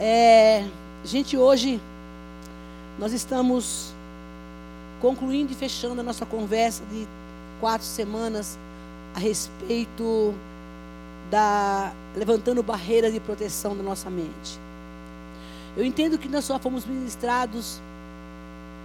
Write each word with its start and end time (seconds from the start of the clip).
É, 0.00 0.64
gente, 1.04 1.36
hoje 1.36 1.80
nós 2.98 3.12
estamos 3.12 3.92
concluindo 5.00 5.52
e 5.52 5.56
fechando 5.56 6.00
a 6.00 6.04
nossa 6.04 6.24
conversa 6.24 6.84
de 6.86 7.06
quatro 7.60 7.86
semanas 7.86 8.56
a 9.14 9.18
respeito 9.18 10.32
da 11.30 11.92
levantando 12.16 12.62
barreiras 12.62 13.12
de 13.12 13.18
proteção 13.18 13.76
da 13.76 13.82
nossa 13.82 14.08
mente. 14.08 14.58
Eu 15.76 15.84
entendo 15.84 16.16
que 16.16 16.28
nós 16.28 16.44
só 16.44 16.58
fomos 16.58 16.84
ministrados 16.84 17.80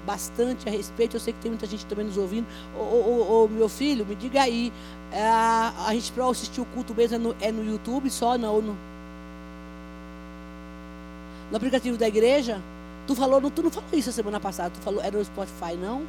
bastante 0.05 0.67
a 0.67 0.71
respeito. 0.71 1.15
Eu 1.15 1.19
sei 1.19 1.33
que 1.33 1.39
tem 1.39 1.51
muita 1.51 1.65
gente 1.65 1.85
também 1.85 2.05
nos 2.05 2.17
ouvindo. 2.17 2.45
Ô, 2.75 3.47
meu 3.49 3.69
filho, 3.69 4.05
me 4.05 4.15
diga 4.15 4.41
aí. 4.41 4.73
É, 5.11 5.27
a, 5.27 5.73
a 5.87 5.93
gente 5.93 6.11
para 6.11 6.27
assistir 6.27 6.59
o 6.59 6.65
culto 6.65 6.93
mesmo 6.93 7.15
é 7.15 7.19
no, 7.19 7.35
é 7.39 7.51
no 7.51 7.63
YouTube 7.63 8.09
só, 8.09 8.37
não? 8.37 8.61
No, 8.61 8.77
no 11.53 11.57
aplicativo 11.57 11.95
da 11.97 12.07
igreja? 12.07 12.59
Tu 13.05 13.13
falou, 13.15 13.39
tu 13.51 13.61
não 13.61 13.69
falou 13.69 13.89
isso 13.93 14.09
a 14.09 14.13
semana 14.13 14.39
passada, 14.39 14.71
tu 14.71 14.81
falou, 14.81 15.03
era 15.03 15.15
no 15.15 15.23
Spotify, 15.23 15.75
não? 15.79 16.01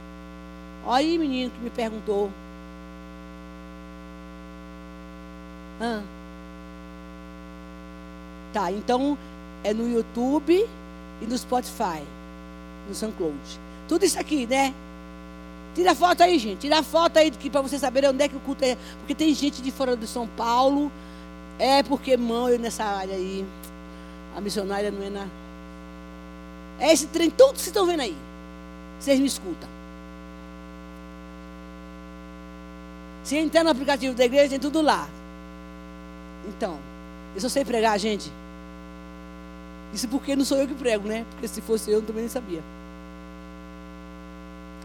Olha 0.87 0.97
aí, 0.97 1.19
menino 1.19 1.51
que 1.51 1.61
me 1.61 1.69
perguntou. 1.69 2.31
Ah. 5.83 6.03
Tá, 8.55 8.73
então 8.73 9.19
é 9.63 9.75
no 9.75 9.87
YouTube 9.87 10.67
e 11.21 11.27
no 11.27 11.37
Spotify, 11.37 12.03
no 12.89 12.95
SoundCloud. 12.95 13.37
Tudo 13.87 14.07
isso 14.07 14.19
aqui, 14.19 14.47
né? 14.47 14.73
Tira 15.75 15.95
foto 15.95 16.23
aí, 16.23 16.39
gente. 16.39 16.61
Tira 16.61 16.83
foto 16.83 17.19
aí 17.19 17.31
para 17.31 17.61
vocês 17.61 17.83
saberem 17.83 18.09
onde 18.09 18.23
é 18.23 18.29
que 18.29 18.37
o 18.37 18.41
culto 18.41 18.65
é. 18.65 18.79
Porque 19.01 19.15
tem 19.15 19.35
gente 19.35 19.61
de 19.61 19.71
fora 19.71 19.95
de 19.95 20.07
São 20.07 20.27
Paulo. 20.27 20.91
É 21.59 21.83
porque, 21.83 22.13
irmão, 22.13 22.49
eu 22.49 22.59
nessa 22.59 22.85
área 22.85 23.15
aí. 23.15 23.45
A 24.35 24.41
missionária 24.41 24.91
não 24.91 25.03
é 25.03 25.11
na. 25.11 25.27
É 26.79 26.93
esse 26.93 27.07
trem, 27.07 27.31
tudo 27.31 27.53
que 27.53 27.59
vocês 27.59 27.69
estão 27.69 27.87
vendo 27.87 28.01
aí. 28.01 28.17
Vocês 28.99 29.21
me 29.21 29.27
escutam. 29.27 29.69
Se 33.23 33.37
entrar 33.37 33.65
no 33.65 33.71
aplicativo 33.71 34.15
da 34.15 34.25
igreja, 34.25 34.51
tem 34.51 34.59
tudo 34.59 34.83
lá. 34.83 35.09
Então, 36.49 36.79
eu 37.35 37.41
só 37.41 37.49
sei 37.49 37.65
pregar, 37.65 37.99
gente. 37.99 38.31
Isso 39.95 40.09
porque 40.09 40.35
não 40.35 40.45
sou 40.45 40.59
eu 40.59 40.67
que 40.67 40.75
prego, 40.75 41.09
né? 41.09 41.25
Porque 41.31 41.49
se 41.49 41.61
fosse 41.61 41.91
eu, 41.91 42.01
eu 42.01 42.03
também 42.03 42.23
nem 42.23 42.29
sabia. 42.29 42.63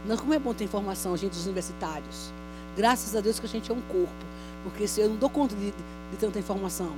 Não, 0.06 0.16
como 0.16 0.32
é 0.32 0.38
bom 0.38 0.54
ter 0.54 0.64
informação, 0.64 1.16
gente, 1.16 1.32
dos 1.32 1.44
universitários. 1.44 2.32
Graças 2.76 3.14
a 3.14 3.20
Deus 3.20 3.38
que 3.38 3.46
a 3.46 3.48
gente 3.48 3.70
é 3.70 3.74
um 3.74 3.80
corpo. 3.82 4.24
Porque 4.62 4.86
se 4.86 5.00
eu 5.00 5.08
não 5.08 5.16
dou 5.16 5.28
conta 5.28 5.54
de, 5.54 5.70
de 5.70 6.16
tanta 6.18 6.38
informação. 6.38 6.92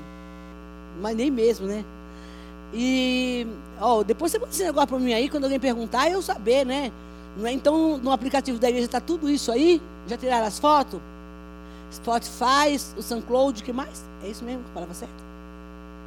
Mas 1.01 1.17
nem 1.17 1.31
mesmo, 1.31 1.67
né? 1.67 1.85
E, 2.73 3.47
ó, 3.81 4.03
depois 4.03 4.33
você 4.33 4.39
manda 4.39 4.51
esse 4.51 4.65
negócio 4.65 4.89
para 4.89 4.99
mim 4.99 5.13
aí, 5.13 5.29
quando 5.29 5.45
alguém 5.45 5.61
perguntar, 5.61 6.11
eu 6.11 6.23
saber, 6.23 6.65
né? 6.65 6.91
Não 7.37 7.47
é? 7.47 7.53
Então, 7.53 7.99
no 7.99 8.11
aplicativo 8.11 8.59
da 8.59 8.69
igreja 8.69 8.87
está 8.87 9.01
tudo 9.01 9.29
isso 9.29 9.51
aí? 9.53 9.81
Já 10.07 10.17
tiraram 10.17 10.47
as 10.47 10.59
fotos? 10.59 11.01
Spotify, 11.93 12.77
o 12.97 13.03
SoundCloud, 13.03 13.61
o 13.61 13.65
que 13.65 13.73
mais? 13.73 14.03
É 14.25 14.29
isso 14.29 14.45
mesmo 14.45 14.63
que 14.63 14.71
a 14.71 14.75
palavra 14.75 14.95
certa? 14.95 15.15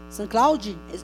SoundCloud? 0.09 0.77
É, 0.91 0.97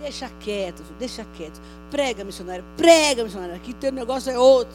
deixa 0.00 0.30
quieto, 0.40 0.82
deixa 0.98 1.24
quieto. 1.36 1.60
Prega, 1.90 2.24
missionário, 2.24 2.64
prega, 2.76 3.24
missionário. 3.24 3.54
Aqui 3.54 3.72
teu 3.72 3.92
negócio 3.92 4.30
é 4.32 4.38
outro. 4.38 4.74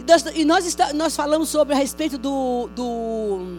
E 0.00 0.04
nós, 0.04 0.24
e 0.34 0.44
nós, 0.44 0.66
está, 0.66 0.92
nós 0.92 1.16
falamos 1.16 1.48
sobre 1.48 1.74
a 1.74 1.76
respeito 1.76 2.16
do, 2.16 2.68
do, 2.74 3.58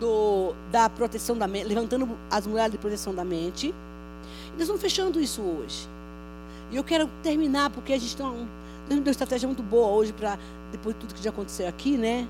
do, 0.00 0.54
da 0.70 0.88
proteção 0.88 1.36
da 1.36 1.46
mente, 1.46 1.66
levantando 1.66 2.08
as 2.30 2.46
mulheres 2.46 2.72
de 2.72 2.78
proteção 2.78 3.14
da 3.14 3.24
mente. 3.24 3.68
E 3.68 4.52
nós 4.52 4.62
estamos 4.62 4.80
fechando 4.80 5.20
isso 5.20 5.42
hoje. 5.42 5.88
E 6.70 6.76
eu 6.76 6.84
quero 6.84 7.08
terminar, 7.22 7.70
porque 7.70 7.92
a 7.92 7.98
gente 7.98 8.16
tem 8.16 8.26
uma, 8.26 9.10
estratégia 9.10 9.46
muito 9.46 9.62
boa 9.62 9.88
hoje 9.88 10.12
para, 10.12 10.38
depois 10.72 10.94
de 10.94 11.00
tudo 11.00 11.14
que 11.14 11.22
já 11.22 11.30
aconteceu 11.30 11.68
aqui, 11.68 11.96
né? 11.96 12.26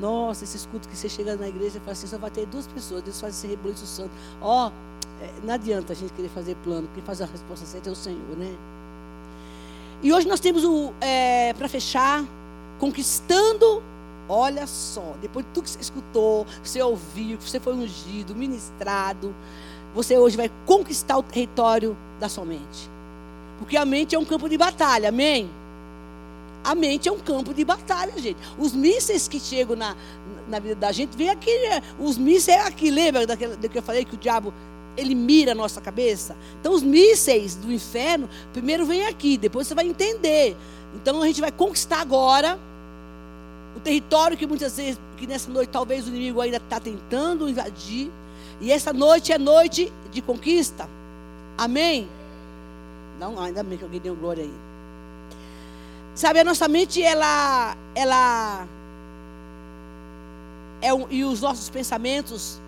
Nossa, 0.00 0.44
esse 0.44 0.56
escudo 0.58 0.86
que 0.86 0.96
você 0.96 1.08
chega 1.08 1.36
na 1.36 1.48
igreja 1.48 1.78
e 1.78 1.80
fala 1.80 1.92
assim, 1.92 2.06
só 2.06 2.18
vai 2.18 2.30
ter 2.30 2.46
duas 2.46 2.66
pessoas, 2.66 3.02
Deus 3.02 3.18
faz 3.18 3.34
esse 3.34 3.46
rebuliço 3.46 3.86
santo. 3.86 4.10
Ó, 4.42 4.68
oh, 4.68 5.46
não 5.46 5.54
adianta 5.54 5.94
a 5.94 5.96
gente 5.96 6.12
querer 6.12 6.28
fazer 6.28 6.54
plano, 6.56 6.86
quem 6.92 7.02
faz 7.02 7.22
a 7.22 7.26
resposta 7.26 7.64
certa 7.64 7.88
é 7.88 7.92
o 7.92 7.96
Senhor, 7.96 8.36
né? 8.36 8.54
E 10.02 10.12
hoje 10.12 10.28
nós 10.28 10.40
temos 10.40 10.64
o, 10.64 10.92
é, 11.00 11.54
para 11.54 11.68
fechar, 11.68 12.22
conquistando, 12.78 13.82
olha 14.28 14.66
só, 14.66 15.14
depois 15.20 15.44
de 15.46 15.52
tudo 15.52 15.64
que 15.64 15.70
você 15.70 15.80
escutou, 15.80 16.46
você 16.62 16.82
ouviu, 16.82 17.38
você 17.40 17.60
foi 17.60 17.74
ungido, 17.74 18.34
ministrado, 18.34 19.34
você 19.94 20.18
hoje 20.18 20.36
vai 20.36 20.50
conquistar 20.64 21.16
o 21.16 21.22
território 21.22 21.96
da 22.20 22.28
sua 22.28 22.44
mente. 22.44 22.90
Porque 23.58 23.76
a 23.76 23.84
mente 23.84 24.14
é 24.14 24.18
um 24.18 24.24
campo 24.24 24.48
de 24.48 24.58
batalha, 24.58 25.08
amém? 25.08 25.48
A 26.62 26.74
mente 26.74 27.08
é 27.08 27.12
um 27.12 27.18
campo 27.18 27.54
de 27.54 27.64
batalha, 27.64 28.12
gente. 28.18 28.36
Os 28.58 28.72
mísseis 28.72 29.28
que 29.28 29.38
chegam 29.38 29.76
na, 29.76 29.96
na 30.48 30.58
vida 30.58 30.74
da 30.74 30.92
gente, 30.92 31.16
vem 31.16 31.30
aqui, 31.30 31.50
né? 31.68 31.82
os 31.98 32.18
mísseis 32.18 32.58
é 32.58 32.66
aqui, 32.66 32.90
lembra 32.90 33.26
daquele, 33.26 33.56
do 33.56 33.68
que 33.68 33.78
eu 33.78 33.82
falei 33.82 34.04
que 34.04 34.14
o 34.14 34.18
diabo 34.18 34.52
ele 34.96 35.14
mira 35.14 35.52
a 35.52 35.54
nossa 35.54 35.80
cabeça. 35.80 36.36
Então, 36.60 36.72
os 36.72 36.82
mísseis 36.82 37.54
do 37.54 37.72
inferno, 37.72 38.28
primeiro 38.52 38.84
vem 38.84 39.06
aqui, 39.06 39.36
depois 39.36 39.66
você 39.66 39.74
vai 39.74 39.86
entender. 39.86 40.56
Então, 40.94 41.22
a 41.22 41.26
gente 41.26 41.40
vai 41.40 41.52
conquistar 41.52 42.00
agora 42.00 42.58
o 43.76 43.80
território 43.80 44.36
que 44.36 44.46
muitas 44.46 44.76
vezes, 44.76 44.98
que 45.18 45.26
nessa 45.26 45.50
noite 45.50 45.68
talvez 45.68 46.06
o 46.06 46.08
inimigo 46.08 46.40
ainda 46.40 46.56
está 46.56 46.80
tentando 46.80 47.48
invadir. 47.48 48.10
E 48.58 48.72
essa 48.72 48.90
noite 48.90 49.32
é 49.32 49.38
noite 49.38 49.92
de 50.10 50.22
conquista. 50.22 50.88
Amém? 51.58 52.08
Não, 53.20 53.38
ainda 53.38 53.62
bem 53.62 53.76
que 53.76 53.84
alguém 53.84 54.00
deu 54.00 54.16
glória 54.16 54.44
aí. 54.44 54.54
Sabe, 56.14 56.40
a 56.40 56.44
nossa 56.44 56.66
mente, 56.66 57.02
ela, 57.02 57.76
ela, 57.94 58.66
é 60.80 60.94
um, 60.94 61.06
e 61.10 61.22
os 61.22 61.42
nossos 61.42 61.68
pensamentos, 61.68 62.58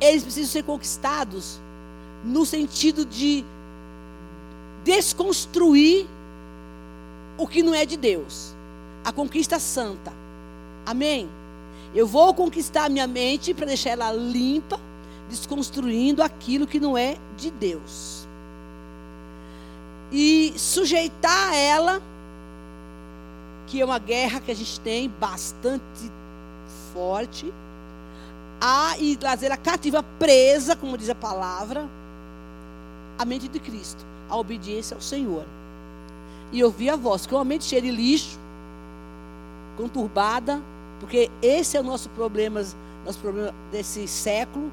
eles 0.00 0.22
precisam 0.22 0.50
ser 0.52 0.62
conquistados 0.62 1.60
no 2.24 2.46
sentido 2.46 3.04
de 3.04 3.44
desconstruir 4.84 6.06
o 7.36 7.48
que 7.48 7.64
não 7.64 7.74
é 7.74 7.84
de 7.84 7.96
Deus. 7.96 8.54
A 9.04 9.12
conquista 9.12 9.58
santa. 9.58 10.12
Amém? 10.86 11.28
Eu 11.94 12.06
vou 12.06 12.32
conquistar 12.32 12.84
a 12.84 12.88
minha 12.88 13.06
mente 13.06 13.52
para 13.52 13.66
deixar 13.66 13.90
ela 13.90 14.12
limpa, 14.12 14.80
desconstruindo 15.28 16.22
aquilo 16.22 16.66
que 16.66 16.80
não 16.80 16.96
é 16.96 17.16
de 17.36 17.50
Deus. 17.50 18.26
E 20.10 20.54
sujeitar 20.56 21.54
ela, 21.54 22.02
que 23.66 23.80
é 23.80 23.84
uma 23.84 23.98
guerra 23.98 24.40
que 24.40 24.50
a 24.50 24.54
gente 24.54 24.78
tem 24.80 25.08
bastante 25.08 26.10
forte, 26.92 27.52
a 28.60 28.96
e 28.98 29.16
trazer 29.16 29.50
a 29.50 29.56
cativa 29.56 30.02
presa, 30.18 30.76
como 30.76 30.96
diz 30.96 31.10
a 31.10 31.14
palavra, 31.14 31.88
a 33.18 33.24
mente 33.24 33.48
de 33.48 33.58
Cristo, 33.58 34.04
a 34.30 34.36
obediência 34.36 34.94
ao 34.94 35.00
Senhor. 35.00 35.44
E 36.52 36.62
ouvir 36.62 36.90
a 36.90 36.96
voz, 36.96 37.26
que 37.26 37.34
uma 37.34 37.44
mente 37.44 37.64
cheia 37.64 37.82
de 37.82 37.90
lixo, 37.90 38.38
conturbada, 39.76 40.60
porque 41.00 41.30
esse 41.40 41.76
é 41.76 41.80
o 41.80 41.82
nosso 41.82 42.08
problema, 42.10 42.62
nosso 43.04 43.18
problema 43.18 43.54
desse 43.70 44.06
século, 44.06 44.70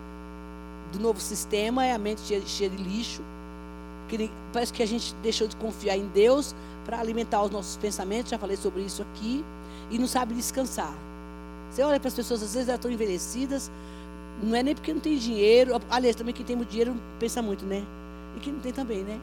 do 0.91 0.99
novo 0.99 1.19
sistema, 1.19 1.85
é 1.85 1.93
a 1.93 1.97
mente 1.97 2.21
cheia, 2.21 2.69
de 2.69 2.77
lixo. 2.77 3.21
Que 4.07 4.29
parece 4.51 4.73
que 4.73 4.81
a 4.81 4.87
gente 4.87 5.13
deixou 5.21 5.47
de 5.47 5.55
confiar 5.55 5.97
em 5.97 6.07
Deus 6.07 6.55
para 6.85 6.99
alimentar 6.99 7.43
os 7.43 7.51
nossos 7.51 7.77
pensamentos, 7.77 8.31
já 8.31 8.39
falei 8.39 8.57
sobre 8.57 8.81
isso 8.81 9.01
aqui, 9.01 9.45
e 9.91 9.99
não 9.99 10.07
sabe 10.07 10.33
descansar. 10.33 10.93
Você 11.69 11.83
olha 11.83 11.99
para 11.99 12.07
as 12.07 12.15
pessoas, 12.15 12.41
às 12.41 12.53
vezes 12.53 12.67
elas 12.67 12.79
estão 12.79 12.91
envelhecidas, 12.91 13.71
não 14.41 14.55
é 14.55 14.63
nem 14.63 14.73
porque 14.73 14.93
não 14.93 15.01
tem 15.01 15.17
dinheiro. 15.17 15.79
Aliás, 15.89 16.15
também 16.15 16.33
quem 16.33 16.45
tem 16.45 16.55
muito 16.55 16.69
dinheiro 16.69 16.95
pensa 17.19 17.41
muito, 17.41 17.65
né? 17.65 17.83
E 18.35 18.39
quem 18.39 18.53
não 18.53 18.59
tem 18.59 18.73
também, 18.73 19.03
né? 19.03 19.19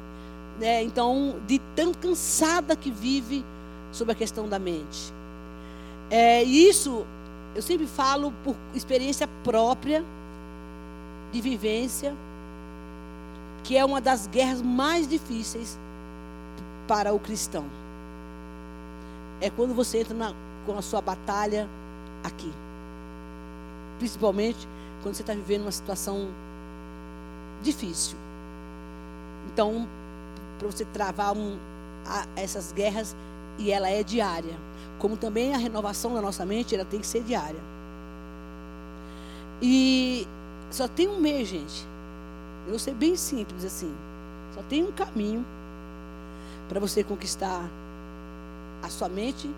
É, 0.61 0.83
então, 0.83 1.37
de 1.47 1.59
tão 1.75 1.93
cansada 1.93 2.77
que 2.77 2.91
vive 2.91 3.45
sobre 3.93 4.13
a 4.13 4.15
questão 4.15 4.49
da 4.49 4.59
mente. 4.59 5.13
É, 6.11 6.43
isso, 6.43 7.05
eu 7.55 7.63
sempre 7.63 7.87
falo 7.87 8.33
por 8.45 8.55
experiência 8.75 9.29
própria, 9.43 10.05
de 11.33 11.41
vivência, 11.41 12.15
que 13.65 13.77
é 13.77 13.85
uma 13.85 14.01
das 14.01 14.27
guerras 14.27 14.63
mais 14.63 15.09
difíceis 15.09 15.79
para 16.87 17.13
o 17.13 17.19
cristão. 17.19 17.65
É 19.41 19.51
quando 19.51 19.75
você 19.75 20.01
entra 20.01 20.15
na, 20.15 20.33
com 20.65 20.79
a 20.79 20.83
sua 20.83 21.01
batalha 21.01 21.69
aqui. 22.23 22.53
Principalmente 23.99 24.67
quando 25.03 25.15
você 25.15 25.23
está 25.23 25.35
vivendo 25.35 25.63
uma 25.63 25.73
situação 25.73 26.29
difícil. 27.63 28.17
Então, 29.53 29.87
para 30.59 30.69
você 30.69 30.85
travar 30.85 31.37
um, 31.37 31.57
a, 32.07 32.27
essas 32.37 32.73
guerras, 32.73 33.17
e 33.59 33.71
ela 33.71 33.89
é 33.89 34.03
diária. 34.03 34.55
Como 34.99 35.17
também 35.17 35.55
a 35.55 35.59
renovação 35.59 36.15
da 36.15 36.23
nossa 36.23 36.45
mente, 36.45 36.75
ela 36.75 36.85
tem 36.85 37.01
que 37.01 37.07
ser 37.07 37.23
diária. 37.23 37.61
E 39.61 40.27
só 40.71 40.89
tem 40.89 41.09
um 41.09 41.21
mês, 41.21 41.49
gente. 41.49 41.87
Eu 42.69 42.79
sei 42.79 42.95
bem 42.95 43.17
simples 43.17 43.65
assim. 43.65 43.93
Só 44.55 44.63
tem 44.63 44.83
um 44.85 44.93
caminho 44.93 45.45
para 46.69 46.81
você 46.81 47.05
conquistar 47.05 47.63
a 48.83 48.89
sua 48.89 49.09
mente. 49.09 49.49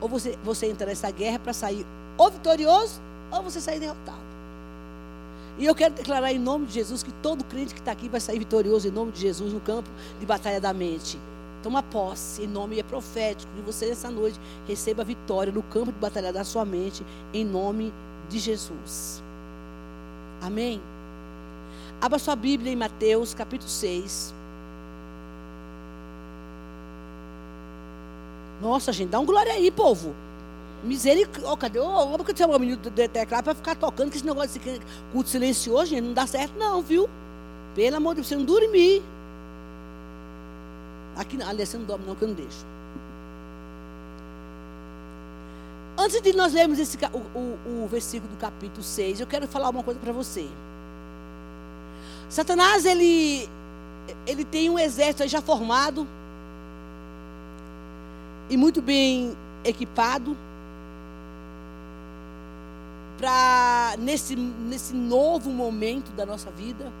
Ou 0.00 0.08
você, 0.08 0.38
você 0.44 0.66
entra 0.66 0.86
nessa 0.86 1.10
guerra 1.10 1.38
para 1.38 1.52
sair 1.52 1.84
ou 2.16 2.30
vitorioso 2.30 3.00
ou 3.30 3.42
você 3.42 3.60
sair 3.60 3.80
derrotado. 3.80 4.28
E 5.58 5.66
eu 5.66 5.74
quero 5.74 5.94
declarar 5.94 6.32
em 6.32 6.38
nome 6.38 6.66
de 6.66 6.74
Jesus 6.74 7.02
que 7.02 7.10
todo 7.14 7.44
crente 7.44 7.74
que 7.74 7.80
está 7.80 7.90
aqui 7.90 8.08
vai 8.08 8.20
sair 8.20 8.38
vitorioso 8.38 8.86
em 8.86 8.92
nome 8.92 9.10
de 9.10 9.20
Jesus 9.20 9.52
no 9.52 9.60
campo 9.60 9.88
de 10.20 10.24
batalha 10.24 10.60
da 10.60 10.72
mente. 10.72 11.18
Toma 11.62 11.82
posse, 11.82 12.42
em 12.42 12.46
nome 12.46 12.78
é 12.78 12.82
profético, 12.82 13.50
que 13.54 13.62
você 13.62 13.86
nessa 13.86 14.10
noite 14.10 14.38
receba 14.66 15.02
vitória 15.02 15.52
no 15.52 15.62
campo 15.62 15.92
de 15.92 15.98
batalha 15.98 16.32
da 16.32 16.44
sua 16.44 16.64
mente, 16.64 17.04
em 17.34 17.44
nome 17.44 17.92
de 18.28 18.38
Jesus. 18.38 19.22
Amém? 20.40 20.80
Abra 22.00 22.18
sua 22.18 22.36
Bíblia 22.36 22.72
em 22.72 22.76
Mateus 22.76 23.34
capítulo 23.34 23.68
6. 23.68 24.32
Nossa, 28.60 28.92
gente, 28.92 29.10
dá 29.10 29.18
um 29.18 29.26
glória 29.26 29.52
aí, 29.52 29.70
povo. 29.70 30.14
Misericórdia. 30.82 31.50
Oh, 31.50 31.56
cadê? 31.56 31.80
Oh, 31.80 32.24
que 32.24 32.34
tem 32.34 32.46
um 32.46 32.58
menino 32.58 32.76
de 32.76 33.08
teclado 33.08 33.44
para 33.44 33.54
ficar 33.54 33.74
tocando, 33.74 34.10
que 34.10 34.16
esse 34.16 34.26
negócio 34.26 34.60
de 34.60 34.80
culto 35.12 35.28
silencioso, 35.28 35.86
gente, 35.86 36.02
não 36.02 36.12
dá 36.12 36.26
certo, 36.26 36.56
não, 36.56 36.82
viu? 36.82 37.08
Pelo 37.74 37.96
amor 37.96 38.10
de 38.10 38.16
Deus, 38.16 38.28
você 38.28 38.36
não 38.36 38.44
dormir. 38.44 39.02
Aqui, 41.18 41.36
aliás, 41.42 41.68
você 41.68 41.76
não 41.76 41.84
dorme, 41.84 42.06
não, 42.06 42.14
que 42.14 42.22
eu 42.22 42.28
não 42.28 42.34
deixo. 42.34 42.64
Antes 45.98 46.22
de 46.22 46.32
nós 46.32 46.52
lermos 46.52 46.78
esse, 46.78 46.96
o, 47.12 47.38
o, 47.38 47.84
o 47.84 47.88
versículo 47.88 48.32
do 48.32 48.38
capítulo 48.38 48.84
6, 48.84 49.20
eu 49.20 49.26
quero 49.26 49.48
falar 49.48 49.68
uma 49.68 49.82
coisa 49.82 49.98
para 49.98 50.12
você. 50.12 50.48
Satanás, 52.28 52.86
ele, 52.86 53.48
ele 54.24 54.44
tem 54.44 54.70
um 54.70 54.78
exército 54.78 55.26
já 55.26 55.42
formado 55.42 56.06
e 58.48 58.56
muito 58.56 58.80
bem 58.80 59.36
equipado 59.64 60.36
para 63.18 63.96
nesse, 63.98 64.36
nesse 64.36 64.94
novo 64.94 65.50
momento 65.50 66.12
da 66.12 66.24
nossa 66.24 66.48
vida, 66.52 66.92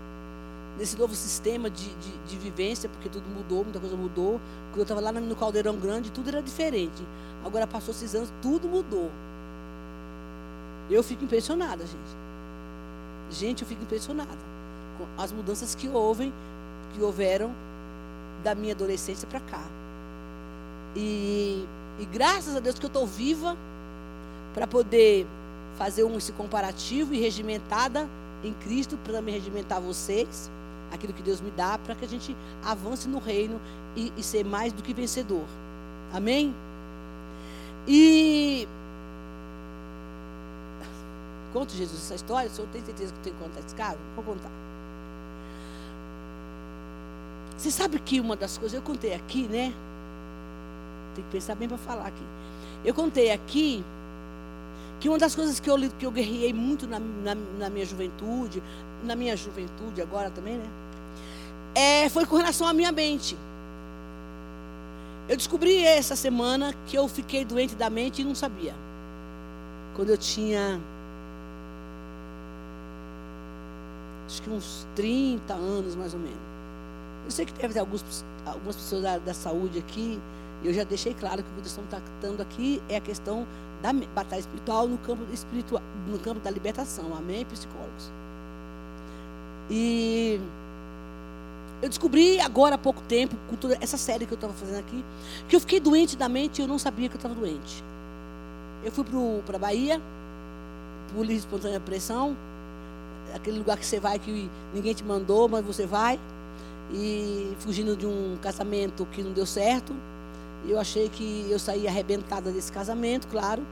nesse 0.78 0.96
novo 0.96 1.14
sistema 1.14 1.68
de, 1.68 1.88
de, 1.94 2.18
de, 2.28 2.36
vivência, 2.36 2.88
porque 2.88 3.08
tudo 3.08 3.28
mudou, 3.28 3.64
muita 3.64 3.80
coisa 3.80 3.96
mudou. 3.96 4.40
Quando 4.70 4.78
eu 4.78 4.82
estava 4.82 5.00
lá 5.00 5.12
no 5.12 5.34
Caldeirão 5.34 5.76
Grande, 5.76 6.10
tudo 6.12 6.28
era 6.28 6.40
diferente. 6.40 7.02
Agora 7.44 7.66
passou 7.66 7.92
esses 7.92 8.14
anos, 8.14 8.32
tudo 8.40 8.68
mudou. 8.68 9.10
Eu 10.88 11.02
fico 11.02 11.24
impressionada, 11.24 11.84
gente. 11.84 13.38
Gente, 13.38 13.62
eu 13.62 13.68
fico 13.68 13.82
impressionada 13.82 14.30
com 14.96 15.22
as 15.22 15.32
mudanças 15.32 15.74
que 15.74 15.88
houve, 15.88 16.32
que 16.94 17.02
houveram 17.02 17.52
da 18.42 18.54
minha 18.54 18.72
adolescência 18.72 19.26
para 19.28 19.40
cá. 19.40 19.62
E, 20.96 21.66
e 21.98 22.04
graças 22.06 22.56
a 22.56 22.60
Deus 22.60 22.78
que 22.78 22.86
eu 22.86 22.88
estou 22.88 23.06
viva 23.06 23.56
para 24.54 24.66
poder 24.66 25.26
fazer 25.76 26.04
um, 26.04 26.16
esse 26.16 26.32
comparativo 26.32 27.14
e 27.14 27.20
regimentada 27.20 28.08
em 28.42 28.52
Cristo 28.54 28.96
para 29.04 29.20
me 29.20 29.30
regimentar 29.32 29.80
vocês, 29.80 30.50
aquilo 30.92 31.12
que 31.12 31.22
Deus 31.22 31.40
me 31.40 31.50
dá, 31.50 31.78
para 31.78 31.94
que 31.94 32.04
a 32.04 32.08
gente 32.08 32.36
avance 32.64 33.08
no 33.08 33.18
reino 33.18 33.60
e, 33.96 34.12
e 34.16 34.22
ser 34.22 34.44
mais 34.44 34.72
do 34.72 34.82
que 34.82 34.92
vencedor. 34.92 35.44
Amém? 36.12 36.54
E 37.86 38.66
conta 41.52 41.74
Jesus 41.74 42.02
essa 42.02 42.14
história, 42.14 42.50
o 42.50 42.52
senhor 42.54 42.68
tem 42.68 42.84
certeza 42.84 43.12
que 43.12 43.20
tem 43.20 43.32
que 43.32 43.38
contar 43.38 43.60
esse 43.60 43.74
caso? 43.74 43.98
Vou 44.14 44.24
contar. 44.24 44.50
Você 47.56 47.70
sabe 47.70 47.98
que 47.98 48.20
uma 48.20 48.36
das 48.36 48.56
coisas, 48.56 48.76
eu 48.76 48.82
contei 48.82 49.14
aqui, 49.14 49.48
né? 49.48 49.74
Tem 51.14 51.24
que 51.24 51.30
pensar 51.30 51.56
bem 51.56 51.66
para 51.66 51.78
falar 51.78 52.06
aqui. 52.06 52.22
Eu 52.84 52.94
contei 52.94 53.32
aqui 53.32 53.84
que 55.00 55.08
uma 55.08 55.18
das 55.18 55.34
coisas 55.34 55.60
que 55.60 55.70
eu, 55.70 55.76
que 55.98 56.06
eu 56.06 56.10
guerrei 56.10 56.52
muito 56.52 56.86
na, 56.86 56.98
na, 56.98 57.34
na, 57.34 57.70
minha 57.70 57.86
juventude, 57.86 58.62
na 59.04 59.14
minha 59.14 59.36
juventude 59.36 60.02
agora 60.02 60.30
também, 60.30 60.56
né? 60.56 60.68
É, 61.74 62.08
foi 62.08 62.26
com 62.26 62.36
relação 62.36 62.66
à 62.66 62.72
minha 62.72 62.90
mente. 62.90 63.36
Eu 65.28 65.36
descobri 65.36 65.84
essa 65.84 66.16
semana 66.16 66.74
que 66.86 66.96
eu 66.96 67.06
fiquei 67.06 67.44
doente 67.44 67.74
da 67.74 67.88
mente 67.90 68.22
e 68.22 68.24
não 68.24 68.34
sabia. 68.34 68.74
Quando 69.94 70.10
eu 70.10 70.16
tinha. 70.16 70.80
Acho 74.26 74.42
que 74.42 74.50
uns 74.50 74.86
30 74.96 75.54
anos 75.54 75.94
mais 75.94 76.14
ou 76.14 76.20
menos. 76.20 76.38
Eu 77.24 77.30
sei 77.30 77.44
que 77.44 77.52
deve 77.52 77.74
ter 77.74 77.80
alguns, 77.80 78.24
algumas 78.44 78.74
pessoas 78.74 79.02
da, 79.02 79.18
da 79.18 79.34
saúde 79.34 79.78
aqui 79.78 80.18
eu 80.62 80.74
já 80.74 80.82
deixei 80.82 81.14
claro 81.14 81.42
que 81.42 81.48
o 81.48 81.52
que 81.52 81.58
nós 81.58 81.66
estamos 81.68 81.90
tratando 81.90 82.40
aqui 82.40 82.82
é 82.88 82.96
a 82.96 83.00
questão 83.00 83.46
da 83.82 83.92
batalha 83.92 84.40
espiritual 84.40 84.88
no 84.88 84.98
campo 84.98 85.22
espiritual, 85.32 85.82
no 86.08 86.18
campo 86.18 86.40
da 86.40 86.50
libertação. 86.50 87.14
Amém, 87.16 87.44
psicólogos. 87.44 88.10
E 89.70 90.40
eu 91.80 91.88
descobri 91.88 92.40
agora 92.40 92.74
há 92.74 92.78
pouco 92.78 93.02
tempo, 93.02 93.36
com 93.48 93.56
toda 93.56 93.78
essa 93.80 93.96
série 93.96 94.26
que 94.26 94.32
eu 94.32 94.36
estava 94.36 94.52
fazendo 94.52 94.78
aqui, 94.78 95.04
que 95.48 95.54
eu 95.54 95.60
fiquei 95.60 95.78
doente 95.78 96.16
da 96.16 96.28
mente 96.28 96.58
e 96.58 96.62
eu 96.62 96.68
não 96.68 96.78
sabia 96.78 97.08
que 97.08 97.14
eu 97.14 97.18
estava 97.18 97.34
doente. 97.34 97.84
Eu 98.84 98.90
fui 98.90 99.04
para 99.46 99.56
a 99.56 99.58
Bahia, 99.58 100.00
por 101.14 101.20
livre 101.20 101.36
espontânea 101.36 101.80
pressão, 101.80 102.36
aquele 103.34 103.58
lugar 103.58 103.76
que 103.76 103.86
você 103.86 104.00
vai 104.00 104.18
que 104.18 104.50
ninguém 104.74 104.94
te 104.94 105.04
mandou, 105.04 105.48
mas 105.48 105.64
você 105.64 105.86
vai, 105.86 106.18
e 106.92 107.54
fugindo 107.60 107.96
de 107.96 108.06
um 108.06 108.38
casamento 108.40 109.06
que 109.12 109.22
não 109.22 109.32
deu 109.32 109.46
certo. 109.46 109.94
Eu 110.66 110.78
achei 110.78 111.08
que 111.08 111.46
eu 111.50 111.58
saí 111.58 111.86
arrebentada 111.86 112.50
desse 112.50 112.72
casamento, 112.72 113.28
claro, 113.28 113.62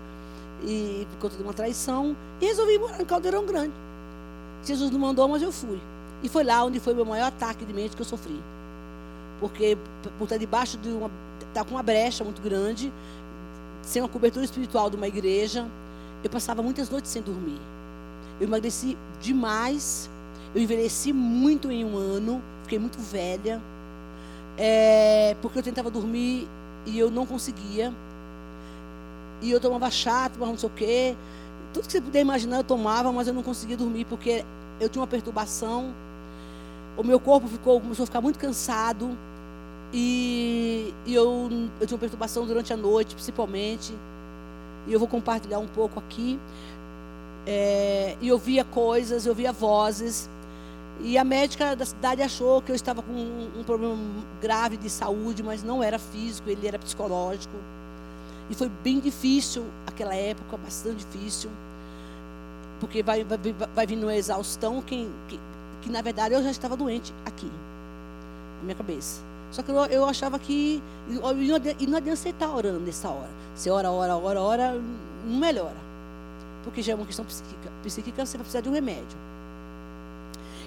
e 0.62 1.06
por 1.12 1.22
conta 1.22 1.36
de 1.36 1.42
uma 1.42 1.52
traição, 1.52 2.16
e 2.40 2.46
resolvi 2.46 2.78
morar 2.78 3.00
em 3.00 3.04
Caldeirão 3.04 3.44
Grande. 3.44 3.72
Jesus 4.64 4.90
não 4.90 4.98
mandou, 4.98 5.28
mas 5.28 5.42
eu 5.42 5.52
fui. 5.52 5.78
E 6.22 6.28
foi 6.28 6.44
lá 6.44 6.64
onde 6.64 6.80
foi 6.80 6.92
o 6.92 6.96
meu 6.96 7.04
maior 7.04 7.26
ataque 7.26 7.64
de 7.64 7.72
mente 7.72 7.94
que 7.94 8.02
eu 8.02 8.06
sofri. 8.06 8.40
Porque 9.40 9.76
por 10.18 10.24
estar 10.24 10.38
debaixo 10.38 10.76
de 10.78 10.88
uma. 10.88 11.10
estar 11.38 11.62
tá 11.62 11.64
com 11.64 11.72
uma 11.72 11.82
brecha 11.82 12.24
muito 12.24 12.40
grande, 12.40 12.92
sem 13.82 14.00
uma 14.02 14.08
cobertura 14.08 14.44
espiritual 14.44 14.88
de 14.90 14.96
uma 14.96 15.06
igreja, 15.06 15.66
eu 16.24 16.30
passava 16.30 16.62
muitas 16.62 16.88
noites 16.88 17.10
sem 17.10 17.22
dormir. 17.22 17.60
Eu 18.40 18.46
emagreci 18.46 18.96
demais. 19.20 20.10
Eu 20.54 20.62
envelheci 20.62 21.12
muito 21.12 21.70
em 21.70 21.84
um 21.84 21.96
ano, 21.96 22.42
fiquei 22.62 22.78
muito 22.78 22.98
velha. 22.98 23.60
É, 24.56 25.36
porque 25.42 25.58
eu 25.58 25.62
tentava 25.62 25.90
dormir 25.90 26.48
e 26.86 26.98
eu 26.98 27.10
não 27.10 27.26
conseguia. 27.26 27.92
E 29.42 29.50
eu 29.50 29.60
tomava 29.60 29.90
chá, 29.90 30.28
tomava 30.28 30.52
não 30.52 30.58
sei 30.58 30.68
o 30.68 30.72
quê. 30.72 31.16
Tudo 31.74 31.86
que 31.86 31.92
você 31.92 32.00
puder 32.00 32.20
imaginar 32.20 32.58
eu 32.58 32.64
tomava, 32.64 33.12
mas 33.12 33.28
eu 33.28 33.34
não 33.34 33.42
conseguia 33.42 33.76
dormir 33.76 34.06
porque 34.06 34.44
eu 34.80 34.88
tinha 34.88 35.02
uma 35.02 35.06
perturbação. 35.06 35.92
O 36.96 37.02
meu 37.02 37.20
corpo 37.20 37.46
ficou, 37.46 37.80
começou 37.80 38.04
a 38.04 38.06
ficar 38.06 38.20
muito 38.20 38.38
cansado. 38.38 39.10
E, 39.92 40.94
e 41.04 41.14
eu, 41.14 41.50
eu 41.80 41.86
tinha 41.86 41.96
uma 41.96 42.00
perturbação 42.00 42.46
durante 42.46 42.72
a 42.72 42.76
noite, 42.76 43.14
principalmente. 43.14 43.92
E 44.86 44.92
eu 44.92 44.98
vou 44.98 45.08
compartilhar 45.08 45.58
um 45.58 45.66
pouco 45.66 45.98
aqui. 45.98 46.38
É, 47.46 48.16
e 48.20 48.28
eu 48.28 48.38
via 48.38 48.64
coisas, 48.64 49.26
eu 49.26 49.34
via 49.34 49.52
vozes. 49.52 50.28
E 51.00 51.18
a 51.18 51.24
médica 51.24 51.76
da 51.76 51.84
cidade 51.84 52.22
achou 52.22 52.62
que 52.62 52.72
eu 52.72 52.76
estava 52.76 53.02
com 53.02 53.12
um, 53.12 53.62
problema 53.64 53.96
grave 54.40 54.76
de 54.76 54.88
saúde, 54.88 55.42
mas 55.42 55.62
não 55.62 55.82
era 55.82 55.98
físico, 55.98 56.48
ele 56.48 56.66
era 56.66 56.78
psicológico. 56.78 57.54
E 58.48 58.54
foi 58.54 58.68
bem 58.82 58.98
difícil 58.98 59.64
aquela 59.86 60.14
época, 60.14 60.56
bastante 60.56 61.04
difícil. 61.04 61.50
Porque 62.80 63.02
vai, 63.02 63.24
vai, 63.24 63.38
vai 63.74 63.86
vindo 63.86 64.04
uma 64.04 64.14
exaustão 64.14 64.80
que, 64.82 65.08
que, 65.28 65.40
que, 65.82 65.90
na 65.90 66.00
verdade, 66.00 66.34
eu 66.34 66.42
já 66.42 66.50
estava 66.50 66.76
doente 66.76 67.12
aqui, 67.24 67.50
na 68.58 68.64
minha 68.64 68.74
cabeça. 68.74 69.20
Só 69.50 69.62
que 69.62 69.70
eu, 69.70 69.76
eu 69.86 70.04
achava 70.04 70.38
que. 70.38 70.82
E 71.08 71.86
não, 71.86 71.98
adianta, 71.98 72.16
você 72.16 72.30
estar 72.30 72.50
orando 72.50 72.80
nessa 72.80 73.08
hora. 73.08 73.30
Você 73.54 73.70
ora, 73.70 73.90
ora, 73.90 74.16
ora, 74.16 74.40
ora, 74.40 74.72
não 75.26 75.38
melhora. 75.38 75.76
Porque 76.64 76.82
já 76.82 76.92
é 76.92 76.96
uma 76.96 77.06
questão 77.06 77.24
psíquica. 77.24 77.70
Psíquica, 77.82 78.26
você 78.26 78.36
vai 78.36 78.44
precisar 78.44 78.60
de 78.60 78.68
um 78.68 78.72
remédio. 78.72 79.16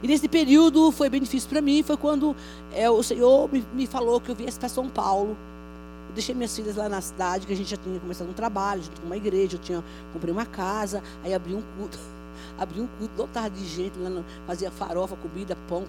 E 0.01 0.07
nesse 0.07 0.27
período 0.27 0.91
foi 0.91 1.09
bem 1.09 1.21
difícil 1.21 1.49
para 1.49 1.61
mim. 1.61 1.83
Foi 1.83 1.97
quando 1.97 2.35
é, 2.73 2.89
o 2.89 3.01
Senhor 3.03 3.51
me, 3.51 3.63
me, 3.73 3.87
falou 3.87 4.19
que 4.19 4.29
eu 4.29 4.35
viesse 4.35 4.59
para 4.59 4.69
São 4.69 4.89
Paulo. 4.89 5.37
Eu 6.07 6.13
deixei 6.13 6.33
minhas 6.33 6.55
filhas 6.55 6.75
lá 6.75 6.89
na 6.89 7.01
cidade, 7.01 7.45
que 7.45 7.53
a 7.53 7.55
gente 7.55 7.69
já 7.69 7.77
tinha 7.77 7.99
começado 7.99 8.29
um 8.29 8.33
trabalho, 8.33 8.81
junto 8.81 8.99
com 9.01 9.05
uma 9.05 9.17
igreja. 9.17 9.57
Eu 9.57 9.61
tinha, 9.61 9.83
comprei 10.13 10.31
uma 10.31 10.45
casa, 10.45 11.03
aí 11.23 11.33
abri 11.33 11.53
um 11.53 11.61
culto. 11.77 11.99
abri 12.57 12.81
um 12.81 12.87
culto 12.97 13.21
lotado 13.21 13.53
de 13.53 13.67
gente, 13.67 13.97
lá, 13.99 14.23
fazia 14.47 14.71
farofa, 14.71 15.15
comida, 15.17 15.57
pão, 15.67 15.85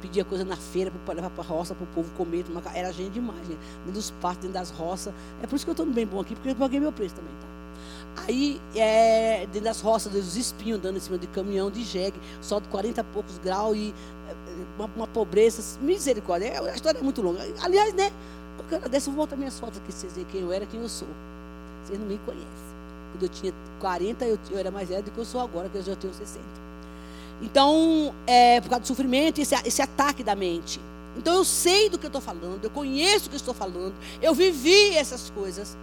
pedia 0.00 0.24
coisa 0.24 0.44
na 0.44 0.56
feira 0.56 0.90
para 1.04 1.14
levar 1.14 1.30
para 1.30 1.44
a 1.44 1.46
roça, 1.46 1.74
para 1.74 1.84
o 1.84 1.88
povo 1.88 2.10
comer. 2.16 2.44
Era 2.74 2.92
gente 2.92 3.12
demais, 3.12 3.46
gente. 3.46 3.60
Dentro 3.84 3.92
dos 3.92 4.10
partos, 4.10 4.42
dentro 4.42 4.54
das 4.54 4.70
roças. 4.70 5.14
É 5.42 5.46
por 5.46 5.56
isso 5.56 5.64
que 5.64 5.70
eu 5.70 5.72
estou 5.72 5.86
no 5.86 5.92
bem 5.92 6.06
bom 6.06 6.20
aqui, 6.20 6.34
porque 6.34 6.50
eu 6.50 6.56
paguei 6.56 6.80
meu 6.80 6.92
preço 6.92 7.14
também, 7.14 7.32
tá? 7.40 7.49
Aí, 8.26 8.60
é, 8.74 9.46
dentro 9.46 9.62
das 9.62 9.80
roças, 9.80 10.12
dos 10.12 10.36
espinhos, 10.36 10.78
andando 10.78 10.96
em 10.96 11.00
cima 11.00 11.18
de 11.18 11.26
caminhão 11.28 11.70
de 11.70 11.82
jegue, 11.84 12.18
só 12.40 12.60
de 12.60 12.68
40 12.68 13.00
e 13.00 13.04
poucos 13.04 13.38
graus 13.38 13.76
e 13.76 13.94
é, 14.28 14.34
uma, 14.76 14.90
uma 14.94 15.06
pobreza, 15.06 15.78
misericórdia. 15.80 16.46
É, 16.46 16.58
a 16.58 16.74
história 16.74 16.98
é 16.98 17.02
muito 17.02 17.22
longa. 17.22 17.40
Aliás, 17.60 17.94
né? 17.94 18.12
Hora 18.72 18.88
dessa 18.88 19.10
eu 19.10 19.14
voltar 19.14 19.36
minhas 19.36 19.58
fotos 19.58 19.78
aqui, 19.78 19.92
vocês 19.92 20.12
verem 20.12 20.28
quem 20.30 20.40
eu 20.42 20.52
era, 20.52 20.66
quem 20.66 20.80
eu 20.80 20.88
sou. 20.88 21.08
Vocês 21.84 21.98
não 21.98 22.06
me 22.06 22.18
conhecem. 22.18 22.46
Quando 23.12 23.22
eu 23.22 23.28
tinha 23.28 23.54
40, 23.80 24.24
eu, 24.26 24.38
eu 24.50 24.58
era 24.58 24.70
mais 24.70 24.88
velha 24.88 25.02
do 25.02 25.10
que 25.10 25.18
eu 25.18 25.24
sou 25.24 25.40
agora, 25.40 25.68
que 25.68 25.78
eu 25.78 25.82
já 25.82 25.96
tenho 25.96 26.12
60. 26.14 26.44
Então, 27.42 28.14
é, 28.26 28.60
por 28.60 28.68
causa 28.68 28.82
do 28.82 28.86
sofrimento, 28.86 29.40
esse, 29.40 29.54
esse 29.64 29.82
ataque 29.82 30.22
da 30.22 30.36
mente. 30.36 30.80
Então, 31.16 31.34
eu 31.34 31.44
sei 31.44 31.88
do 31.88 31.98
que 31.98 32.06
eu 32.06 32.08
estou 32.08 32.20
falando, 32.20 32.62
eu 32.62 32.70
conheço 32.70 33.26
o 33.26 33.28
que 33.30 33.34
eu 33.34 33.40
estou 33.40 33.54
falando, 33.54 33.94
eu 34.22 34.32
vivi 34.32 34.94
essas 34.96 35.30
coisas, 35.30 35.76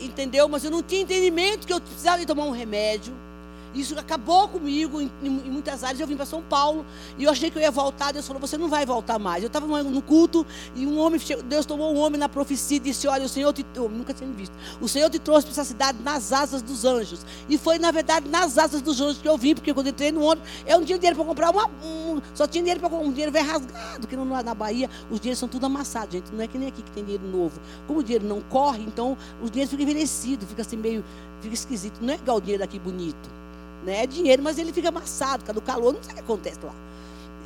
entendeu? 0.00 0.48
Mas 0.48 0.64
eu 0.64 0.70
não 0.70 0.82
tinha 0.82 1.02
entendimento 1.02 1.66
que 1.66 1.72
eu 1.72 1.80
precisava 1.80 2.18
de 2.18 2.26
tomar 2.26 2.44
um 2.44 2.50
remédio. 2.50 3.14
Isso 3.74 3.98
acabou 3.98 4.48
comigo 4.48 5.00
em, 5.00 5.10
em, 5.22 5.30
muitas 5.30 5.84
áreas. 5.84 6.00
Eu 6.00 6.06
vim 6.06 6.16
para 6.16 6.26
São 6.26 6.42
Paulo 6.42 6.84
e 7.16 7.24
eu 7.24 7.30
achei 7.30 7.50
que 7.50 7.58
eu 7.58 7.62
ia 7.62 7.70
voltar. 7.70 8.12
Deus 8.12 8.26
falou: 8.26 8.40
Você 8.40 8.56
não 8.56 8.68
vai 8.68 8.86
voltar 8.86 9.18
mais. 9.18 9.42
Eu 9.42 9.48
estava 9.48 9.66
no 9.66 10.02
culto 10.02 10.46
e 10.74 10.86
um 10.86 10.98
homem, 10.98 11.20
Deus 11.44 11.66
tomou 11.66 11.94
um 11.94 11.98
homem 11.98 12.18
na 12.18 12.28
profecia 12.28 12.76
e 12.76 12.80
disse: 12.80 13.06
Olha, 13.06 13.24
o 13.24 13.28
Senhor 13.28 13.52
te. 13.52 13.64
Eu 13.74 13.88
nunca 13.88 14.14
tinha 14.14 14.30
visto. 14.30 14.52
O 14.80 14.88
Senhor 14.88 15.10
te 15.10 15.18
trouxe 15.18 15.46
para 15.46 15.52
essa 15.52 15.64
cidade 15.64 15.98
nas 16.02 16.32
asas 16.32 16.62
dos 16.62 16.84
anjos. 16.84 17.24
E 17.48 17.58
foi, 17.58 17.78
na 17.78 17.90
verdade, 17.90 18.28
nas 18.28 18.58
asas 18.58 18.80
dos 18.80 19.00
anjos 19.00 19.18
que 19.18 19.28
eu 19.28 19.36
vim, 19.36 19.54
porque 19.54 19.72
quando 19.72 19.86
eu 19.86 19.90
entrei 19.90 20.12
no 20.12 20.22
ônibus, 20.22 20.48
eu 20.66 20.78
não 20.78 20.86
tinha 20.86 20.98
dinheiro 20.98 21.16
para 21.16 21.24
comprar 21.24 21.50
uma. 21.50 21.66
Um, 21.84 22.20
só 22.34 22.46
tinha 22.46 22.62
dinheiro 22.62 22.80
para 22.80 22.88
comprar 22.88 23.06
um 23.06 23.10
dinheiro 23.10 23.32
velho 23.32 23.46
rasgado, 23.46 24.06
que 24.06 24.16
na 24.16 24.54
Bahia 24.54 24.88
os 25.10 25.20
dinheiros 25.20 25.38
são 25.38 25.48
tudo 25.48 25.66
amassados, 25.66 26.12
gente. 26.12 26.32
Não 26.32 26.42
é 26.42 26.46
que 26.46 26.58
nem 26.58 26.68
aqui 26.68 26.82
que 26.82 26.90
tem 26.90 27.04
dinheiro 27.04 27.26
novo. 27.26 27.60
Como 27.86 28.00
o 28.00 28.02
dinheiro 28.02 28.26
não 28.26 28.40
corre, 28.40 28.82
então 28.82 29.16
os 29.42 29.50
dinheiros 29.50 29.70
ficam 29.70 29.84
envelhecidos, 29.84 30.48
fica 30.48 30.62
assim 30.62 30.76
meio. 30.76 31.04
Fica 31.40 31.54
esquisito. 31.54 31.98
Não 32.00 32.12
é 32.12 32.16
igual 32.16 32.38
o 32.38 32.40
dinheiro 32.40 32.62
daqui 32.62 32.78
bonito. 32.78 33.30
Né? 33.84 34.02
É 34.02 34.06
dinheiro, 34.06 34.42
mas 34.42 34.58
ele 34.58 34.72
fica 34.72 34.88
amassado, 34.88 35.44
causa 35.44 35.60
do 35.60 35.64
calor, 35.64 35.92
não 35.92 36.02
sei 36.02 36.12
o 36.12 36.14
que 36.14 36.20
acontece 36.20 36.58
lá. 36.62 36.74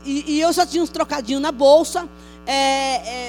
E, 0.04 0.32
e 0.32 0.40
eu 0.40 0.52
só 0.52 0.66
tinha 0.66 0.82
uns 0.82 0.90
trocadinhos 0.90 1.40
na 1.40 1.52
bolsa 1.52 2.08
é, 2.44 2.54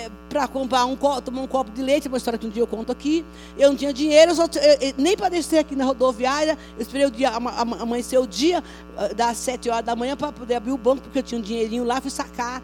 é, 0.06 0.12
para 0.28 0.48
comprar 0.48 0.86
um 0.86 0.96
tomar 0.96 1.42
um 1.42 1.48
copo 1.48 1.70
de 1.70 1.84
leite, 1.84 2.08
uma 2.08 2.18
história 2.18 2.40
que 2.40 2.48
um 2.48 2.50
dia 2.50 2.64
eu 2.64 2.68
conto 2.68 2.92
aqui. 2.92 3.24
Eu 3.58 3.70
não 3.70 3.76
tinha 3.76 3.94
dinheiro, 3.94 4.32
eu 4.32 4.36
só, 4.36 4.46
eu, 4.46 4.94
nem 4.98 5.16
para 5.16 5.30
descer 5.30 5.60
aqui 5.60 5.76
na 5.76 5.86
rodoviária. 5.86 6.58
Eu 6.76 6.82
esperei 6.82 7.06
o 7.06 7.12
dia, 7.12 7.30
amanhecer 7.30 8.18
o 8.18 8.26
dia, 8.26 8.64
ah, 8.98 9.10
das 9.10 9.38
sete 9.38 9.70
horas 9.70 9.86
da 9.86 9.96
manhã, 9.96 10.18
para 10.18 10.32
poder 10.32 10.56
abrir 10.56 10.72
o 10.72 10.78
banco, 10.78 11.04
porque 11.04 11.20
eu 11.20 11.24
tinha 11.24 11.40
um 11.40 11.44
dinheirinho 11.44 11.84
lá, 11.84 12.02
fui 12.02 12.10
sacar 12.10 12.62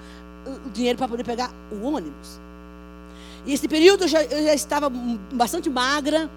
o 0.66 0.70
dinheiro 0.72 0.98
para 0.98 1.08
poder 1.08 1.24
pegar 1.24 1.52
o 1.72 1.86
ônibus. 1.86 2.40
E 3.46 3.54
esse 3.54 3.68
período 3.68 4.06
eu 4.06 4.08
já, 4.08 4.24
eu 4.24 4.44
já 4.46 4.54
estava 4.54 4.90
bastante 5.32 5.70
magra 5.70 6.30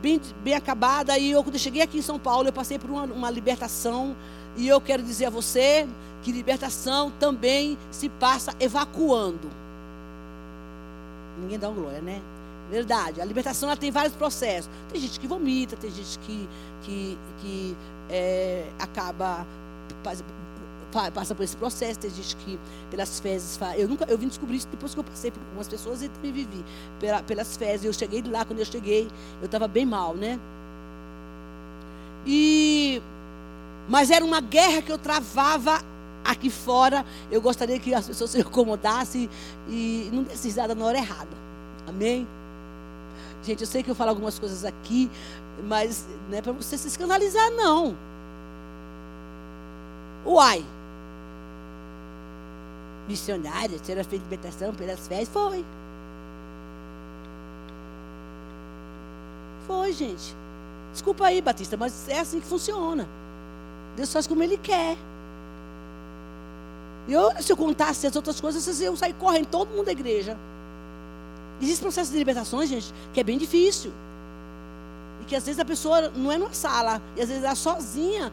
bem, 0.00 0.20
bem 0.42 0.54
acabada. 0.54 1.18
E 1.18 1.30
eu, 1.30 1.42
quando 1.42 1.58
cheguei 1.58 1.82
aqui 1.82 1.98
em 1.98 2.02
São 2.02 2.18
Paulo, 2.18 2.48
eu 2.48 2.52
passei 2.52 2.78
por 2.78 2.90
uma, 2.90 3.04
uma 3.04 3.30
libertação. 3.30 4.16
E 4.56 4.66
eu 4.66 4.80
quero 4.80 5.02
dizer 5.02 5.26
a 5.26 5.30
você 5.30 5.86
que 6.22 6.32
libertação 6.32 7.12
também 7.18 7.78
se 7.90 8.08
passa 8.08 8.54
evacuando. 8.58 9.48
Ninguém 11.40 11.58
dá 11.58 11.68
uma 11.68 11.80
glória, 11.80 12.00
né? 12.00 12.20
Verdade. 12.70 13.20
A 13.20 13.24
libertação 13.24 13.68
ela 13.68 13.78
tem 13.78 13.90
vários 13.90 14.14
processos. 14.14 14.70
Tem 14.90 15.00
gente 15.00 15.18
que 15.18 15.26
vomita, 15.26 15.76
tem 15.76 15.90
gente 15.90 16.18
que, 16.20 16.48
que, 16.82 17.18
que 17.40 17.76
é, 18.10 18.68
acaba 18.78 19.46
passa 21.12 21.34
por 21.34 21.42
esse 21.42 21.56
processo, 21.56 21.98
tem 21.98 22.10
gente 22.10 22.34
que 22.36 22.58
pelas 22.90 23.20
fezes 23.20 23.58
Eu 23.76 23.88
nunca, 23.88 24.04
eu 24.08 24.16
vim 24.16 24.28
descobrir 24.28 24.56
isso 24.56 24.68
depois 24.68 24.94
que 24.94 25.00
eu 25.00 25.04
passei 25.04 25.30
por 25.30 25.40
algumas 25.40 25.68
pessoas 25.68 26.02
e 26.02 26.08
também 26.08 26.32
vivi 26.32 26.64
pela, 26.98 27.22
pelas 27.22 27.56
fezes. 27.56 27.84
Eu 27.84 27.92
cheguei 27.92 28.22
lá, 28.22 28.44
quando 28.44 28.60
eu 28.60 28.64
cheguei, 28.64 29.08
eu 29.40 29.46
estava 29.46 29.68
bem 29.68 29.84
mal, 29.84 30.14
né? 30.14 30.38
E 32.26 33.02
mas 33.88 34.10
era 34.10 34.24
uma 34.24 34.40
guerra 34.40 34.82
que 34.82 34.92
eu 34.92 34.98
travava 34.98 35.80
aqui 36.24 36.50
fora. 36.50 37.04
Eu 37.30 37.40
gostaria 37.40 37.78
que 37.78 37.94
as 37.94 38.06
pessoas 38.06 38.30
se 38.30 38.40
acomodassem 38.40 39.30
e 39.68 40.10
não 40.12 40.22
dessem 40.22 40.52
nada 40.52 40.74
na 40.74 40.84
hora 40.84 40.98
errada. 40.98 41.36
Amém? 41.86 42.26
Gente, 43.42 43.62
eu 43.62 43.66
sei 43.66 43.82
que 43.82 43.90
eu 43.90 43.94
falo 43.94 44.10
algumas 44.10 44.38
coisas 44.38 44.64
aqui, 44.64 45.10
mas 45.64 46.06
não 46.28 46.36
é 46.36 46.42
para 46.42 46.52
você 46.52 46.76
se 46.76 46.88
escandalizar, 46.88 47.50
não. 47.52 47.96
Uai, 50.26 50.64
missionária, 53.08 53.78
será 53.82 54.04
feita 54.04 54.24
libertação 54.24 54.74
pelas 54.74 55.08
fés? 55.08 55.28
Foi. 55.28 55.64
Foi, 59.66 59.92
gente. 59.92 60.36
Desculpa 60.92 61.26
aí, 61.26 61.40
Batista, 61.40 61.76
mas 61.76 62.08
é 62.08 62.20
assim 62.20 62.40
que 62.40 62.46
funciona. 62.46 63.08
Deus 63.96 64.12
faz 64.12 64.26
como 64.26 64.42
Ele 64.42 64.58
quer. 64.58 64.96
Eu, 67.08 67.30
se 67.42 67.50
eu 67.50 67.56
contasse 67.56 68.06
as 68.06 68.14
outras 68.14 68.40
coisas, 68.40 68.80
iam 68.80 68.94
sair 68.94 69.14
correndo, 69.14 69.46
todo 69.46 69.70
mundo 69.70 69.86
da 69.86 69.92
igreja. 69.92 70.36
Existe 71.60 71.80
processo 71.80 72.12
de 72.12 72.18
libertações, 72.18 72.68
gente, 72.68 72.92
que 73.12 73.20
é 73.20 73.24
bem 73.24 73.38
difícil. 73.38 73.90
E 75.22 75.24
que 75.24 75.34
às 75.34 75.44
vezes 75.44 75.58
a 75.58 75.64
pessoa 75.64 76.10
não 76.10 76.30
é 76.30 76.36
numa 76.36 76.52
sala, 76.52 77.00
e 77.16 77.22
às 77.22 77.28
vezes 77.28 77.42
ela 77.42 77.54
sozinha. 77.54 78.30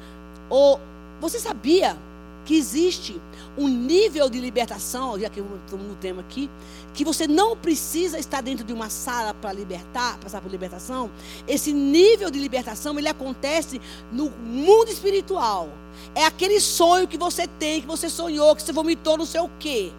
Ou 0.50 0.80
você 1.22 1.40
sabia 1.40 1.98
que 2.46 2.56
existe 2.56 3.20
um 3.58 3.68
nível 3.68 4.30
de 4.30 4.40
libertação, 4.40 5.20
já 5.20 5.30
que 5.30 5.40
estamos 5.40 5.88
no 5.88 5.96
tema 5.96 6.22
aqui, 6.22 6.50
que 6.94 7.04
você 7.04 7.28
não 7.28 7.58
precisa 7.58 8.20
estar 8.20 8.42
dentro 8.42 8.64
de 8.64 8.72
uma 8.72 8.90
sala 8.90 9.34
para 9.34 9.52
libertar, 9.52 10.18
passar 10.20 10.42
por 10.42 10.52
libertação. 10.52 11.10
Esse 11.48 11.74
nível 11.74 12.30
de 12.30 12.40
libertação, 12.40 12.98
ele 12.98 13.10
acontece 13.10 13.82
no 14.12 14.30
mundo 14.30 14.90
espiritual. 14.90 15.70
É 16.14 16.26
aquele 16.26 16.60
sonho 16.60 17.08
que 17.08 17.18
você 17.18 17.48
tem, 17.48 17.82
que 17.82 17.88
você 17.88 18.10
sonhou, 18.10 18.56
que 18.56 18.62
você 18.62 18.72
vomitou 18.72 19.18
não 19.18 19.26
sei 19.26 19.42
o 19.42 19.50
quê. 19.60 19.92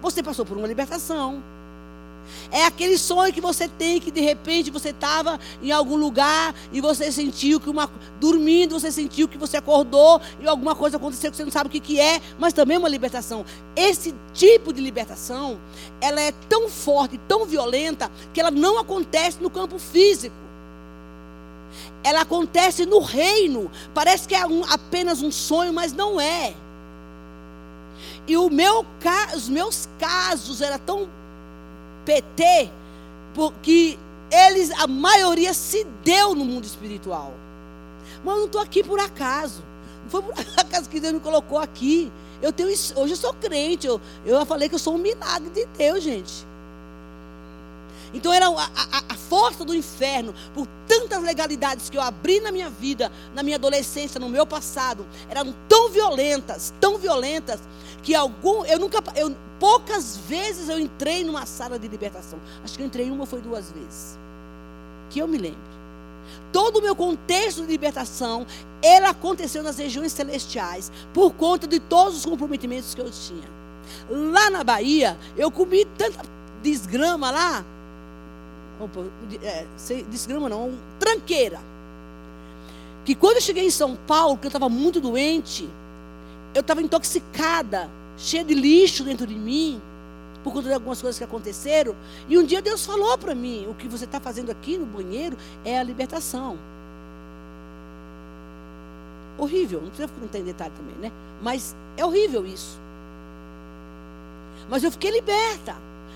Você 0.00 0.22
passou 0.22 0.46
por 0.46 0.56
uma 0.56 0.66
libertação. 0.66 1.42
É 2.50 2.64
aquele 2.66 2.98
sonho 2.98 3.32
que 3.32 3.40
você 3.40 3.68
tem 3.68 4.00
que 4.00 4.10
de 4.10 4.20
repente 4.20 4.70
você 4.70 4.90
estava 4.90 5.38
em 5.62 5.70
algum 5.70 5.96
lugar 5.96 6.54
e 6.72 6.80
você 6.80 7.10
sentiu 7.10 7.58
que 7.58 7.70
uma 7.70 7.90
dormindo, 8.20 8.78
você 8.78 8.92
sentiu 8.92 9.26
que 9.28 9.38
você 9.38 9.56
acordou 9.56 10.20
e 10.40 10.46
alguma 10.46 10.74
coisa 10.74 10.96
aconteceu 10.96 11.30
que 11.30 11.36
você 11.36 11.44
não 11.44 11.50
sabe 11.50 11.68
o 11.68 11.70
que, 11.70 11.80
que 11.80 12.00
é, 12.00 12.20
mas 12.38 12.52
também 12.52 12.76
é 12.76 12.78
uma 12.78 12.88
libertação. 12.88 13.44
Esse 13.74 14.14
tipo 14.34 14.72
de 14.72 14.80
libertação, 14.80 15.58
ela 16.00 16.20
é 16.20 16.32
tão 16.48 16.68
forte, 16.68 17.18
tão 17.26 17.44
violenta 17.46 18.10
que 18.32 18.40
ela 18.40 18.50
não 18.50 18.78
acontece 18.78 19.38
no 19.40 19.50
campo 19.50 19.78
físico. 19.78 20.36
Ela 22.04 22.22
acontece 22.22 22.84
no 22.84 23.00
reino. 23.00 23.70
Parece 23.94 24.26
que 24.28 24.34
é 24.34 24.46
um, 24.46 24.64
apenas 24.64 25.22
um 25.22 25.30
sonho, 25.30 25.72
mas 25.72 25.92
não 25.92 26.20
é. 26.20 26.54
E 28.26 28.36
meu, 28.50 28.86
os 29.34 29.48
meus 29.48 29.88
casos 29.98 30.60
eram 30.60 30.78
tão 30.78 31.08
PT, 32.04 32.70
porque 33.34 33.98
eles, 34.30 34.70
a 34.72 34.86
maioria 34.86 35.52
se 35.52 35.84
deu 36.04 36.34
no 36.34 36.44
mundo 36.44 36.64
espiritual. 36.64 37.34
Mas 38.24 38.34
eu 38.34 38.40
não 38.40 38.46
estou 38.46 38.60
aqui 38.60 38.82
por 38.82 38.98
acaso. 38.98 39.62
Não 40.04 40.10
foi 40.10 40.22
por 40.22 40.34
acaso 40.58 40.88
que 40.88 41.00
Deus 41.00 41.14
me 41.14 41.20
colocou 41.20 41.58
aqui. 41.58 42.10
Eu 42.40 42.52
tenho, 42.52 42.68
hoje 42.68 43.12
eu 43.12 43.16
sou 43.16 43.34
crente. 43.34 43.86
Eu, 43.86 44.00
eu 44.24 44.44
falei 44.46 44.68
que 44.68 44.74
eu 44.74 44.78
sou 44.78 44.94
um 44.94 44.98
milagre 44.98 45.50
de 45.50 45.66
Deus, 45.66 46.02
gente. 46.02 46.46
Então 48.14 48.32
era 48.32 48.46
a, 48.46 48.50
a, 48.50 49.02
a, 49.08 49.14
força 49.14 49.64
do 49.64 49.74
inferno, 49.74 50.34
por 50.54 50.66
tantas 50.86 51.22
legalidades 51.22 51.88
que 51.88 51.96
eu 51.96 52.02
abri 52.02 52.40
na 52.40 52.52
minha 52.52 52.68
vida, 52.68 53.10
na 53.34 53.42
minha 53.42 53.56
adolescência, 53.56 54.20
no 54.20 54.28
meu 54.28 54.46
passado, 54.46 55.06
eram 55.30 55.54
tão 55.66 55.88
violentas, 55.88 56.74
tão 56.78 56.98
violentas, 56.98 57.60
que 58.02 58.14
algum. 58.14 58.64
Eu 58.64 58.78
nunca. 58.78 59.02
Eu, 59.16 59.34
poucas 59.58 60.16
vezes 60.16 60.68
eu 60.68 60.78
entrei 60.78 61.24
numa 61.24 61.46
sala 61.46 61.78
de 61.78 61.88
libertação. 61.88 62.38
Acho 62.64 62.76
que 62.76 62.82
eu 62.82 62.86
entrei 62.86 63.10
uma 63.10 63.26
foi 63.26 63.40
duas 63.40 63.70
vezes. 63.70 64.18
Que 65.10 65.20
eu 65.20 65.28
me 65.28 65.38
lembro. 65.38 65.72
Todo 66.52 66.78
o 66.78 66.82
meu 66.82 66.94
contexto 66.94 67.62
de 67.62 67.68
libertação, 67.68 68.46
ele 68.82 69.06
aconteceu 69.06 69.62
nas 69.62 69.78
regiões 69.78 70.12
celestiais, 70.12 70.92
por 71.12 71.32
conta 71.32 71.66
de 71.66 71.80
todos 71.80 72.18
os 72.18 72.26
comprometimentos 72.26 72.94
que 72.94 73.00
eu 73.00 73.10
tinha. 73.10 73.48
Lá 74.10 74.50
na 74.50 74.62
Bahia, 74.62 75.18
eu 75.36 75.50
comi 75.50 75.84
tanta 75.96 76.22
desgrama 76.62 77.30
lá. 77.30 77.64
É, 79.42 79.66
desgrama 80.08 80.48
não, 80.48 80.78
tranqueira. 80.98 81.60
Que 83.04 83.14
quando 83.14 83.36
eu 83.36 83.42
cheguei 83.42 83.66
em 83.66 83.70
São 83.70 83.96
Paulo, 83.96 84.38
que 84.38 84.46
eu 84.46 84.48
estava 84.48 84.68
muito 84.68 85.00
doente, 85.00 85.68
eu 86.54 86.60
estava 86.60 86.82
intoxicada 86.82 87.88
cheia 88.16 88.44
de 88.44 88.54
lixo 88.54 89.04
dentro 89.04 89.26
de 89.26 89.34
mim, 89.34 89.80
por 90.42 90.52
conta 90.52 90.68
de 90.68 90.74
algumas 90.74 91.00
coisas 91.00 91.18
que 91.18 91.24
aconteceram. 91.24 91.94
E 92.28 92.36
um 92.38 92.44
dia 92.44 92.60
Deus 92.60 92.84
falou 92.84 93.16
para 93.18 93.34
mim: 93.34 93.66
o 93.68 93.74
que 93.74 93.88
você 93.88 94.04
está 94.04 94.20
fazendo 94.20 94.50
aqui 94.50 94.76
no 94.76 94.86
banheiro 94.86 95.36
é 95.64 95.78
a 95.78 95.82
libertação. 95.82 96.58
Horrível, 99.38 99.80
não 99.80 99.88
precisa 99.88 100.10
entrar 100.22 100.40
em 100.40 100.44
detalhe 100.44 100.72
também, 100.76 100.94
né? 100.96 101.12
Mas 101.40 101.74
é 101.96 102.04
horrível 102.04 102.46
isso. 102.46 102.78
Mas 104.68 104.84
eu 104.84 104.90
fiquei 104.90 105.10
liberta. 105.10 105.74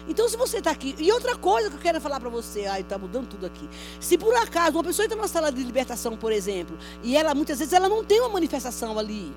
Então, 0.08 0.28
se 0.28 0.36
você 0.36 0.58
está 0.58 0.70
aqui. 0.70 0.94
E 0.98 1.10
outra 1.10 1.36
coisa 1.36 1.68
que 1.68 1.76
eu 1.76 1.80
quero 1.80 2.00
falar 2.00 2.20
para 2.20 2.28
você. 2.28 2.66
Ai, 2.66 2.82
está 2.82 2.96
mudando 2.96 3.26
tudo 3.28 3.46
aqui. 3.46 3.68
Se 4.00 4.16
por 4.16 4.34
acaso 4.36 4.76
uma 4.76 4.84
pessoa 4.84 5.04
entra 5.04 5.16
numa 5.16 5.26
sala 5.26 5.50
de 5.50 5.62
libertação, 5.62 6.16
por 6.16 6.30
exemplo, 6.30 6.76
e 7.02 7.16
ela 7.16 7.34
muitas 7.34 7.58
vezes 7.58 7.72
ela 7.72 7.88
não 7.88 8.04
tem 8.04 8.20
uma 8.20 8.28
manifestação 8.28 8.98
ali. 8.98 9.32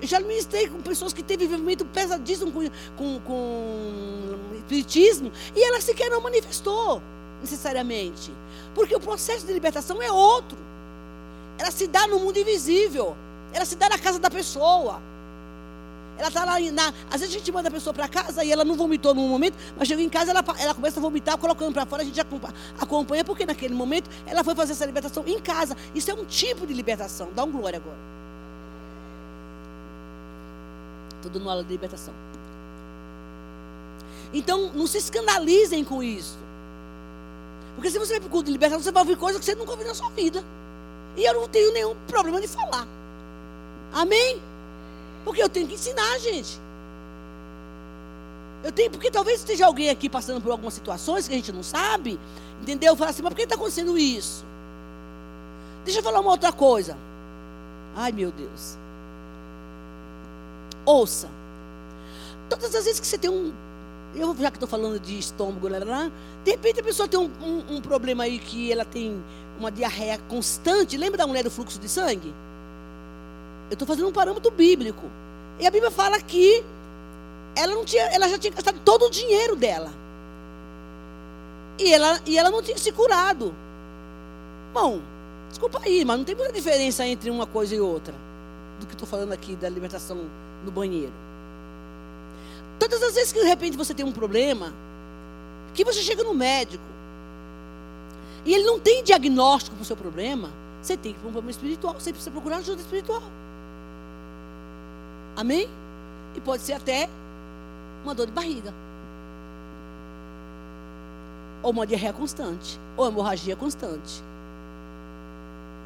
Eu 0.00 0.08
já 0.08 0.20
ministrei 0.20 0.68
com 0.68 0.80
pessoas 0.80 1.12
que 1.12 1.22
têm 1.22 1.36
vivimento 1.36 1.84
pesadíssimo 1.84 2.50
com, 2.50 2.70
com, 2.96 3.20
com 3.20 4.56
espiritismo 4.56 5.30
e 5.54 5.62
ela 5.62 5.80
sequer 5.80 6.10
não 6.10 6.20
manifestou 6.20 7.02
necessariamente. 7.40 8.32
Porque 8.74 8.94
o 8.94 9.00
processo 9.00 9.46
de 9.46 9.52
libertação 9.52 10.00
é 10.00 10.10
outro. 10.10 10.58
Ela 11.58 11.70
se 11.70 11.86
dá 11.86 12.06
no 12.06 12.20
mundo 12.20 12.38
invisível. 12.38 13.16
Ela 13.52 13.64
se 13.64 13.76
dá 13.76 13.88
na 13.88 13.98
casa 13.98 14.18
da 14.18 14.30
pessoa. 14.30 15.02
Ela 16.16 16.28
está 16.28 16.44
lá, 16.44 16.60
na, 16.60 16.92
às 17.10 17.20
vezes 17.20 17.34
a 17.34 17.38
gente 17.38 17.50
manda 17.50 17.68
a 17.68 17.72
pessoa 17.72 17.94
para 17.94 18.06
casa 18.06 18.44
e 18.44 18.52
ela 18.52 18.62
não 18.62 18.76
vomitou 18.76 19.14
num 19.14 19.26
momento, 19.26 19.56
mas 19.74 19.88
chega 19.88 20.02
em 20.02 20.08
casa 20.08 20.32
ela, 20.32 20.44
ela 20.58 20.74
começa 20.74 21.00
a 21.00 21.02
vomitar, 21.02 21.38
colocando 21.38 21.72
para 21.72 21.86
fora, 21.86 22.02
a 22.02 22.04
gente 22.04 22.20
acompanha, 22.78 23.24
porque 23.24 23.46
naquele 23.46 23.72
momento 23.72 24.10
ela 24.26 24.44
foi 24.44 24.54
fazer 24.54 24.72
essa 24.72 24.84
libertação 24.84 25.24
em 25.26 25.38
casa. 25.40 25.74
Isso 25.94 26.10
é 26.10 26.14
um 26.14 26.26
tipo 26.26 26.66
de 26.66 26.74
libertação. 26.74 27.30
Dá 27.34 27.42
um 27.42 27.50
glória 27.50 27.78
agora. 27.78 28.19
Estou 31.20 31.30
dando 31.30 31.48
aula 31.48 31.62
de 31.62 31.70
libertação. 31.70 32.14
Então, 34.32 34.72
não 34.72 34.86
se 34.86 34.98
escandalizem 34.98 35.84
com 35.84 36.02
isso. 36.02 36.38
Porque 37.74 37.90
se 37.90 37.98
você 37.98 38.14
vai 38.14 38.20
para 38.20 38.26
o 38.28 38.30
culto 38.30 38.46
de 38.46 38.52
libertação, 38.52 38.82
você 38.82 38.90
vai 38.90 39.02
ouvir 39.02 39.16
coisas 39.16 39.38
que 39.38 39.44
você 39.44 39.54
nunca 39.54 39.72
ouviu 39.72 39.86
na 39.86 39.94
sua 39.94 40.08
vida. 40.10 40.42
E 41.16 41.24
eu 41.24 41.34
não 41.34 41.48
tenho 41.48 41.72
nenhum 41.72 41.94
problema 42.06 42.40
de 42.40 42.48
falar. 42.48 42.86
Amém? 43.92 44.40
Porque 45.24 45.42
eu 45.42 45.48
tenho 45.48 45.66
que 45.66 45.74
ensinar, 45.74 46.18
gente. 46.18 46.58
Eu 48.62 48.72
tenho, 48.72 48.90
porque 48.90 49.10
talvez 49.10 49.40
esteja 49.40 49.66
alguém 49.66 49.90
aqui 49.90 50.08
passando 50.08 50.40
por 50.40 50.50
algumas 50.50 50.74
situações 50.74 51.26
que 51.26 51.34
a 51.34 51.36
gente 51.36 51.52
não 51.52 51.62
sabe, 51.62 52.18
entendeu? 52.60 52.94
Fala 52.94 53.10
assim, 53.10 53.22
mas 53.22 53.30
por 53.30 53.36
que 53.36 53.42
está 53.42 53.54
acontecendo 53.54 53.98
isso? 53.98 54.44
Deixa 55.84 56.00
eu 56.00 56.02
falar 56.02 56.20
uma 56.20 56.30
outra 56.30 56.52
coisa. 56.52 56.96
Ai, 57.96 58.12
meu 58.12 58.30
Deus. 58.30 58.76
Ouça. 60.84 61.28
Todas 62.48 62.74
as 62.74 62.84
vezes 62.84 63.00
que 63.00 63.06
você 63.06 63.18
tem 63.18 63.30
um. 63.30 63.52
Eu 64.14 64.34
já 64.36 64.50
que 64.50 64.56
estou 64.56 64.68
falando 64.68 64.98
de 64.98 65.18
estômago, 65.18 65.68
lá, 65.68 66.10
de 66.44 66.50
repente 66.50 66.80
a 66.80 66.82
pessoa 66.82 67.08
tem 67.08 67.20
um, 67.20 67.30
um, 67.40 67.76
um 67.76 67.80
problema 67.80 68.24
aí 68.24 68.40
que 68.40 68.72
ela 68.72 68.84
tem 68.84 69.22
uma 69.58 69.70
diarreia 69.70 70.18
constante. 70.28 70.96
Lembra 70.96 71.18
da 71.18 71.26
mulher 71.26 71.44
do 71.44 71.50
fluxo 71.50 71.78
de 71.78 71.88
sangue? 71.88 72.34
Eu 73.70 73.74
estou 73.74 73.86
fazendo 73.86 74.08
um 74.08 74.12
parâmetro 74.12 74.50
bíblico. 74.50 75.06
E 75.60 75.66
a 75.66 75.70
Bíblia 75.70 75.90
fala 75.90 76.20
que 76.20 76.64
ela, 77.54 77.74
não 77.74 77.84
tinha, 77.84 78.02
ela 78.04 78.28
já 78.28 78.38
tinha 78.38 78.52
gastado 78.52 78.80
todo 78.84 79.06
o 79.06 79.10
dinheiro 79.10 79.54
dela. 79.54 79.92
E 81.78 81.92
ela, 81.92 82.20
e 82.26 82.36
ela 82.36 82.50
não 82.50 82.62
tinha 82.62 82.78
se 82.78 82.90
curado. 82.90 83.54
Bom, 84.74 85.00
desculpa 85.48 85.80
aí, 85.84 86.04
mas 86.04 86.18
não 86.18 86.24
tem 86.24 86.34
muita 86.34 86.52
diferença 86.52 87.06
entre 87.06 87.30
uma 87.30 87.46
coisa 87.46 87.74
e 87.74 87.80
outra. 87.80 88.14
Do 88.80 88.86
que 88.86 88.94
estou 88.94 89.06
falando 89.06 89.32
aqui 89.32 89.54
da 89.54 89.68
libertação 89.68 90.16
no 90.64 90.70
banheiro. 90.70 91.12
Todas 92.78 93.02
as 93.02 93.14
vezes 93.14 93.32
que 93.32 93.40
de 93.40 93.46
repente 93.46 93.76
você 93.76 93.92
tem 93.92 94.04
um 94.04 94.12
problema, 94.12 94.72
que 95.74 95.84
você 95.84 96.00
chega 96.00 96.24
no 96.24 96.34
médico, 96.34 96.82
e 98.44 98.54
ele 98.54 98.64
não 98.64 98.80
tem 98.80 99.04
diagnóstico 99.04 99.76
para 99.76 99.82
o 99.82 99.86
seu 99.86 99.96
problema, 99.96 100.50
você 100.82 100.96
tem 100.96 101.12
que 101.12 101.18
ir 101.18 101.20
para 101.20 101.28
um 101.28 101.32
problema 101.32 101.50
espiritual, 101.50 101.94
você 101.94 102.10
precisa 102.10 102.30
procurar 102.30 102.56
ajuda 102.56 102.80
espiritual. 102.80 103.22
Amém? 105.36 105.68
E 106.34 106.40
pode 106.40 106.62
ser 106.62 106.72
até 106.72 107.08
uma 108.02 108.14
dor 108.14 108.26
de 108.26 108.32
barriga. 108.32 108.72
Ou 111.62 111.70
uma 111.70 111.86
diarreia 111.86 112.12
constante. 112.12 112.80
Ou 112.96 113.06
hemorragia 113.06 113.54
constante. 113.56 114.22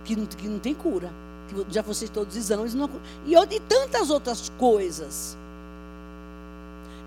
Que 0.04 0.14
não, 0.14 0.26
que 0.26 0.46
não 0.46 0.58
tem 0.58 0.74
cura. 0.74 1.10
Já 1.70 1.82
vocês 1.82 2.10
todos 2.10 2.34
os 2.34 2.40
exames. 2.40 2.74
Não, 2.74 2.90
e, 3.26 3.34
e 3.34 3.60
tantas 3.60 4.10
outras 4.10 4.50
coisas. 4.58 5.36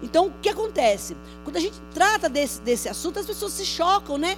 Então, 0.02 0.28
o 0.28 0.34
que 0.42 0.50
acontece? 0.50 1.18
Quando 1.44 1.58
a 1.58 1.60
gente 1.60 1.80
trata 1.94 2.30
desse, 2.30 2.62
desse 2.62 2.88
assunto, 2.88 3.20
as 3.20 3.26
pessoas 3.26 3.54
se 3.54 3.66
chocam, 3.66 4.18
né? 4.18 4.38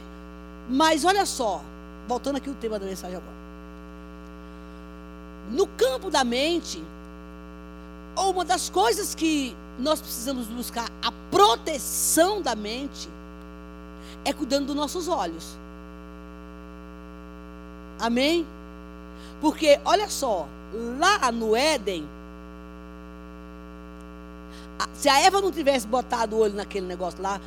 Mas 0.69 1.03
olha 1.03 1.25
só, 1.25 1.61
voltando 2.07 2.37
aqui 2.37 2.49
o 2.49 2.55
tema 2.55 2.79
da 2.79 2.85
mensagem 2.85 3.17
agora. 3.17 3.39
No 5.51 5.67
campo 5.67 6.09
da 6.09 6.23
mente, 6.23 6.81
uma 8.15 8.45
das 8.45 8.69
coisas 8.69 9.15
que 9.15 9.55
nós 9.79 9.99
precisamos 9.99 10.47
buscar 10.47 10.89
a 11.01 11.11
proteção 11.31 12.41
da 12.41 12.55
mente 12.55 13.09
é 14.23 14.33
cuidando 14.33 14.67
dos 14.67 14.75
nossos 14.75 15.07
olhos. 15.07 15.57
Amém? 17.99 18.45
Porque, 19.41 19.79
olha 19.85 20.09
só, 20.09 20.47
lá 20.99 21.31
no 21.31 21.55
Éden, 21.55 22.07
se 24.93 25.09
a 25.09 25.19
Eva 25.19 25.41
não 25.41 25.51
tivesse 25.51 25.87
botado 25.87 26.35
o 26.35 26.39
olho 26.39 26.53
naquele 26.53 26.85
negócio 26.85 27.21
lá, 27.21 27.39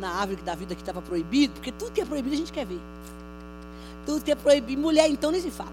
na, 0.00 0.10
árvore 0.10 0.42
da 0.42 0.54
vida 0.54 0.74
que 0.74 0.82
estava 0.82 1.00
proibido, 1.00 1.54
porque 1.54 1.72
tudo 1.72 1.92
que 1.92 2.00
é 2.00 2.04
proibido 2.04 2.34
a 2.34 2.38
gente 2.38 2.52
quer 2.52 2.66
ver. 2.66 2.80
Tudo 4.04 4.24
que 4.24 4.30
é 4.30 4.34
proibido, 4.34 4.80
mulher 4.80 5.08
então 5.08 5.30
nem 5.30 5.40
se 5.40 5.50
fala. 5.50 5.72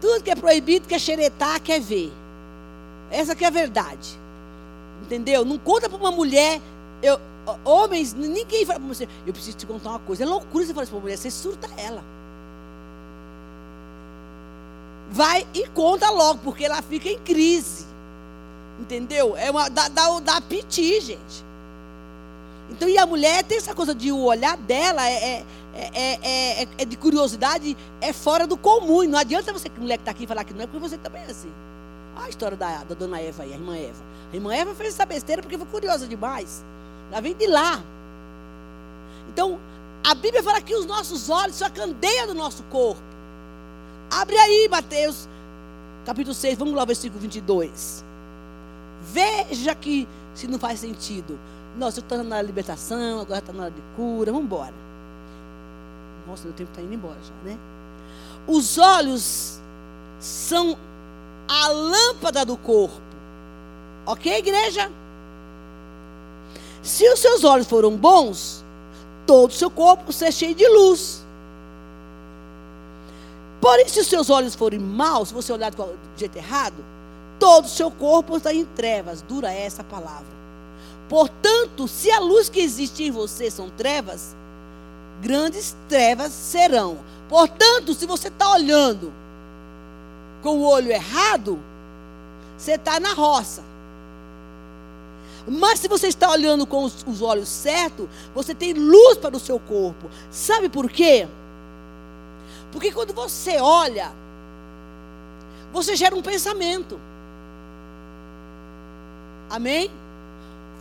Tudo 0.00 0.22
que 0.22 0.30
é 0.30 0.36
proibido, 0.36 0.86
quer 0.86 1.00
xeretar, 1.00 1.60
quer 1.60 1.80
ver. 1.80 2.12
Essa 3.10 3.34
que 3.34 3.44
é 3.44 3.48
a 3.48 3.50
verdade. 3.50 4.18
Entendeu? 5.02 5.44
Não 5.44 5.58
conta 5.58 5.88
para 5.88 5.98
uma 5.98 6.10
mulher. 6.10 6.60
Eu, 7.02 7.20
homens, 7.64 8.12
ninguém 8.14 8.64
fala 8.66 8.80
para 8.80 8.88
você. 8.88 9.08
Eu 9.26 9.32
preciso 9.32 9.56
te 9.56 9.66
contar 9.66 9.90
uma 9.90 9.98
coisa. 10.00 10.24
É 10.24 10.26
loucura 10.26 10.64
você 10.64 10.72
falar 10.72 10.84
isso 10.84 10.90
para 10.90 10.98
uma 10.98 11.02
mulher. 11.02 11.16
Você 11.16 11.30
surta 11.30 11.68
ela. 11.76 12.02
Vai 15.10 15.46
e 15.54 15.66
conta 15.68 16.10
logo, 16.10 16.40
porque 16.42 16.64
ela 16.64 16.82
fica 16.82 17.08
em 17.08 17.18
crise. 17.18 17.86
Entendeu? 18.80 19.36
É 19.36 19.50
uma, 19.50 19.68
dá, 19.68 19.88
dá, 19.88 20.20
dá 20.20 20.40
piti, 20.40 21.00
gente. 21.00 21.44
Então, 22.70 22.88
e 22.88 22.98
a 22.98 23.06
mulher 23.06 23.44
tem 23.44 23.58
essa 23.58 23.74
coisa 23.74 23.94
de 23.94 24.10
o 24.10 24.18
olhar 24.18 24.56
dela 24.56 25.08
é, 25.08 25.44
é, 25.74 25.90
é, 25.94 26.62
é, 26.62 26.68
é 26.78 26.84
de 26.84 26.96
curiosidade, 26.96 27.76
é 28.00 28.12
fora 28.12 28.46
do 28.46 28.56
comum. 28.56 29.04
E 29.04 29.06
não 29.06 29.18
adianta 29.18 29.52
você, 29.52 29.70
mulher 29.78 29.98
que 29.98 30.02
está 30.02 30.10
aqui, 30.10 30.26
falar 30.26 30.44
que 30.44 30.52
não 30.52 30.62
é, 30.62 30.66
porque 30.66 30.80
você 30.80 30.98
também 30.98 31.22
é 31.22 31.30
assim. 31.30 31.52
Olha 32.16 32.26
a 32.26 32.28
história 32.28 32.56
da, 32.56 32.82
da 32.84 32.94
dona 32.94 33.20
Eva 33.20 33.44
aí, 33.44 33.52
a 33.52 33.56
irmã 33.56 33.76
Eva. 33.76 34.02
A 34.32 34.34
irmã 34.34 34.54
Eva 34.54 34.74
fez 34.74 34.94
essa 34.94 35.06
besteira 35.06 35.42
porque 35.42 35.56
foi 35.56 35.66
curiosa 35.66 36.06
demais. 36.06 36.64
Ela 37.10 37.20
vem 37.20 37.34
de 37.34 37.46
lá. 37.46 37.82
Então, 39.28 39.60
a 40.02 40.14
Bíblia 40.14 40.42
fala 40.42 40.60
que 40.60 40.74
os 40.74 40.86
nossos 40.86 41.30
olhos 41.30 41.56
são 41.56 41.68
a 41.68 41.70
candeia 41.70 42.26
do 42.26 42.34
nosso 42.34 42.62
corpo. 42.64 43.02
Abre 44.10 44.36
aí, 44.36 44.68
Mateus, 44.70 45.28
capítulo 46.04 46.34
6, 46.34 46.58
vamos 46.58 46.74
lá, 46.74 46.84
versículo 46.84 47.20
22. 47.20 48.04
Veja 49.12 49.74
que 49.74 50.08
se 50.34 50.46
não 50.46 50.58
faz 50.58 50.80
sentido. 50.80 51.38
Nossa, 51.76 51.98
eu 51.98 52.02
estou 52.02 52.22
na 52.22 52.40
libertação, 52.40 53.20
agora 53.20 53.40
está 53.40 53.52
na 53.52 53.64
hora 53.64 53.70
de 53.70 53.82
cura, 53.96 54.32
vamos 54.32 54.46
embora. 54.46 54.74
Nossa, 56.26 56.44
meu 56.44 56.52
tempo 56.54 56.70
está 56.70 56.82
indo 56.82 56.94
embora 56.94 57.18
já, 57.22 57.50
né? 57.50 57.58
Os 58.46 58.78
olhos 58.78 59.60
são 60.20 60.76
a 61.48 61.68
lâmpada 61.68 62.44
do 62.44 62.56
corpo. 62.56 63.00
Ok, 64.06 64.32
igreja? 64.38 64.90
Se 66.82 67.08
os 67.12 67.18
seus 67.18 67.42
olhos 67.42 67.66
foram 67.66 67.96
bons, 67.96 68.64
todo 69.26 69.50
o 69.50 69.54
seu 69.54 69.70
corpo 69.70 70.12
será 70.12 70.30
cheio 70.30 70.54
de 70.54 70.66
luz. 70.68 71.25
Porém, 73.60 73.88
se 73.88 74.00
os 74.00 74.06
seus 74.06 74.30
olhos 74.30 74.54
forem 74.54 74.78
maus, 74.78 75.28
se 75.28 75.34
você 75.34 75.52
olhar 75.52 75.70
do 75.70 75.96
jeito 76.16 76.36
errado, 76.36 76.84
todo 77.38 77.64
o 77.64 77.68
seu 77.68 77.90
corpo 77.90 78.36
está 78.36 78.52
em 78.52 78.64
trevas. 78.64 79.22
Dura 79.22 79.52
essa 79.52 79.82
palavra. 79.82 80.36
Portanto, 81.08 81.86
se 81.86 82.10
a 82.10 82.18
luz 82.18 82.48
que 82.48 82.60
existe 82.60 83.04
em 83.04 83.10
você 83.10 83.50
são 83.50 83.70
trevas, 83.70 84.36
grandes 85.22 85.76
trevas 85.88 86.32
serão. 86.32 86.98
Portanto, 87.28 87.94
se 87.94 88.06
você 88.06 88.28
está 88.28 88.52
olhando 88.52 89.12
com 90.42 90.58
o 90.58 90.66
olho 90.66 90.90
errado, 90.90 91.58
você 92.56 92.72
está 92.72 92.98
na 93.00 93.12
roça. 93.12 93.62
Mas 95.48 95.78
se 95.78 95.86
você 95.86 96.08
está 96.08 96.30
olhando 96.30 96.66
com 96.66 96.82
os, 96.82 97.04
os, 97.06 97.22
olhos 97.22 97.48
certos, 97.48 98.08
você 98.34 98.54
tem 98.54 98.72
luz 98.72 99.16
para 99.18 99.36
o 99.36 99.40
seu 99.40 99.60
corpo. 99.60 100.10
Sabe 100.30 100.68
por 100.68 100.90
quê? 100.90 101.28
Porque 102.76 102.92
quando 102.92 103.14
você 103.14 103.58
olha, 103.58 104.12
você 105.72 105.96
gera 105.96 106.14
um 106.14 106.20
pensamento. 106.20 107.00
Amém? 109.48 109.90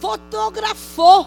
Fotografou. 0.01 1.25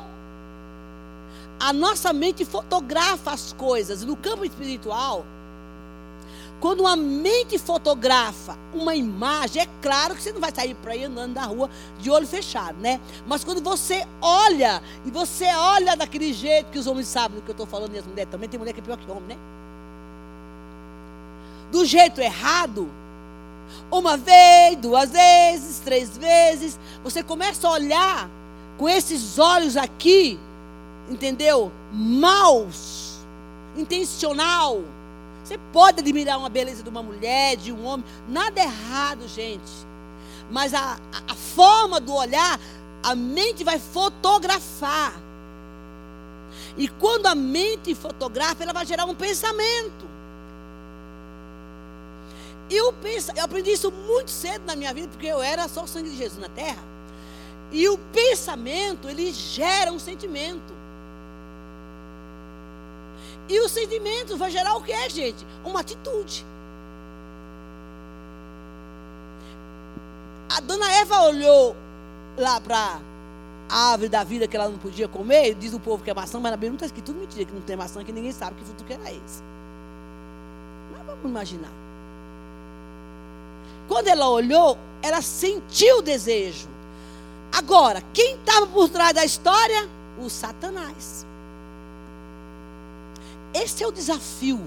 A 1.58 1.72
nossa 1.72 2.12
mente 2.12 2.44
fotografa 2.44 3.30
as 3.30 3.54
coisas. 3.54 4.04
No 4.04 4.14
campo 4.14 4.44
espiritual, 4.44 5.24
Quando 6.60 6.80
uma 6.80 6.96
mente 6.96 7.56
fotografa 7.56 8.58
uma 8.74 8.94
imagem, 8.94 9.62
é 9.62 9.68
claro 9.80 10.14
que 10.16 10.22
você 10.22 10.32
não 10.32 10.40
vai 10.40 10.52
sair 10.52 10.74
para 10.74 10.96
ir 10.96 11.04
andando 11.04 11.34
na 11.34 11.46
rua 11.46 11.70
de 12.00 12.10
olho 12.10 12.26
fechado, 12.26 12.76
né? 12.80 13.00
Mas 13.26 13.44
quando 13.44 13.62
você 13.62 14.06
olha, 14.20 14.82
e 15.06 15.10
você 15.10 15.46
olha 15.54 15.96
daquele 15.96 16.32
jeito 16.32 16.70
que 16.70 16.78
os 16.78 16.86
homens 16.86 17.06
sabem 17.06 17.38
do 17.38 17.42
que 17.42 17.50
eu 17.50 17.52
estou 17.52 17.66
falando, 17.66 17.94
e 17.94 17.98
as 17.98 18.06
mulheres 18.06 18.30
também, 18.30 18.48
tem 18.48 18.58
mulher 18.58 18.72
que 18.72 18.80
é 18.80 18.82
pior 18.82 18.96
que 18.98 19.10
homem, 19.10 19.28
né? 19.28 19.57
Do 21.70 21.84
jeito 21.84 22.20
errado, 22.20 22.88
uma 23.90 24.16
vez, 24.16 24.76
duas 24.76 25.10
vezes, 25.10 25.80
três 25.80 26.16
vezes, 26.16 26.78
você 27.02 27.22
começa 27.22 27.66
a 27.68 27.72
olhar 27.72 28.30
com 28.76 28.88
esses 28.88 29.38
olhos 29.38 29.76
aqui, 29.76 30.38
entendeu? 31.10 31.70
Maus, 31.92 33.18
intencional 33.76 34.82
você 35.48 35.58
pode 35.72 36.00
admirar 36.00 36.38
uma 36.38 36.50
beleza 36.50 36.82
de 36.82 36.90
uma 36.90 37.02
mulher, 37.02 37.56
de 37.56 37.72
um 37.72 37.82
homem, 37.86 38.04
nada 38.28 38.60
errado, 38.60 39.26
gente. 39.26 39.70
Mas 40.50 40.74
a, 40.74 40.98
a, 41.26 41.34
forma 41.34 41.98
do 41.98 42.12
olhar, 42.12 42.60
a 43.02 43.14
mente 43.14 43.64
vai 43.64 43.78
fotografar. 43.78 45.14
E 46.76 46.86
quando 46.86 47.26
a 47.28 47.34
mente 47.34 47.94
fotografa, 47.94 48.62
ela 48.62 48.74
vai 48.74 48.84
gerar 48.84 49.06
um 49.06 49.14
pensamento. 49.14 50.06
Eu, 52.70 52.92
penso, 52.92 53.32
eu 53.34 53.44
aprendi 53.44 53.70
isso 53.70 53.90
muito 53.90 54.30
cedo 54.30 54.64
na 54.66 54.76
minha 54.76 54.92
vida, 54.92 55.08
porque 55.08 55.26
eu 55.26 55.42
era 55.42 55.68
só 55.68 55.84
o 55.84 55.88
sangue 55.88 56.10
de 56.10 56.16
Jesus 56.16 56.38
na 56.40 56.48
terra. 56.48 56.82
E 57.72 57.88
o 57.88 57.98
pensamento, 58.12 59.08
ele 59.08 59.32
gera 59.32 59.92
um 59.92 59.98
sentimento. 59.98 60.78
E 63.48 63.60
o 63.60 63.68
sentimento 63.68 64.36
vai 64.36 64.50
gerar 64.50 64.74
o 64.74 64.82
que 64.82 65.08
gente? 65.08 65.46
Uma 65.64 65.80
atitude. 65.80 66.44
A 70.50 70.60
dona 70.60 70.90
Eva 70.92 71.22
olhou 71.22 71.74
lá 72.36 72.60
para 72.60 73.00
a 73.68 73.92
árvore 73.92 74.08
da 74.08 74.24
vida 74.24 74.46
que 74.46 74.56
ela 74.56 74.68
não 74.68 74.78
podia 74.78 75.08
comer, 75.08 75.54
diz 75.54 75.72
o 75.74 75.80
povo 75.80 76.02
que 76.02 76.10
é 76.10 76.14
maçã, 76.14 76.38
mas 76.40 76.50
na 76.50 76.56
Bíblia 76.56 76.70
não 76.70 76.76
está 76.76 76.86
escrito 76.86 77.06
tudo 77.06 77.20
mentira, 77.20 77.44
que 77.44 77.52
não 77.52 77.60
tem 77.60 77.76
maçã, 77.76 78.02
que 78.02 78.12
ninguém 78.12 78.32
sabe 78.32 78.56
que 78.56 78.64
fruto 78.64 78.84
que 78.84 78.92
era 78.92 79.10
esse. 79.10 79.42
Mas 80.92 81.06
vamos 81.06 81.24
imaginar. 81.24 81.87
Quando 83.88 84.08
ela 84.08 84.28
olhou, 84.28 84.76
ela 85.02 85.22
sentiu 85.22 85.98
o 85.98 86.02
desejo. 86.02 86.68
Agora, 87.50 88.02
quem 88.12 88.36
estava 88.36 88.66
por 88.66 88.88
trás 88.88 89.14
da 89.14 89.24
história? 89.24 89.88
O 90.22 90.28
Satanás. 90.28 91.26
Esse 93.54 93.82
é 93.82 93.86
o 93.86 93.92
desafio 93.92 94.60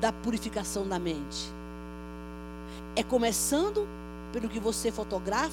da 0.00 0.12
purificação 0.12 0.86
da 0.86 0.98
mente. 0.98 1.52
É 2.94 3.02
começando 3.02 3.86
pelo 4.32 4.48
que 4.48 4.60
você 4.60 4.92
fotografa, 4.92 5.50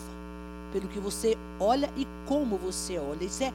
pelo 0.72 0.88
que 0.88 1.00
você 1.00 1.38
olha 1.60 1.90
e 1.98 2.08
como 2.28 2.58
você 2.58 2.98
olha. 3.00 3.24
Isso 3.24 3.44
é, 3.44 3.52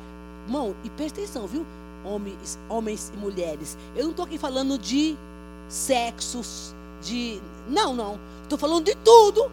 mão, 0.49 0.75
e 0.83 0.91
presta 0.91 1.21
atenção, 1.21 1.47
viu? 1.47 1.65
Homens, 2.05 2.59
homens 2.69 3.13
e 3.15 3.17
mulheres. 3.17 3.79
Eu 3.95 4.05
não 4.05 4.11
estou 4.11 4.25
aqui 4.25 4.37
falando 4.37 4.79
de 4.79 5.17
sexos, 5.69 6.75
de. 7.03 7.41
Não, 7.69 7.95
não. 7.95 8.19
Estou 8.45 8.59
falando 8.59 8.85
de 8.85 8.95
tudo. 8.97 9.51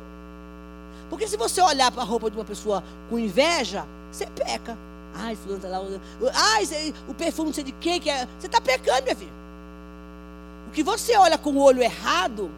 Porque 1.10 1.27
se 1.27 1.36
você 1.36 1.62
olhar 1.62 1.91
para 1.91 2.04
a 2.04 2.06
roupa 2.06 2.30
de 2.30 2.38
uma 2.38 2.45
pessoa 2.45 2.84
com 3.10 3.19
inveja, 3.19 3.86
você 4.12 4.25
peca. 4.27 4.77
Ai, 5.13 5.36
fulano 5.36 5.62
tá 5.62 5.67
lá. 5.67 5.82
Ai, 6.34 6.93
o 7.08 7.13
perfume 7.13 7.47
não 7.47 7.54
sei 7.54 7.63
de 7.63 7.71
quem 7.73 7.99
que 7.99 8.10
é. 8.10 8.27
Você 8.39 8.47
está 8.47 8.62
pecando, 8.62 9.04
minha 9.04 9.15
filha. 9.15 9.34
O 10.67 10.71
que 10.71 10.84
você 10.84 11.17
olha 11.17 11.38
com 11.38 11.51
o 11.51 11.62
olho 11.62 11.82
errado, 11.82 12.49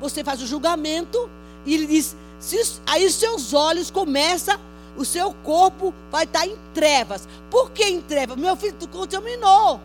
você 0.00 0.22
faz 0.22 0.40
o 0.40 0.46
julgamento 0.46 1.28
e 1.66 1.74
ele 1.74 1.86
diz, 1.86 2.16
se, 2.38 2.80
aí 2.86 3.10
seus 3.10 3.52
olhos 3.52 3.90
começam, 3.90 4.58
o 4.96 5.04
seu 5.04 5.32
corpo 5.42 5.92
vai 6.10 6.24
estar 6.24 6.40
tá 6.40 6.46
em 6.46 6.56
trevas. 6.72 7.28
Por 7.50 7.72
que 7.72 7.84
em 7.84 8.00
trevas? 8.00 8.36
Meu 8.36 8.56
filho, 8.56 8.76
tu 8.78 8.88
contaminou. 8.88 9.80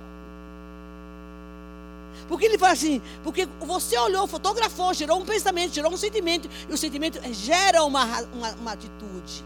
Porque 2.34 2.48
ele 2.48 2.58
fala 2.58 2.74
assim, 2.74 3.00
porque 3.24 3.48
você 3.60 3.96
olhou, 3.96 4.26
fotografou, 4.26 4.92
gerou 4.92 5.22
um 5.22 5.24
pensamento, 5.24 5.72
gerou 5.72 5.94
um 5.94 5.98
sentimento, 5.98 6.50
e 6.68 6.74
o 6.74 6.76
sentimento 6.76 7.20
gera 7.32 7.84
uma, 7.84 8.04
uma, 8.34 8.50
uma 8.54 8.72
atitude. 8.72 9.46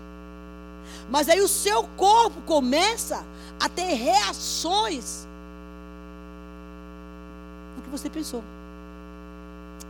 Mas 1.09 1.27
aí 1.27 1.41
o 1.41 1.49
seu 1.49 1.83
corpo 1.97 2.39
começa 2.43 3.25
a 3.59 3.67
ter 3.67 3.93
reações 3.93 5.27
do 7.75 7.83
que 7.83 7.89
você 7.89 8.09
pensou. 8.09 8.41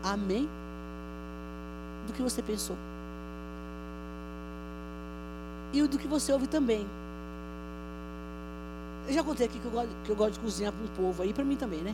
Amém? 0.01 0.49
Do 2.07 2.13
que 2.13 2.21
você 2.23 2.41
pensou. 2.41 2.75
E 5.71 5.83
do 5.83 5.99
que 5.99 6.07
você 6.07 6.33
ouve 6.33 6.47
também. 6.47 6.83
Eu 9.07 9.13
já 9.13 9.23
contei 9.23 9.45
aqui 9.45 9.59
que 9.59 9.65
eu 9.65 9.71
gosto, 9.71 9.89
que 10.03 10.09
eu 10.09 10.15
gosto 10.15 10.33
de 10.33 10.39
cozinhar 10.39 10.73
para 10.73 10.83
um 10.83 10.87
povo 10.95 11.21
aí, 11.21 11.31
para 11.31 11.43
mim 11.43 11.55
também, 11.55 11.81
né? 11.81 11.93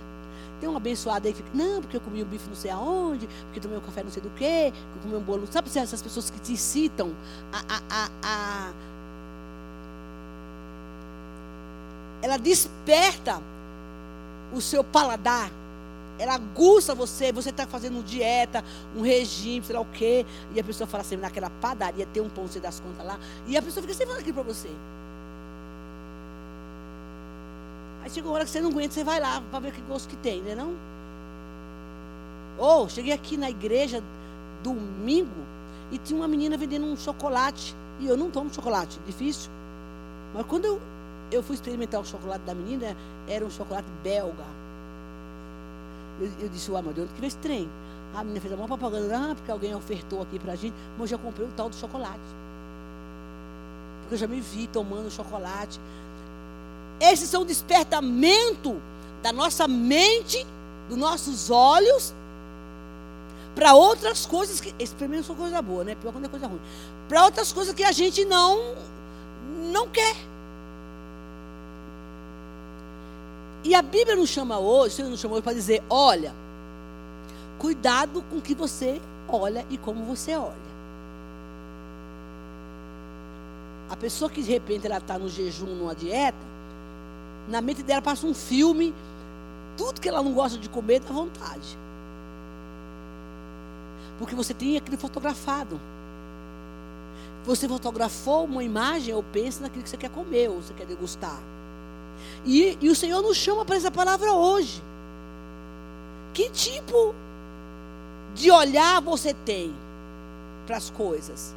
Tem 0.63 0.69
uma 0.69 0.77
abençoada 0.77 1.27
aí 1.27 1.33
que 1.33 1.43
fica, 1.43 1.49
não, 1.53 1.81
porque 1.81 1.97
eu 1.97 1.99
comi 1.99 2.23
um 2.23 2.25
bife 2.25 2.47
não 2.47 2.55
sei 2.55 2.71
aonde, 2.71 3.27
porque 3.47 3.59
tomei 3.59 3.77
um 3.77 3.81
café 3.81 4.01
não 4.01 4.09
sei 4.09 4.23
do 4.23 4.29
quê, 4.29 4.71
que 4.71 4.97
eu 4.97 5.01
comi 5.03 5.13
um 5.13 5.19
bolo. 5.19 5.45
Sabe 5.51 5.67
essas 5.77 6.01
pessoas 6.01 6.29
que 6.29 6.39
te 6.39 6.53
incitam 6.53 7.13
a, 7.51 7.59
a, 7.67 7.81
a, 7.89 8.09
a 8.23 8.73
ela 12.21 12.37
desperta 12.37 13.41
o 14.53 14.61
seu 14.61 14.85
paladar. 14.85 15.51
Ela 16.17 16.35
aguça 16.35 16.95
você, 16.95 17.33
você 17.33 17.49
está 17.49 17.67
fazendo 17.67 18.01
dieta, 18.01 18.63
um 18.95 19.01
regime, 19.01 19.65
sei 19.65 19.75
lá 19.75 19.81
o 19.81 19.85
quê. 19.91 20.25
E 20.55 20.61
a 20.61 20.63
pessoa 20.63 20.87
fala 20.87 21.01
assim, 21.01 21.17
naquela 21.17 21.49
padaria 21.49 22.05
tem 22.05 22.23
um 22.23 22.29
pão, 22.29 22.47
você 22.47 22.61
das 22.61 22.79
contas 22.79 23.05
lá. 23.05 23.19
E 23.47 23.57
a 23.57 23.61
pessoa 23.61 23.81
fica 23.81 23.93
sempre 23.93 24.05
falando 24.05 24.21
aquilo 24.21 24.35
para 24.35 24.53
você. 24.53 24.69
Aí 28.03 28.09
chega 28.09 28.27
uma 28.27 28.35
hora 28.35 28.45
que 28.45 28.51
você 28.51 28.61
não 28.61 28.69
aguenta, 28.69 28.93
você 28.93 29.03
vai 29.03 29.19
lá 29.19 29.41
para 29.49 29.59
ver 29.59 29.71
que 29.71 29.81
gosto 29.81 30.09
que 30.09 30.17
tem, 30.17 30.41
né 30.41 30.53
não? 30.53 30.73
Ou, 32.57 32.85
oh, 32.85 32.89
cheguei 32.89 33.13
aqui 33.13 33.37
na 33.37 33.49
igreja 33.49 34.03
domingo 34.61 35.29
e 35.91 35.97
tinha 35.97 36.19
uma 36.19 36.27
menina 36.27 36.57
vendendo 36.57 36.85
um 36.85 36.97
chocolate. 36.97 37.75
E 37.99 38.07
eu 38.07 38.17
não 38.17 38.29
tomo 38.29 38.53
chocolate, 38.53 38.99
difícil. 39.05 39.49
Mas 40.33 40.45
quando 40.45 40.65
eu 40.65 40.81
eu 41.31 41.41
fui 41.41 41.55
experimentar 41.55 41.99
o 41.99 42.05
chocolate 42.05 42.43
da 42.45 42.53
menina, 42.53 42.95
era 43.27 43.43
um 43.43 43.49
chocolate 43.49 43.87
belga. 44.03 44.45
Eu, 46.19 46.29
eu 46.41 46.49
disse, 46.49 46.69
uai, 46.69 46.81
mas 46.83 46.93
de 46.95 47.01
onde 47.01 47.13
que 47.13 47.19
veio 47.19 47.27
esse 47.27 47.37
trem? 47.37 47.69
A 48.13 48.23
menina 48.23 48.39
fez 48.39 48.53
a 48.53 48.55
maior 48.55 48.67
propaganda, 48.67 49.17
ah, 49.17 49.35
porque 49.35 49.51
alguém 49.51 49.73
ofertou 49.73 50.21
aqui 50.21 50.37
pra 50.37 50.55
gente, 50.55 50.75
mas 50.97 51.11
eu 51.11 51.17
já 51.17 51.23
comprei 51.23 51.47
o 51.47 51.51
tal 51.55 51.69
do 51.69 51.75
chocolate. 51.75 52.19
Porque 54.01 54.15
eu 54.15 54.17
já 54.19 54.27
me 54.27 54.39
vi 54.39 54.67
tomando 54.67 55.09
chocolate. 55.09 55.79
Esses 57.03 57.29
são 57.29 57.43
despertamento 57.43 58.81
da 59.21 59.33
nossa 59.33 59.67
mente, 59.67 60.47
dos 60.87 60.97
nossos 60.97 61.49
olhos, 61.49 62.13
para 63.53 63.73
outras 63.73 64.25
coisas 64.25 64.61
que. 64.61 64.73
Esse 64.79 64.95
primeiro 64.95 65.25
são 65.25 65.35
coisa 65.35 65.61
boa, 65.61 65.83
né? 65.83 65.95
Pior 65.95 66.13
quando 66.13 66.25
é 66.25 66.29
coisa 66.29 66.47
ruim. 66.47 66.61
Para 67.09 67.25
outras 67.25 67.51
coisas 67.51 67.73
que 67.73 67.83
a 67.83 67.91
gente 67.91 68.23
não, 68.23 68.73
não 69.69 69.89
quer. 69.89 70.15
E 73.65 73.75
a 73.75 73.81
Bíblia 73.81 74.15
nos 74.15 74.29
chama 74.29 74.57
hoje, 74.57 74.95
Senhor 74.95 75.09
nos 75.09 75.19
chamou 75.19 75.41
para 75.41 75.53
dizer: 75.53 75.83
olha, 75.89 76.33
cuidado 77.59 78.23
com 78.29 78.37
o 78.37 78.41
que 78.41 78.55
você 78.55 79.01
olha 79.27 79.65
e 79.69 79.77
como 79.77 80.05
você 80.05 80.37
olha. 80.37 80.63
A 83.89 83.95
pessoa 83.97 84.31
que 84.31 84.41
de 84.41 84.49
repente 84.49 84.87
ela 84.87 84.99
está 84.99 85.19
no 85.19 85.29
jejum, 85.29 85.67
numa 85.67 85.93
dieta, 85.93 86.52
na 87.47 87.61
mente 87.61 87.83
dela 87.83 88.01
passa 88.01 88.25
um 88.25 88.33
filme, 88.33 88.93
tudo 89.77 89.99
que 89.99 90.07
ela 90.07 90.21
não 90.21 90.33
gosta 90.33 90.57
de 90.57 90.69
comer 90.69 90.99
dá 90.99 91.11
vontade. 91.11 91.77
Porque 94.17 94.35
você 94.35 94.53
tem 94.53 94.77
aquilo 94.77 94.97
fotografado. 94.97 95.79
Você 97.45 97.67
fotografou 97.67 98.45
uma 98.45 98.63
imagem 98.63 99.13
ou 99.13 99.23
pensa 99.23 99.61
naquilo 99.61 99.83
que 99.83 99.89
você 99.89 99.97
quer 99.97 100.09
comer 100.09 100.49
ou 100.49 100.61
você 100.61 100.73
quer 100.73 100.85
degustar. 100.85 101.39
E, 102.45 102.77
e 102.79 102.89
o 102.89 102.95
Senhor 102.95 103.21
nos 103.21 103.35
chama 103.35 103.65
para 103.65 103.75
essa 103.75 103.91
palavra 103.91 104.31
hoje. 104.31 104.81
Que 106.33 106.49
tipo 106.49 107.13
de 108.33 108.49
olhar 108.49 109.01
você 109.01 109.33
tem 109.33 109.73
para 110.65 110.77
as 110.77 110.89
coisas? 110.89 111.53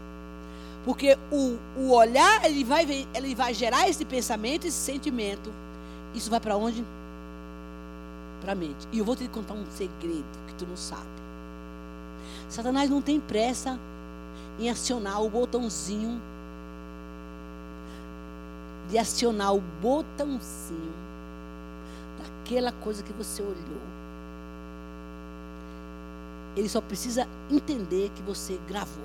Porque 0.84 1.16
o, 1.32 1.56
o 1.76 1.92
olhar, 1.92 2.44
ele 2.44 2.62
vai, 2.64 3.06
ele 3.14 3.34
vai 3.34 3.52
gerar 3.54 3.88
esse 3.88 4.04
pensamento, 4.04 4.66
esse 4.66 4.76
sentimento. 4.76 5.52
Isso 6.14 6.30
vai 6.30 6.40
para 6.40 6.56
onde? 6.56 6.84
Para 8.40 8.52
a 8.52 8.54
mente. 8.54 8.86
E 8.92 8.98
eu 8.98 9.04
vou 9.04 9.16
te 9.16 9.28
contar 9.28 9.54
um 9.54 9.66
segredo 9.70 10.24
que 10.46 10.54
tu 10.54 10.66
não 10.66 10.76
sabe. 10.76 11.06
Satanás 12.48 12.88
não 12.88 13.02
tem 13.02 13.20
pressa 13.20 13.78
em 14.58 14.70
acionar 14.70 15.22
o 15.22 15.28
botãozinho 15.28 16.20
de 18.88 18.98
acionar 18.98 19.54
o 19.54 19.60
botãozinho 19.60 20.94
daquela 22.18 22.72
coisa 22.72 23.02
que 23.02 23.12
você 23.12 23.42
olhou. 23.42 23.82
Ele 26.56 26.68
só 26.68 26.80
precisa 26.80 27.28
entender 27.50 28.10
que 28.14 28.22
você 28.22 28.58
gravou. 28.66 29.04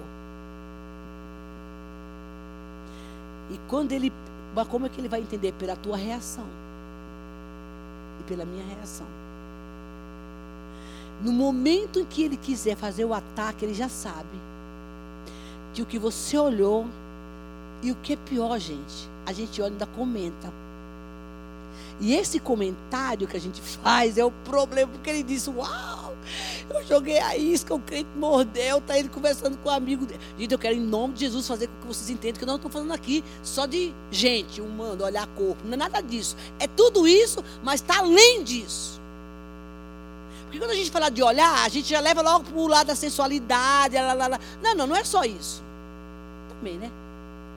E 3.50 3.60
quando 3.68 3.92
ele. 3.92 4.12
Mas 4.56 4.68
como 4.68 4.86
é 4.86 4.90
que 4.90 5.02
ele 5.02 5.10
vai 5.10 5.22
entender? 5.22 5.52
Pela 5.54 5.76
tua 5.76 5.98
reação. 5.98 6.46
E 8.20 8.24
pela 8.24 8.46
minha 8.46 8.64
reação. 8.66 9.08
No 11.24 11.32
momento 11.32 12.00
em 12.00 12.06
que 12.06 12.24
ele 12.24 12.38
quiser 12.38 12.76
fazer 12.76 13.06
o 13.06 13.14
ataque, 13.14 13.64
ele 13.64 13.74
já 13.74 13.88
sabe 13.88 14.40
que 15.74 15.82
o 15.82 15.86
que 15.86 16.00
você 16.00 16.38
olhou 16.38 16.88
e 17.82 17.92
o 17.92 17.96
que 17.96 18.14
é 18.14 18.16
pior, 18.16 18.60
gente, 18.60 19.10
a 19.26 19.34
gente 19.34 19.62
olha 19.62 19.70
e 19.70 19.74
ainda 19.74 19.86
comenta. 19.86 20.52
E 22.00 22.14
esse 22.14 22.40
comentário 22.40 23.28
que 23.28 23.38
a 23.38 23.40
gente 23.40 23.62
faz 23.62 24.18
é 24.18 24.26
o 24.26 24.32
problema, 24.32 24.92
porque 24.92 25.10
ele 25.10 25.24
disse: 25.24 25.50
Uau, 25.50 25.91
eu 26.74 26.86
joguei 26.86 27.20
a 27.20 27.36
isca, 27.36 27.74
o 27.74 27.80
crente 27.80 28.10
mordeu, 28.16 28.82
tá 28.82 28.98
ele 28.98 29.10
conversando 29.10 29.58
com 29.58 29.70
o 29.70 29.72
um 29.72 29.76
amigo 29.76 30.06
dele. 30.06 30.20
Gente, 30.38 30.52
eu 30.52 30.60
quero, 30.60 30.76
em 30.76 30.82
nome 30.82 31.14
de 31.14 31.22
Jesus, 31.22 31.48
fazer 31.48 31.68
com 31.68 31.82
que 31.82 31.88
vocês 31.88 32.10
entendam 32.10 32.38
que 32.38 32.44
eu 32.44 32.48
não 32.48 32.56
estou 32.56 32.72
falando 32.72 32.92
aqui 32.92 33.24
só 33.44 33.66
de 33.66 33.94
gente 34.10 34.62
humano, 34.62 35.04
olhar 35.04 35.28
corpo. 35.28 35.62
Não 35.66 35.74
é 35.74 35.78
nada 35.78 36.02
disso. 36.02 36.36
É 36.60 36.68
tudo 36.68 37.08
isso, 37.08 37.44
mas 37.64 37.82
está 37.82 38.00
além 38.00 38.44
disso. 38.44 39.02
Porque 40.44 40.60
quando 40.60 40.72
a 40.72 40.76
gente 40.76 40.92
fala 40.92 41.10
de 41.10 41.24
olhar, 41.24 41.64
a 41.64 41.70
gente 41.70 41.90
já 41.90 42.02
leva 42.02 42.22
logo 42.22 42.44
para 42.44 42.58
o 42.58 42.68
lado 42.68 42.88
da 42.88 42.96
sensualidade. 42.96 43.96
Lá, 43.96 44.14
lá, 44.14 44.28
lá. 44.28 44.40
Não, 44.62 44.76
não, 44.76 44.88
não 44.88 44.96
é 44.98 45.04
só 45.04 45.24
isso. 45.24 45.64
Também, 46.50 46.78
né? 46.78 46.92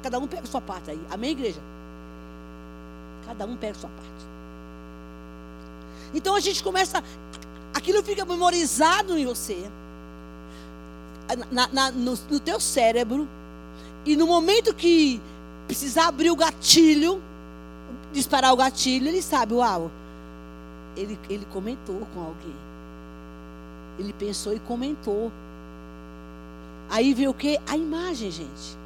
Cada 0.01 0.19
um 0.19 0.29
pega 0.29 0.43
a 0.43 0.47
sua 0.47 0.61
parte 0.61 0.93
aí. 0.93 1.01
Amém, 1.11 1.33
igreja? 1.33 1.61
Cada 3.27 3.47
um 3.47 3.57
pega 3.57 3.77
a 3.77 3.81
sua 3.81 3.91
parte. 3.91 4.35
Então 6.15 6.37
a 6.37 6.41
gente 6.41 6.63
começa. 6.63 7.03
Aquilo 7.75 8.03
fica 8.03 8.25
memorizado 8.25 9.19
em 9.19 9.27
você. 9.27 9.69
Na, 11.51 11.69
na, 11.69 11.91
no, 11.91 12.17
no 12.31 12.41
teu 12.41 12.61
cérebro. 12.61 13.29
E 14.07 14.17
no 14.17 14.27
momento 14.27 14.73
que 14.73 15.21
precisar 15.67 16.07
abrir 16.07 16.31
o 16.31 16.37
gatilho, 16.37 17.21
disparar 18.13 18.53
o 18.53 18.57
gatilho, 18.57 19.09
ele 19.09 19.21
sabe, 19.21 19.55
uau. 19.55 19.91
Ele, 20.97 21.19
ele 21.29 21.45
comentou 21.53 22.07
com 22.15 22.21
alguém. 22.21 22.55
Ele 23.99 24.13
pensou 24.13 24.55
e 24.55 24.61
comentou. 24.61 25.33
Aí 26.89 27.13
vê 27.13 27.27
o 27.27 27.35
que? 27.35 27.59
A 27.67 27.77
imagem, 27.77 28.31
gente. 28.31 28.77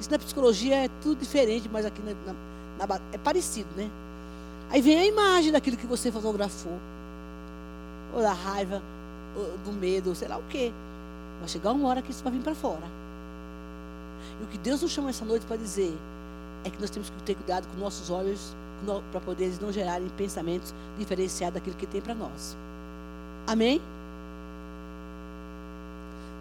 Isso 0.00 0.10
na 0.10 0.18
psicologia 0.18 0.84
é 0.84 0.90
tudo 1.02 1.20
diferente, 1.20 1.68
mas 1.72 1.86
aqui 1.86 2.02
na, 2.02 2.32
na, 2.80 2.86
na, 2.86 3.00
é 3.12 3.18
parecido, 3.18 3.68
né? 3.76 3.88
Aí 4.70 4.80
vem 4.80 4.98
a 4.98 5.06
imagem 5.06 5.52
daquilo 5.52 5.76
que 5.76 5.86
você 5.86 6.10
fotografou. 6.10 6.78
Ou 8.14 8.22
da 8.22 8.32
raiva, 8.32 8.80
ou 9.36 9.58
do 9.58 9.72
medo, 9.72 10.14
sei 10.14 10.28
lá 10.28 10.38
o 10.38 10.42
quê. 10.48 10.72
Vai 11.40 11.48
chegar 11.48 11.72
uma 11.72 11.88
hora 11.88 12.02
que 12.02 12.10
isso 12.10 12.22
vai 12.22 12.32
vir 12.32 12.42
para 12.42 12.54
fora. 12.54 12.86
E 14.40 14.44
o 14.44 14.46
que 14.48 14.58
Deus 14.58 14.82
nos 14.82 14.90
chama 14.90 15.10
essa 15.10 15.24
noite 15.24 15.44
para 15.46 15.56
dizer 15.56 15.96
é 16.64 16.70
que 16.70 16.80
nós 16.80 16.90
temos 16.90 17.10
que 17.10 17.22
ter 17.22 17.34
cuidado 17.34 17.66
com 17.68 17.78
nossos 17.78 18.10
olhos 18.10 18.54
para 19.10 19.20
poder 19.20 19.44
eles 19.44 19.58
não 19.58 19.72
gerarem 19.72 20.08
pensamentos 20.16 20.74
diferenciados 20.98 21.54
daquilo 21.54 21.76
que 21.76 21.86
tem 21.86 22.00
para 22.00 22.14
nós. 22.14 22.56
Amém? 23.46 23.80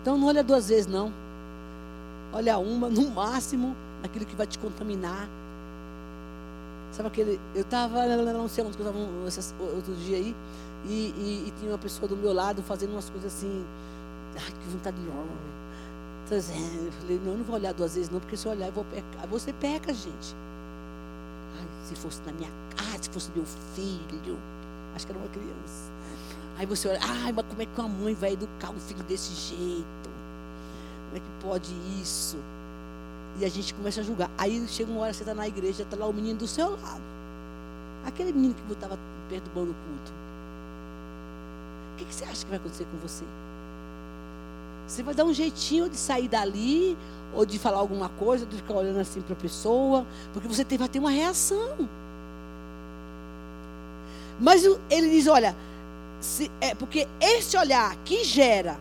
Então 0.02 0.18
não 0.18 0.28
olha 0.28 0.44
duas 0.44 0.70
vezes, 0.70 0.88
não. 0.88 1.12
Olha 2.34 2.58
uma, 2.58 2.90
no 2.90 3.10
máximo, 3.12 3.76
naquilo 4.02 4.26
que 4.26 4.36
vai 4.36 4.48
te 4.48 4.60
contaminar. 4.60 5.28
Sabe 6.92 7.08
aquele. 7.08 7.40
Eu 7.56 7.62
estava, 7.62 8.06
não 8.06 8.48
sei 8.48 8.64
onde, 8.64 8.78
eu 8.80 9.28
estava 9.28 9.64
outro 9.76 9.96
dia 9.96 10.18
aí, 10.18 10.36
e, 10.86 11.14
e, 11.18 11.48
e, 11.48 11.54
tinha 11.60 11.72
uma 11.72 11.78
pessoa 11.78 12.08
do 12.08 12.16
meu 12.16 12.34
lado 12.34 12.62
fazendo 12.62 12.92
umas 12.92 13.10
coisas 13.10 13.34
assim. 13.34 13.66
Ai, 14.36 14.52
que 14.52 14.70
vontade 14.70 14.98
de. 14.98 15.08
Então, 15.08 16.38
eu 16.38 16.92
falei, 17.02 17.22
não, 17.24 17.32
eu 17.34 17.38
não 17.38 17.44
vou 17.44 17.56
olhar 17.56 17.74
duas 17.74 17.96
vezes, 17.96 18.10
não, 18.10 18.20
porque 18.20 18.36
se 18.36 18.46
eu 18.46 18.52
olhar, 18.52 18.68
eu 18.68 18.72
vou 18.72 18.86
pecar. 18.86 19.28
Você 19.28 19.54
peca, 19.54 19.94
gente. 19.94 20.36
Ai, 21.60 21.68
se 21.86 21.96
fosse 21.96 22.22
na 22.26 22.32
minha 22.34 22.50
casa, 22.76 23.04
se 23.04 23.10
fosse 23.10 23.30
meu 23.36 23.46
filho. 23.76 24.38
Acho 24.96 25.06
que 25.06 25.12
era 25.12 25.20
uma 25.20 25.30
criança. 25.30 25.92
Aí 26.58 26.66
você 26.66 26.88
olha, 26.88 27.00
ai, 27.02 27.32
mas 27.32 27.46
como 27.48 27.62
é 27.62 27.66
que 27.66 27.80
uma 27.80 27.90
mãe 27.90 28.14
vai 28.14 28.34
educar 28.34 28.70
um 28.70 28.80
filho 28.80 29.04
desse 29.04 29.34
jeito? 29.34 30.10
Como 31.10 31.18
é 31.18 31.20
que 31.20 31.44
pode 31.44 31.72
isso? 32.02 32.38
E 33.40 33.46
a 33.46 33.50
gente 33.50 33.74
começa 33.74 34.02
a 34.02 34.04
julgar. 34.04 34.30
Aí 34.38 34.66
chega 34.68 34.92
uma 34.92 35.02
hora, 35.02 35.14
você 35.14 35.24
está 35.24 35.34
na 35.34 35.48
igreja, 35.48 35.84
está 35.84 35.98
lá 35.98 36.08
o 36.08 36.14
menino 36.14 36.40
do 36.40 36.48
seu 36.48 36.72
lado. 36.72 37.02
Aquele 38.06 38.32
menino 38.32 38.54
que 38.54 38.74
estava 38.74 39.00
perturbando 39.30 39.72
o 39.72 39.74
culto. 39.74 40.23
O 41.94 41.96
que, 41.96 42.06
que 42.06 42.14
você 42.14 42.24
acha 42.26 42.44
que 42.44 42.50
vai 42.50 42.58
acontecer 42.58 42.86
com 42.86 42.98
você? 42.98 43.24
Você 44.88 45.04
vai 45.04 45.14
dar 45.14 45.26
um 45.26 45.34
jeitinho 45.34 45.90
de 45.90 45.96
sair 45.96 46.28
dali, 46.28 46.98
ou 47.34 47.46
de 47.46 47.58
falar 47.58 47.78
alguma 47.78 48.10
coisa, 48.10 48.46
de 48.46 48.56
ficar 48.58 48.74
olhando 48.74 49.00
assim 49.00 49.22
para 49.22 49.34
a 49.34 49.38
pessoa, 49.38 50.06
porque 50.34 50.48
você 50.48 50.66
vai 50.78 50.88
ter 50.88 51.00
uma 51.00 51.10
reação. 51.10 51.90
Mas 54.40 54.64
ele 54.90 55.10
diz: 55.10 55.28
olha, 55.28 55.56
se, 56.20 56.52
é 56.60 56.76
porque 56.76 57.08
esse 57.20 57.58
olhar 57.58 57.96
que 58.04 58.24
gera 58.24 58.78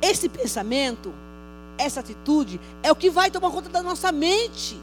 esse 0.00 0.28
pensamento, 0.28 1.12
essa 1.78 2.00
atitude, 2.00 2.60
é 2.82 2.90
o 2.90 2.96
que 2.96 3.10
vai 3.10 3.30
tomar 3.30 3.50
conta 3.50 3.68
da 3.68 3.82
nossa 3.82 4.10
mente. 4.10 4.78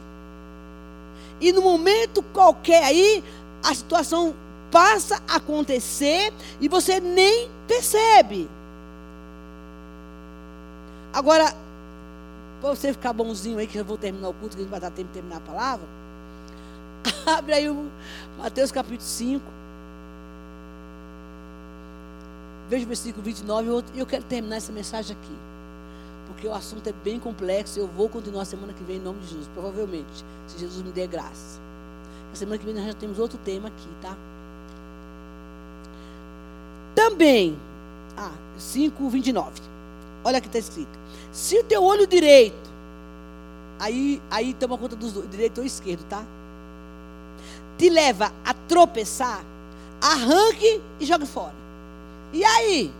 E 1.40 1.52
no 1.52 1.62
momento 1.62 2.22
qualquer 2.22 2.84
aí, 2.84 3.24
a 3.62 3.74
situação 3.74 4.34
passa 4.70 5.22
a 5.28 5.36
acontecer 5.36 6.32
e 6.60 6.68
você 6.68 7.00
nem 7.00 7.50
percebe. 7.66 8.48
Agora, 11.12 11.54
para 12.60 12.70
você 12.70 12.92
ficar 12.92 13.12
bonzinho 13.12 13.58
aí, 13.58 13.66
que 13.66 13.78
eu 13.78 13.84
vou 13.84 13.98
terminar 13.98 14.28
o 14.28 14.34
culto, 14.34 14.56
que 14.56 14.62
a 14.62 14.64
gente 14.64 14.70
vai 14.70 14.80
dar 14.80 14.90
tempo 14.90 15.08
de 15.08 15.14
terminar 15.14 15.38
a 15.38 15.40
palavra. 15.40 15.86
Abre 17.26 17.54
aí 17.54 17.68
o 17.68 17.90
Mateus 18.38 18.70
capítulo 18.70 19.00
5. 19.00 19.44
Veja 22.68 22.84
o 22.84 22.88
versículo 22.88 23.24
29 23.24 23.84
e 23.94 23.98
eu 23.98 24.06
quero 24.06 24.22
terminar 24.24 24.56
essa 24.56 24.70
mensagem 24.70 25.16
aqui. 25.16 25.34
Porque 26.28 26.46
o 26.46 26.54
assunto 26.54 26.86
é 26.88 26.92
bem 26.92 27.18
complexo. 27.18 27.80
Eu 27.80 27.88
vou 27.88 28.08
continuar 28.08 28.44
semana 28.44 28.72
que 28.72 28.84
vem 28.84 28.98
em 28.98 29.00
nome 29.00 29.18
de 29.20 29.28
Jesus. 29.28 29.48
Provavelmente, 29.52 30.24
se 30.46 30.58
Jesus 30.58 30.82
me 30.84 30.92
der 30.92 31.08
graça. 31.08 31.60
A 32.32 32.36
semana 32.36 32.58
que 32.58 32.64
vem 32.64 32.74
nós 32.74 32.86
já 32.86 32.94
temos 32.94 33.18
outro 33.18 33.36
tema 33.38 33.68
aqui, 33.68 33.88
tá? 34.00 34.16
Também, 37.00 37.58
ah, 38.14 38.30
5, 38.58 39.08
29. 39.08 39.52
Olha 40.22 40.36
aqui 40.36 40.48
está 40.48 40.58
escrito. 40.58 40.98
Se 41.32 41.58
o 41.58 41.64
teu 41.64 41.82
olho 41.82 42.06
direito, 42.06 42.70
aí, 43.78 44.20
aí 44.30 44.52
toma 44.52 44.76
conta 44.76 44.94
dos 44.96 45.14
dois, 45.14 45.30
direito 45.30 45.62
ou 45.62 45.64
esquerdo, 45.64 46.04
tá? 46.10 46.22
Te 47.78 47.88
leva 47.88 48.30
a 48.44 48.52
tropeçar, 48.52 49.42
arranque 49.98 50.78
e 51.00 51.06
jogue 51.06 51.24
fora. 51.24 51.54
E 52.34 52.44
aí? 52.44 52.92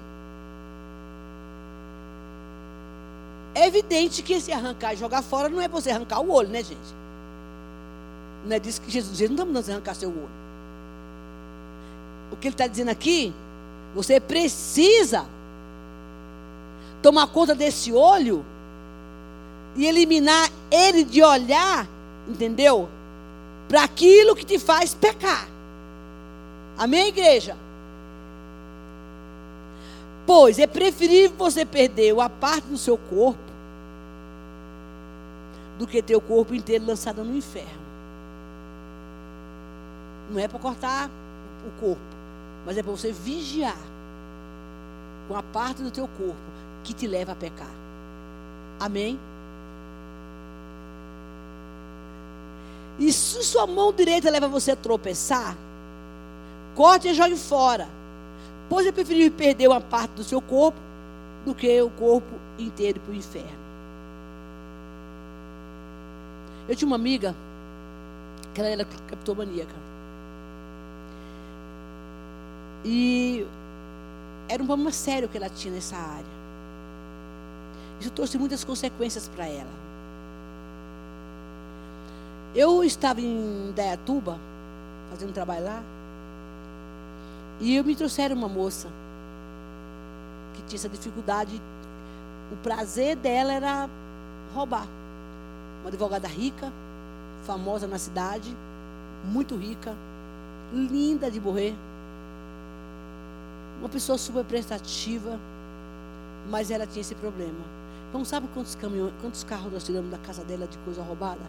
É 3.54 3.66
evidente 3.66 4.22
que 4.22 4.32
esse 4.32 4.50
arrancar 4.50 4.94
e 4.94 4.96
jogar 4.96 5.20
fora 5.20 5.50
não 5.50 5.60
é 5.60 5.68
você 5.68 5.90
arrancar 5.90 6.20
o 6.20 6.30
olho, 6.32 6.48
né, 6.48 6.62
gente? 6.64 6.94
Não 8.46 8.56
é 8.56 8.58
disso 8.58 8.80
que 8.80 8.90
Jesus 8.90 9.18
diz. 9.18 9.28
Não 9.28 9.34
está 9.34 9.44
mandando 9.44 9.66
você 9.66 9.72
arrancar 9.72 9.94
seu 9.94 10.08
olho. 10.08 10.40
O 12.32 12.36
que 12.36 12.48
ele 12.48 12.54
está 12.54 12.66
dizendo 12.66 12.88
aqui, 12.88 13.34
você 13.94 14.20
precisa 14.20 15.26
tomar 17.02 17.26
conta 17.28 17.54
desse 17.54 17.92
olho 17.92 18.44
e 19.74 19.86
eliminar 19.86 20.50
ele 20.70 21.04
de 21.04 21.22
olhar, 21.22 21.86
entendeu? 22.28 22.88
Para 23.68 23.84
aquilo 23.84 24.36
que 24.36 24.44
te 24.44 24.58
faz 24.58 24.94
pecar. 24.94 25.48
Amém, 26.76 27.08
igreja? 27.08 27.56
Pois 30.26 30.58
é 30.58 30.66
preferível 30.66 31.36
você 31.36 31.64
perder 31.64 32.14
uma 32.14 32.28
parte 32.30 32.66
do 32.66 32.78
seu 32.78 32.96
corpo 32.96 33.50
do 35.78 35.86
que 35.86 36.02
ter 36.02 36.14
o 36.14 36.20
corpo 36.20 36.54
inteiro 36.54 36.84
lançado 36.86 37.24
no 37.24 37.34
inferno. 37.34 37.80
Não 40.30 40.38
é 40.38 40.46
para 40.46 40.58
cortar 40.58 41.10
o 41.66 41.80
corpo, 41.80 42.09
mas 42.64 42.76
é 42.76 42.82
para 42.82 42.92
você 42.92 43.12
vigiar 43.12 43.76
com 45.28 45.36
a 45.36 45.42
parte 45.42 45.82
do 45.82 45.90
teu 45.90 46.08
corpo 46.08 46.40
que 46.84 46.92
te 46.92 47.06
leva 47.06 47.32
a 47.32 47.36
pecar. 47.36 47.70
Amém? 48.78 49.18
E 52.98 53.12
se 53.12 53.42
sua 53.42 53.66
mão 53.66 53.92
direita 53.92 54.30
leva 54.30 54.48
você 54.48 54.72
a 54.72 54.76
tropeçar, 54.76 55.56
corte 56.74 57.08
e 57.08 57.14
jogue 57.14 57.36
fora. 57.36 57.88
Pois 58.68 58.86
é 58.86 58.92
preferível 58.92 59.36
perder 59.36 59.68
uma 59.68 59.80
parte 59.80 60.12
do 60.12 60.24
seu 60.24 60.40
corpo 60.40 60.78
do 61.44 61.54
que 61.54 61.80
o 61.80 61.90
corpo 61.90 62.38
inteiro 62.58 63.00
para 63.00 63.12
o 63.12 63.16
inferno. 63.16 63.60
Eu 66.68 66.76
tinha 66.76 66.86
uma 66.86 66.96
amiga 66.96 67.34
que 68.54 68.60
ela 68.60 68.70
era 68.70 68.84
capitomaníaca. 68.84 69.89
E 72.84 73.46
era 74.48 74.62
um 74.62 74.66
problema 74.66 74.92
sério 74.92 75.28
que 75.28 75.36
ela 75.36 75.48
tinha 75.48 75.74
nessa 75.74 75.96
área. 75.96 76.40
Isso 78.00 78.10
trouxe 78.10 78.38
muitas 78.38 78.64
consequências 78.64 79.28
para 79.28 79.46
ela. 79.46 79.70
Eu 82.54 82.82
estava 82.82 83.20
em 83.20 83.72
Dayatuba, 83.76 84.38
fazendo 85.10 85.32
trabalho 85.32 85.64
lá, 85.64 85.82
e 87.60 87.76
eu 87.76 87.84
me 87.84 87.94
trouxeram 87.94 88.34
uma 88.34 88.48
moça 88.48 88.88
que 90.54 90.62
tinha 90.62 90.78
essa 90.78 90.88
dificuldade. 90.88 91.60
O 92.50 92.56
prazer 92.56 93.16
dela 93.16 93.52
era 93.52 93.88
roubar. 94.54 94.86
Uma 95.82 95.88
advogada 95.88 96.26
rica, 96.26 96.72
famosa 97.44 97.86
na 97.86 97.98
cidade, 97.98 98.56
muito 99.24 99.54
rica, 99.54 99.94
linda 100.72 101.30
de 101.30 101.38
morrer. 101.40 101.74
Uma 103.80 103.88
pessoa 103.88 104.16
super 104.18 104.44
prestativa, 104.44 105.40
mas 106.48 106.70
ela 106.70 106.86
tinha 106.86 107.00
esse 107.00 107.14
problema. 107.14 107.80
Então, 108.10 108.24
sabe 108.24 108.48
quantos, 108.52 108.74
caminhões, 108.74 109.12
quantos 109.20 109.42
carros 109.44 109.72
nós 109.72 109.84
tiramos 109.84 110.10
da 110.10 110.18
casa 110.18 110.44
dela 110.44 110.66
de 110.66 110.76
coisa 110.78 111.02
roubada? 111.02 111.40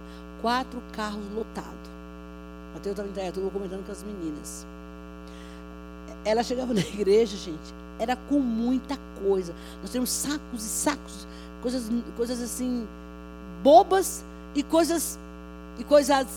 Quatro 0.42 0.82
carros 0.94 1.24
lotados. 1.36 1.92
Até 2.76 2.90
eu 2.90 2.94
estava 2.94 3.50
comentando 3.50 3.86
com 3.86 3.92
as 3.92 4.04
meninas. 4.04 4.66
Ela 6.24 6.44
chegava 6.44 6.72
na 6.74 6.82
igreja, 6.82 7.36
gente, 7.36 7.74
era 8.00 8.16
com 8.16 8.40
muita 8.40 8.98
coisa. 9.24 9.54
Nós 9.82 9.92
temos 9.92 10.10
sacos 10.10 10.64
e 10.66 10.70
sacos, 10.70 11.28
coisas, 11.62 11.90
coisas 12.16 12.42
assim, 12.42 12.88
bobas 13.64 14.24
e 14.56 14.64
coisas, 14.64 15.20
e 15.80 15.84
coisas 15.84 16.28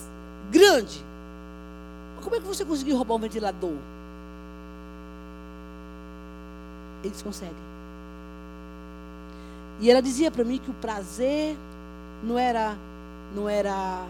grandes. 0.51 1.05
Como 2.23 2.35
é 2.35 2.41
que 2.41 2.47
você 2.47 2.65
conseguiu 2.65 2.97
roubar 2.97 3.17
um 3.17 3.21
ventilador? 3.21 3.77
Eles 7.05 7.23
conseguem. 7.23 7.55
E 9.81 9.91
ela 9.91 10.01
dizia 10.01 10.31
para 10.31 10.45
mim 10.45 10.59
que 10.59 10.71
o 10.71 10.75
prazer 10.75 11.57
não 12.23 12.39
era, 12.39 12.77
não 13.35 13.49
era, 13.49 14.07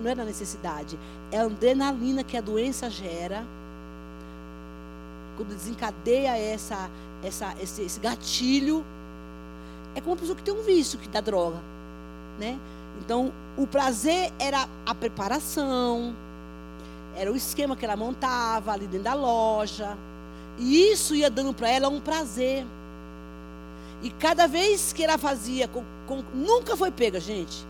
não 0.00 0.10
era 0.10 0.24
necessidade, 0.24 0.98
é 1.30 1.38
a 1.38 1.44
adrenalina 1.44 2.22
que 2.22 2.36
a 2.36 2.40
doença 2.40 2.88
gera 2.88 3.42
quando 5.36 5.56
desencadeia 5.56 6.36
essa, 6.36 6.90
essa, 7.24 7.54
esse, 7.60 7.82
esse 7.82 7.98
gatilho, 7.98 8.84
é 9.94 10.00
como 10.00 10.12
uma 10.12 10.18
pessoa 10.18 10.36
que 10.36 10.42
tem 10.42 10.54
um 10.54 10.62
vício 10.62 10.98
que 10.98 11.08
dá 11.08 11.20
droga, 11.20 11.58
né? 12.38 12.58
Então, 13.00 13.32
o 13.56 13.66
prazer 13.66 14.30
era 14.38 14.68
a 14.86 14.94
preparação, 14.94 16.14
era 17.16 17.32
o 17.32 17.36
esquema 17.36 17.76
que 17.76 17.84
ela 17.84 17.96
montava 17.96 18.72
ali 18.72 18.86
dentro 18.86 19.04
da 19.04 19.14
loja. 19.14 19.96
E 20.58 20.92
isso 20.92 21.14
ia 21.14 21.30
dando 21.30 21.52
para 21.54 21.68
ela 21.68 21.88
um 21.88 22.00
prazer. 22.00 22.66
E 24.02 24.10
cada 24.10 24.46
vez 24.46 24.92
que 24.92 25.02
ela 25.04 25.16
fazia, 25.16 25.68
com, 25.68 25.84
com, 26.06 26.22
nunca 26.34 26.76
foi 26.76 26.90
pega, 26.90 27.20
gente. 27.20 27.64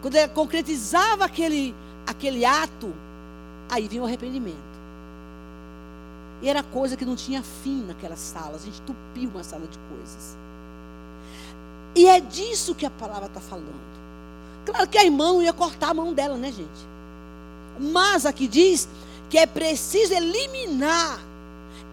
Quando 0.00 0.16
ela 0.16 0.28
concretizava 0.28 1.24
aquele, 1.24 1.74
aquele 2.06 2.44
ato, 2.44 2.92
aí 3.68 3.88
vinha 3.88 4.02
o 4.02 4.06
arrependimento. 4.06 4.76
E 6.42 6.48
era 6.48 6.62
coisa 6.62 6.96
que 6.96 7.04
não 7.04 7.16
tinha 7.16 7.42
fim 7.42 7.82
naquelas 7.84 8.18
salas. 8.18 8.62
A 8.62 8.64
gente 8.64 8.80
tupiu 8.82 9.30
uma 9.30 9.42
sala 9.42 9.66
de 9.66 9.78
coisas. 9.90 10.36
E 11.94 12.06
é 12.06 12.20
disso 12.20 12.74
que 12.74 12.84
a 12.84 12.90
palavra 12.90 13.26
está 13.26 13.40
falando. 13.40 13.96
Claro 14.66 14.86
que 14.88 14.98
a 14.98 15.04
irmã 15.04 15.32
não 15.32 15.42
ia 15.42 15.52
cortar 15.52 15.90
a 15.90 15.94
mão 15.94 16.12
dela, 16.12 16.36
né, 16.36 16.52
gente? 16.52 16.86
Mas 17.78 18.26
aqui 18.26 18.46
diz 18.46 18.88
que 19.30 19.38
é 19.38 19.46
preciso 19.46 20.12
eliminar, 20.12 21.20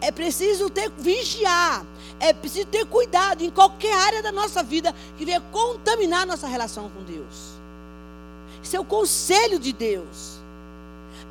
é 0.06 0.10
preciso 0.10 0.70
ter 0.70 0.90
vigiar, 0.90 1.84
é 2.20 2.32
preciso 2.32 2.66
ter 2.66 2.86
cuidado 2.86 3.42
em 3.42 3.50
qualquer 3.50 3.94
área 3.94 4.22
da 4.22 4.32
nossa 4.32 4.62
vida 4.62 4.94
que 5.16 5.24
venha 5.24 5.40
contaminar 5.40 6.26
nossa 6.26 6.46
relação 6.46 6.90
com 6.90 7.02
Deus. 7.02 7.54
Isso 8.62 8.76
é 8.76 8.80
o 8.80 8.84
conselho 8.84 9.58
de 9.58 9.72
Deus. 9.72 10.38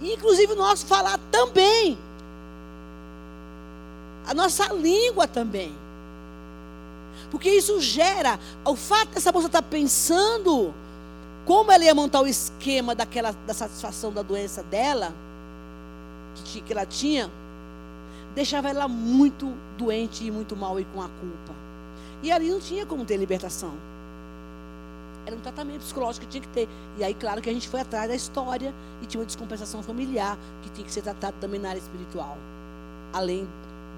E, 0.01 0.13
inclusive 0.13 0.53
o 0.53 0.55
nosso 0.55 0.85
falar 0.85 1.19
também 1.31 1.97
a 4.25 4.33
nossa 4.33 4.71
língua 4.73 5.27
também. 5.27 5.75
Porque 7.29 7.49
isso 7.49 7.79
gera, 7.81 8.39
o 8.65 8.75
fato 8.75 9.09
dessa 9.09 9.31
moça 9.31 9.47
estar 9.47 9.61
pensando 9.61 10.73
como 11.45 11.71
ela 11.71 11.83
ia 11.83 11.95
montar 11.95 12.21
o 12.21 12.27
esquema 12.27 12.95
daquela, 12.95 13.31
da 13.45 13.53
satisfação 13.53 14.11
da 14.13 14.21
doença 14.21 14.63
dela, 14.63 15.13
que, 16.45 16.61
que 16.61 16.71
ela 16.71 16.85
tinha, 16.85 17.29
deixava 18.35 18.69
ela 18.69 18.87
muito 18.87 19.53
doente 19.77 20.25
e 20.25 20.31
muito 20.31 20.55
mal 20.55 20.79
e 20.79 20.85
com 20.85 21.01
a 21.01 21.07
culpa. 21.07 21.53
E 22.21 22.31
ali 22.31 22.49
não 22.49 22.59
tinha 22.59 22.85
como 22.85 23.05
ter 23.05 23.17
libertação. 23.17 23.73
Era 25.25 25.35
um 25.35 25.39
tratamento 25.39 25.81
psicológico 25.81 26.25
que 26.25 26.31
tinha 26.31 26.41
que 26.41 26.49
ter. 26.49 26.67
E 26.97 27.03
aí, 27.03 27.13
claro 27.13 27.41
que 27.41 27.49
a 27.49 27.53
gente 27.53 27.69
foi 27.69 27.81
atrás 27.81 28.09
da 28.09 28.15
história 28.15 28.73
e 29.01 29.05
tinha 29.05 29.19
uma 29.21 29.25
descompensação 29.25 29.81
familiar 29.81 30.37
que 30.61 30.69
tinha 30.69 30.85
que 30.85 30.91
ser 30.91 31.01
tratado 31.01 31.35
também 31.39 31.59
na 31.59 31.69
área 31.69 31.79
espiritual. 31.79 32.37
Além 33.13 33.47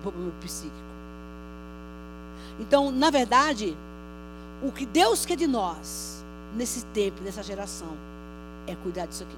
problema 0.01 0.31
psíquico. 0.41 0.75
Então, 2.59 2.91
na 2.91 3.09
verdade, 3.09 3.75
o 4.63 4.71
que 4.71 4.85
Deus 4.85 5.25
quer 5.25 5.35
de 5.35 5.47
nós, 5.47 6.23
nesse 6.55 6.85
tempo, 6.85 7.21
nessa 7.23 7.41
geração, 7.41 7.89
é 8.67 8.75
cuidar 8.75 9.07
disso 9.07 9.23
aqui. 9.23 9.37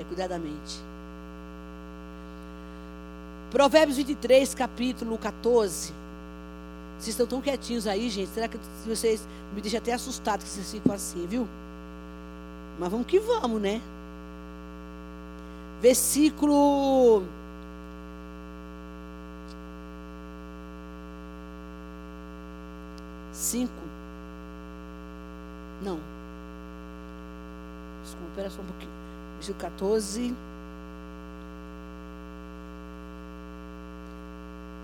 É 0.00 0.04
cuidar 0.04 0.28
da 0.28 0.38
mente. 0.38 0.89
Provérbios 3.50 3.96
23, 3.96 4.54
capítulo 4.54 5.18
14. 5.18 5.92
Vocês 6.96 7.08
estão 7.08 7.26
tão 7.26 7.40
quietinhos 7.40 7.86
aí, 7.86 8.08
gente. 8.08 8.30
Será 8.30 8.46
que 8.46 8.56
vocês 8.86 9.26
me 9.52 9.60
deixam 9.60 9.78
até 9.78 9.92
assustado 9.92 10.42
que 10.42 10.48
vocês 10.48 10.70
ficam 10.70 10.94
assim, 10.94 11.26
viu? 11.26 11.48
Mas 12.78 12.90
vamos 12.90 13.06
que 13.08 13.18
vamos, 13.18 13.60
né? 13.60 13.82
Versículo 15.82 17.24
5. 23.32 23.72
Não. 25.82 25.98
Desculpa, 28.04 28.28
espera 28.28 28.50
só 28.50 28.62
um 28.62 28.66
pouquinho. 28.66 28.92
Versículo 29.38 29.58
14. 29.58 30.49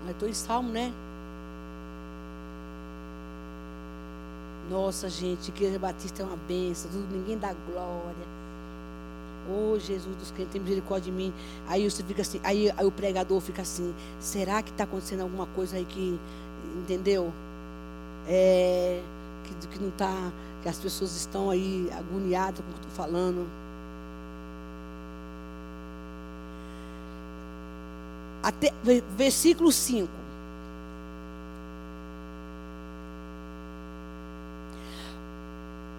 Ah, 0.05 0.11
estou 0.11 0.27
em 0.27 0.33
Salmo, 0.33 0.69
né? 0.71 0.93
Nossa, 4.69 5.09
gente, 5.09 5.49
Igreja 5.49 5.79
Batista 5.79 6.23
é 6.23 6.25
uma 6.25 6.37
benção. 6.47 6.91
Ninguém 7.11 7.37
dá 7.37 7.53
glória. 7.71 8.37
Oh, 9.49 9.79
Jesus 9.79 10.13
dos 10.17 10.31
crentes, 10.31 10.51
tem 10.51 10.61
misericórdia 10.61 11.09
de 11.09 11.17
mim. 11.17 11.33
Aí 11.67 11.89
você 11.89 12.03
fica 12.03 12.21
assim, 12.21 12.39
aí, 12.43 12.69
aí 12.75 12.85
o 12.85 12.91
pregador 12.91 13.39
fica 13.39 13.61
assim, 13.61 13.95
será 14.19 14.61
que 14.61 14.71
está 14.71 14.83
acontecendo 14.83 15.21
alguma 15.21 15.45
coisa 15.47 15.77
aí 15.77 15.85
que, 15.85 16.19
entendeu? 16.75 17.31
é, 18.27 19.01
que, 19.43 19.67
que 19.67 19.79
não 19.79 19.89
está, 19.89 20.31
que 20.61 20.69
as 20.69 20.77
pessoas 20.77 21.15
estão 21.15 21.49
aí 21.49 21.89
agoniadas 21.97 22.59
com 22.59 22.71
o 22.71 22.73
que 22.73 22.87
estou 22.87 22.91
falando. 22.91 23.47
Até, 28.47 28.73
versículo 29.17 29.71
5. 29.71 30.07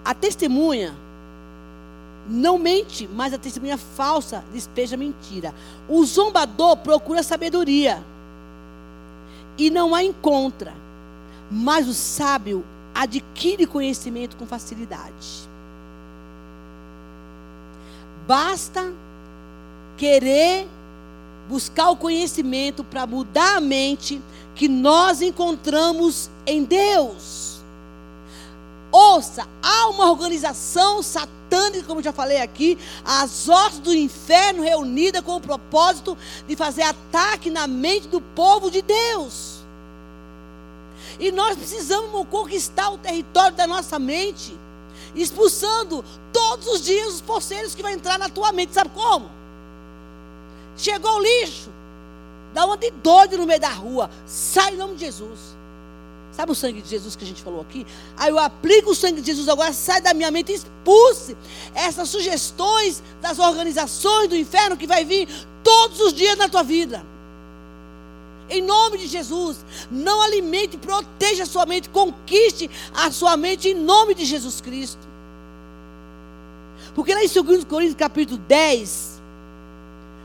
A 0.04 0.14
testemunha 0.14 0.94
não 2.28 2.58
mente, 2.58 3.08
mas 3.12 3.34
a 3.34 3.38
testemunha 3.38 3.76
falsa 3.76 4.42
despeja 4.52 4.96
mentira. 4.96 5.54
O 5.88 6.04
zombador 6.04 6.76
procura 6.78 7.22
sabedoria 7.22 8.02
e 9.58 9.70
não 9.70 9.94
a 9.94 10.02
encontra 10.02 10.72
mas 11.50 11.88
o 11.88 11.94
sábio 11.94 12.64
adquire 12.94 13.66
conhecimento 13.66 14.36
com 14.36 14.46
facilidade. 14.46 15.48
Basta 18.26 18.92
querer 19.96 20.68
buscar 21.48 21.90
o 21.90 21.96
conhecimento 21.96 22.84
para 22.84 23.06
mudar 23.06 23.56
a 23.56 23.60
mente 23.60 24.20
que 24.54 24.68
nós 24.68 25.22
encontramos 25.22 26.30
em 26.46 26.64
Deus. 26.64 27.58
Ouça, 28.90 29.46
há 29.62 29.88
uma 29.88 30.10
organização 30.10 31.02
satânica, 31.02 31.86
como 31.86 32.02
já 32.02 32.12
falei 32.12 32.40
aqui, 32.40 32.78
as 33.04 33.48
hostes 33.48 33.80
do 33.80 33.94
inferno 33.94 34.62
reunida 34.62 35.22
com 35.22 35.36
o 35.36 35.40
propósito 35.40 36.16
de 36.46 36.56
fazer 36.56 36.82
ataque 36.82 37.50
na 37.50 37.66
mente 37.66 38.08
do 38.08 38.20
povo 38.20 38.70
de 38.70 38.82
Deus. 38.82 39.58
E 41.20 41.30
nós 41.32 41.56
precisamos 41.56 42.26
conquistar 42.28 42.90
o 42.90 42.98
território 42.98 43.56
da 43.56 43.66
nossa 43.66 43.98
mente, 43.98 44.58
expulsando 45.14 46.04
todos 46.32 46.66
os 46.68 46.84
dias 46.84 47.14
os 47.14 47.20
poceiros 47.20 47.74
que 47.74 47.82
vão 47.82 47.90
entrar 47.90 48.18
na 48.18 48.28
tua 48.28 48.52
mente. 48.52 48.74
Sabe 48.74 48.90
como? 48.94 49.37
Chegou 50.78 51.10
o 51.16 51.20
lixo, 51.20 51.70
dá 52.54 52.64
uma 52.64 52.76
de 52.76 52.90
doido 52.90 53.36
no 53.36 53.46
meio 53.46 53.60
da 53.60 53.68
rua, 53.68 54.08
sai 54.24 54.74
em 54.74 54.76
nome 54.76 54.94
de 54.94 55.06
Jesus. 55.06 55.58
Sabe 56.32 56.52
o 56.52 56.54
sangue 56.54 56.80
de 56.80 56.88
Jesus 56.88 57.16
que 57.16 57.24
a 57.24 57.26
gente 57.26 57.42
falou 57.42 57.62
aqui? 57.62 57.84
Aí 58.16 58.30
eu 58.30 58.38
aplico 58.38 58.92
o 58.92 58.94
sangue 58.94 59.20
de 59.20 59.26
Jesus, 59.26 59.48
agora 59.48 59.72
sai 59.72 60.00
da 60.00 60.14
minha 60.14 60.30
mente 60.30 60.52
expulse 60.52 61.36
essas 61.74 62.08
sugestões 62.08 63.02
das 63.20 63.40
organizações 63.40 64.28
do 64.28 64.36
inferno 64.36 64.76
que 64.76 64.86
vai 64.86 65.04
vir 65.04 65.28
todos 65.64 66.00
os 66.00 66.12
dias 66.12 66.38
na 66.38 66.48
tua 66.48 66.62
vida. 66.62 67.04
Em 68.48 68.62
nome 68.62 68.98
de 68.98 69.08
Jesus, 69.08 69.64
não 69.90 70.22
alimente, 70.22 70.78
proteja 70.78 71.42
a 71.42 71.46
sua 71.46 71.66
mente, 71.66 71.88
conquiste 71.88 72.70
a 72.94 73.10
sua 73.10 73.36
mente 73.36 73.70
em 73.70 73.74
nome 73.74 74.14
de 74.14 74.24
Jesus 74.24 74.60
Cristo. 74.60 75.08
Porque 76.94 77.12
lá 77.14 77.24
em 77.24 77.28
2 77.28 77.64
Coríntios 77.64 77.98
capítulo 77.98 78.38
10, 78.46 79.17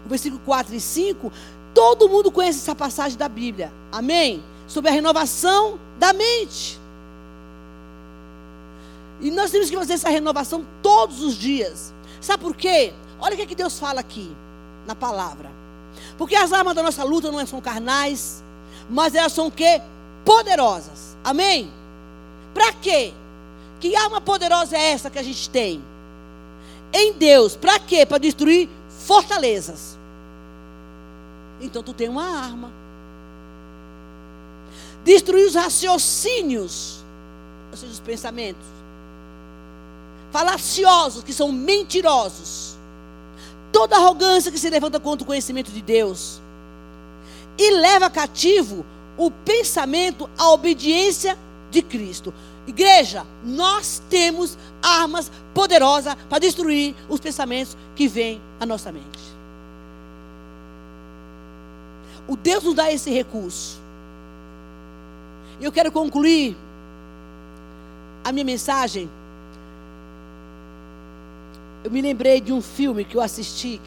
versículo 0.10 0.42
4 0.46 0.76
e 0.76 0.80
5, 0.80 1.32
todo 1.74 2.10
mundo 2.10 2.32
conhece 2.32 2.60
essa 2.60 2.76
passagem 2.76 3.18
da 3.18 3.28
Bíblia. 3.30 3.72
Amém? 3.92 4.44
Sobre 4.68 4.90
a 4.90 4.94
renovação 4.94 5.80
da 5.98 6.14
mente. 6.14 6.80
E 9.22 9.32
nós 9.32 9.52
temos 9.52 9.70
que 9.70 9.78
fazer 9.78 9.94
essa 9.94 10.10
renovação 10.10 10.66
todos 10.82 11.22
os 11.22 11.36
dias. 11.36 11.94
Sabe 12.20 12.44
por 12.44 12.56
quê? 12.56 12.94
Olha 13.20 13.34
o 13.34 13.38
que, 13.38 13.44
é 13.44 13.46
que 13.46 13.56
Deus 13.56 13.80
fala 13.80 14.02
aqui 14.02 14.36
na 14.86 14.96
palavra. 14.96 15.50
Porque 16.18 16.36
as 16.36 16.52
armas 16.52 16.76
da 16.76 16.84
nossa 16.84 17.04
luta 17.04 17.32
não 17.32 17.46
são 17.46 17.62
carnais, 17.62 18.44
mas 18.90 19.16
elas 19.16 19.32
são 19.32 19.50
quê? 19.50 19.82
Poderosas. 20.26 21.18
Amém? 21.24 21.72
Para 22.54 22.74
quê? 22.74 23.14
Que 23.80 23.96
arma 23.96 24.22
poderosa 24.22 24.78
é 24.78 24.92
essa 24.92 25.10
que 25.10 25.20
a 25.20 25.24
gente 25.24 25.50
tem? 25.50 25.84
Em 26.94 27.14
Deus. 27.14 27.56
Para 27.56 27.80
quê? 27.80 28.06
Para 28.06 28.18
destruir 28.18 28.70
fortalezas. 29.04 29.98
Então 31.62 31.84
tu 31.84 31.94
tem 31.94 32.10
uma 32.10 32.24
arma. 32.24 32.72
Destruir 35.04 35.46
os 35.46 35.56
raciocínios, 35.56 37.04
ou 37.72 37.78
seja, 37.78 37.92
os 37.92 38.00
pensamentos. 38.00 38.66
Falaciosos, 40.32 41.24
que 41.24 41.34
são 41.34 41.52
mentirosos, 41.52 42.76
toda 43.72 43.98
arrogância 43.98 44.52
que 44.52 44.58
se 44.58 44.70
levanta 44.70 45.00
contra 45.00 45.24
o 45.24 45.28
conhecimento 45.28 45.72
de 45.72 45.82
Deus, 45.82 46.42
e 47.58 47.72
leva 47.72 48.10
cativo 48.10 48.86
o 49.18 49.30
pensamento 49.30 50.30
à 50.38 50.50
obediência 50.52 51.38
de 51.70 51.82
Cristo. 51.82 52.34
Igreja, 52.66 53.26
nós 53.44 54.02
temos 54.10 54.58
armas 54.82 55.32
poderosas 55.54 56.16
para 56.30 56.40
destruir 56.40 56.96
os 57.10 57.20
pensamentos 57.20 57.78
que 57.96 58.08
vêm 58.08 58.42
à 58.60 58.66
nossa 58.66 58.92
mente. 58.92 59.34
O 62.28 62.38
Deus 62.38 62.64
nos 62.64 62.74
dá 62.74 62.92
esse 62.92 63.12
recurso. 63.12 63.78
Eu 65.60 65.72
quero 65.72 65.92
concluir 65.92 66.56
a 68.24 68.32
minha 68.32 68.46
mensagem. 68.46 69.10
Eu 71.84 71.92
me 71.92 72.02
lembrei 72.02 72.40
de 72.40 72.54
um 72.54 72.62
filme 72.62 73.04
que 73.04 73.18
eu 73.18 73.22
assisti, 73.22 73.80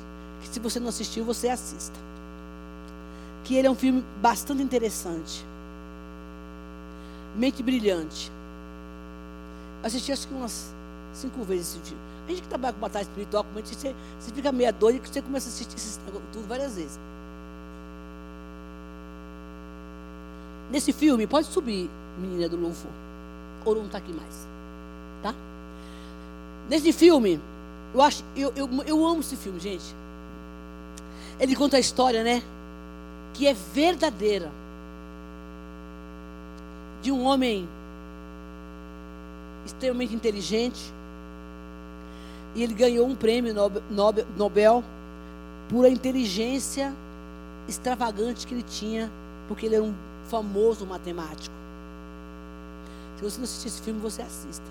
que 0.43 0.49
se 0.49 0.61
você 0.61 0.79
não 0.79 0.89
assistiu, 0.89 1.25
você 1.25 1.49
assista. 1.49 1.99
Que 3.43 3.55
ele 3.57 3.69
é 3.69 3.71
um 3.71 3.75
filme 3.75 4.05
bastante 4.21 4.63
interessante. 4.63 5.47
Mente 7.35 7.63
Brilhante. 7.63 8.31
Assisti 9.87 10.11
acho 10.11 10.27
que 10.27 10.35
umas 10.35 10.75
cinco 11.15 11.45
vezes 11.45 11.69
esse 11.69 11.79
filme. 11.79 12.03
A 12.27 12.31
gente 12.31 12.43
que 12.43 12.49
trabalha 12.49 12.75
com 12.75 12.81
batalha 12.81 13.05
espiritual, 13.05 13.45
como 13.45 13.65
você, 13.65 13.95
você 14.19 14.33
fica 14.35 14.51
meia 14.51 14.73
doida 14.73 14.99
e 14.99 15.09
você 15.09 15.23
começa 15.23 15.49
a 15.49 15.53
assistir 15.53 15.77
esse, 15.77 16.01
tudo 16.33 16.49
várias 16.49 16.75
vezes. 16.75 16.99
Nesse 20.73 20.93
filme, 20.93 21.25
pode 21.29 21.47
subir, 21.47 21.89
menina 22.19 22.49
do 22.49 22.57
louvor. 22.57 22.91
Ou 23.65 23.77
não 23.77 23.87
está 23.87 23.99
aqui 23.99 24.13
mais. 24.13 24.49
Tá? 25.23 25.33
Nesse 26.69 26.93
filme, 26.93 27.41
eu, 27.95 28.03
acho, 28.03 28.25
eu, 28.35 28.53
eu, 28.57 28.69
eu 28.85 29.07
amo 29.07 29.21
esse 29.21 29.37
filme, 29.37 29.61
gente. 29.61 29.95
Ele 31.39 31.55
conta 31.55 31.77
a 31.77 31.81
história, 31.81 32.25
né? 32.25 32.43
Que 33.35 33.47
é 33.47 33.55
verdadeira. 33.55 34.51
De 37.03 37.13
um 37.13 37.25
homem 37.25 37.69
extremamente 39.67 40.15
inteligente. 40.15 40.93
E 42.55 42.63
ele 42.63 42.73
ganhou 42.73 43.07
um 43.07 43.15
prêmio 43.15 43.55
Nobel, 44.37 44.83
por 45.69 45.85
a 45.85 45.91
inteligência 45.91 46.95
extravagante 47.69 48.47
que 48.47 48.55
ele 48.55 48.63
tinha, 48.63 49.11
porque 49.49 49.67
ele 49.67 49.75
era 49.75 49.85
um 49.85 49.95
famoso 50.29 50.87
matemático. 50.87 51.55
Se 53.17 53.25
você 53.25 53.37
não 53.39 53.45
assistir 53.45 53.69
esse 53.69 53.83
filme, 53.83 54.01
você 54.01 54.23
assista. 54.23 54.65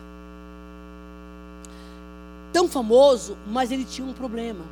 Tão 2.53 2.67
famoso, 2.67 3.37
mas 3.47 3.71
ele 3.71 3.85
tinha 3.85 4.07
um 4.07 4.13
problema. 4.13 4.63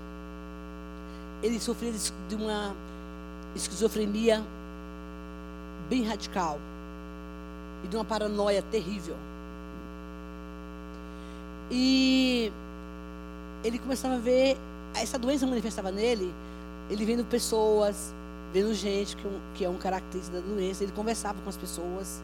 Ele 1.42 1.60
sofria 1.60 1.92
de 2.30 2.36
uma 2.36 2.74
esquizofrenia 3.56 4.42
bem 5.90 6.04
radical 6.04 6.58
e 7.84 7.88
de 7.88 7.96
uma 7.96 8.06
paranoia 8.06 8.62
terrível. 8.62 9.16
E 11.76 12.52
ele 13.64 13.80
começava 13.80 14.14
a 14.14 14.20
ver 14.20 14.56
essa 14.94 15.18
doença 15.18 15.48
manifestava 15.48 15.92
nele, 15.92 16.32
ele 16.88 17.04
vendo 17.04 17.26
pessoas, 17.26 18.14
vendo 18.54 18.72
gente, 18.76 19.16
que, 19.18 19.26
é 19.26 19.30
um, 19.30 19.40
que 19.56 19.66
é 19.66 19.70
um 19.70 19.78
característica 19.78 20.40
da 20.40 20.48
doença. 20.48 20.84
Ele 20.84 20.92
conversava 20.92 21.42
com 21.42 21.50
as 21.50 21.58
pessoas. 21.58 22.22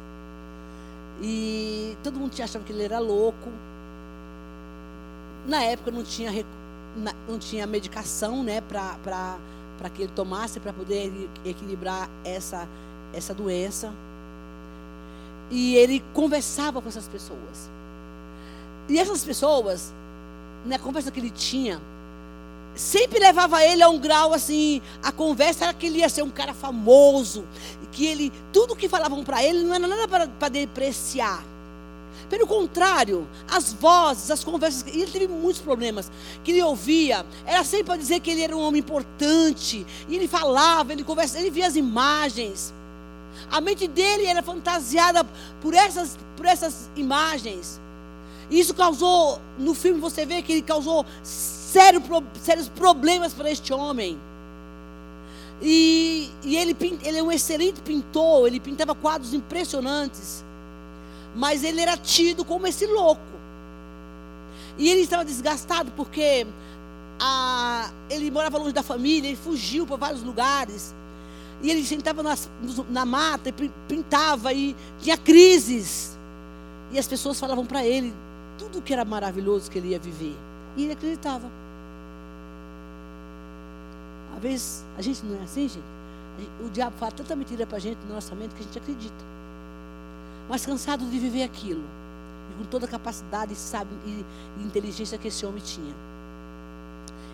E 1.19 1.97
todo 2.03 2.19
mundo 2.19 2.31
achava 2.39 2.63
que 2.63 2.71
ele 2.71 2.83
era 2.83 2.99
louco. 2.99 3.49
Na 5.47 5.63
época 5.63 5.89
não 5.89 6.03
tinha, 6.03 6.31
não 7.27 7.39
tinha 7.39 7.65
medicação 7.65 8.43
né, 8.43 8.61
para 8.61 9.39
que 9.95 10.03
ele 10.03 10.11
tomasse 10.15 10.59
para 10.59 10.71
poder 10.71 11.11
equilibrar 11.43 12.07
essa, 12.23 12.67
essa 13.11 13.33
doença. 13.33 13.91
E 15.49 15.75
ele 15.75 16.03
conversava 16.13 16.79
com 16.79 16.87
essas 16.87 17.07
pessoas. 17.07 17.78
E 18.89 18.97
essas 18.97 19.23
pessoas, 19.23 19.93
na 20.65 20.79
conversa 20.79 21.11
que 21.11 21.19
ele 21.19 21.29
tinha, 21.29 21.79
sempre 22.75 23.19
levava 23.19 23.63
ele 23.63 23.83
a 23.83 23.89
um 23.89 23.99
grau 23.99 24.33
assim, 24.33 24.81
a 25.03 25.11
conversa 25.11 25.65
era 25.65 25.73
que 25.73 25.85
ele 25.85 25.99
ia 25.99 26.09
ser 26.09 26.23
um 26.23 26.29
cara 26.29 26.53
famoso, 26.53 27.45
que 27.91 28.05
ele, 28.05 28.31
tudo 28.51 28.75
que 28.75 28.89
falavam 28.89 29.23
para 29.23 29.43
ele 29.43 29.63
não 29.63 29.75
era 29.75 29.87
nada 29.87 30.07
para 30.07 30.49
depreciar. 30.49 31.43
Pelo 32.29 32.45
contrário, 32.45 33.27
as 33.49 33.73
vozes, 33.73 34.29
as 34.29 34.43
conversas, 34.43 34.85
ele 34.87 35.07
teve 35.07 35.27
muitos 35.27 35.61
problemas 35.61 36.11
que 36.43 36.51
ele 36.51 36.61
ouvia, 36.61 37.25
era 37.45 37.63
sempre 37.63 37.85
para 37.85 37.97
dizer 37.97 38.19
que 38.19 38.29
ele 38.31 38.41
era 38.41 38.55
um 38.55 38.61
homem 38.61 38.79
importante, 38.79 39.85
e 40.07 40.15
ele 40.15 40.27
falava, 40.27 40.93
ele 40.93 41.03
conversava, 41.03 41.41
ele 41.41 41.51
via 41.51 41.67
as 41.67 41.75
imagens. 41.75 42.73
A 43.51 43.59
mente 43.59 43.87
dele 43.87 44.25
era 44.25 44.43
fantasiada 44.43 45.23
por 45.61 45.73
essas, 45.73 46.17
por 46.37 46.45
essas 46.45 46.89
imagens. 46.95 47.79
Isso 48.49 48.73
causou, 48.73 49.39
no 49.57 49.75
filme 49.75 49.99
você 49.99 50.25
vê 50.25 50.41
que 50.41 50.51
ele 50.51 50.61
causou 50.63 51.05
sério, 51.21 52.01
sérios 52.41 52.67
problemas 52.67 53.33
para 53.33 53.51
este 53.51 53.71
homem. 53.71 54.17
E, 55.61 56.31
e 56.43 56.55
ele, 56.55 56.75
ele 57.03 57.17
é 57.17 57.23
um 57.23 57.31
excelente 57.31 57.81
pintor, 57.81 58.47
ele 58.47 58.59
pintava 58.59 58.95
quadros 58.95 59.33
impressionantes. 59.33 60.43
Mas 61.35 61.63
ele 61.63 61.79
era 61.79 61.95
tido 61.95 62.43
como 62.43 62.65
esse 62.65 62.87
louco. 62.87 63.21
E 64.77 64.89
ele 64.89 65.01
estava 65.01 65.23
desgastado 65.23 65.91
porque 65.91 66.47
a, 67.19 67.91
ele 68.09 68.31
morava 68.31 68.57
longe 68.57 68.73
da 68.73 68.81
família, 68.81 69.27
ele 69.27 69.37
fugiu 69.37 69.85
para 69.85 69.97
vários 69.97 70.23
lugares. 70.23 70.95
E 71.61 71.69
ele 71.69 71.85
sentava 71.85 72.23
nas, 72.23 72.49
na 72.89 73.05
mata 73.05 73.49
e 73.49 73.71
pintava 73.87 74.53
e 74.53 74.75
tinha 75.01 75.17
crises. 75.17 76.17
E 76.91 76.97
as 76.97 77.05
pessoas 77.05 77.39
falavam 77.39 77.65
para 77.65 77.85
ele 77.85 78.11
tudo 78.59 78.81
que 78.81 78.93
era 78.93 79.05
maravilhoso 79.05 79.71
que 79.71 79.79
ele 79.79 79.89
ia 79.89 79.99
viver. 79.99 80.35
E 80.75 80.83
ele 80.83 80.93
acreditava. 80.93 81.49
Às 84.35 84.41
vezes, 84.41 84.85
a 84.97 85.01
gente 85.01 85.25
não 85.25 85.39
é 85.39 85.43
assim, 85.43 85.67
gente. 85.67 85.83
O 86.63 86.69
diabo 86.69 86.95
fala 86.97 87.11
tanta 87.11 87.35
mentira 87.35 87.65
para 87.65 87.77
a 87.77 87.79
gente 87.79 87.97
no 88.07 88.13
nossa 88.13 88.35
mente 88.35 88.53
que 88.53 88.61
a 88.61 88.63
gente 88.63 88.77
acredita. 88.77 89.25
Mas 90.47 90.65
cansado 90.65 91.05
de 91.05 91.19
viver 91.19 91.43
aquilo. 91.43 91.83
E 92.51 92.57
com 92.57 92.69
toda 92.69 92.85
a 92.85 92.89
capacidade 92.89 93.55
sabe, 93.55 93.89
e, 94.05 94.25
inteligência 94.61 95.17
que 95.17 95.27
esse 95.29 95.45
homem 95.45 95.61
tinha. 95.61 95.93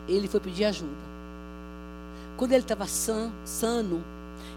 Ele 0.08 0.28
foi 0.28 0.40
pedir 0.40 0.66
ajuda. 0.66 0.92
Quando 2.38 2.52
ele 2.52 2.64
estava 2.64 2.86
san, 2.88 3.32
sano, 3.44 4.04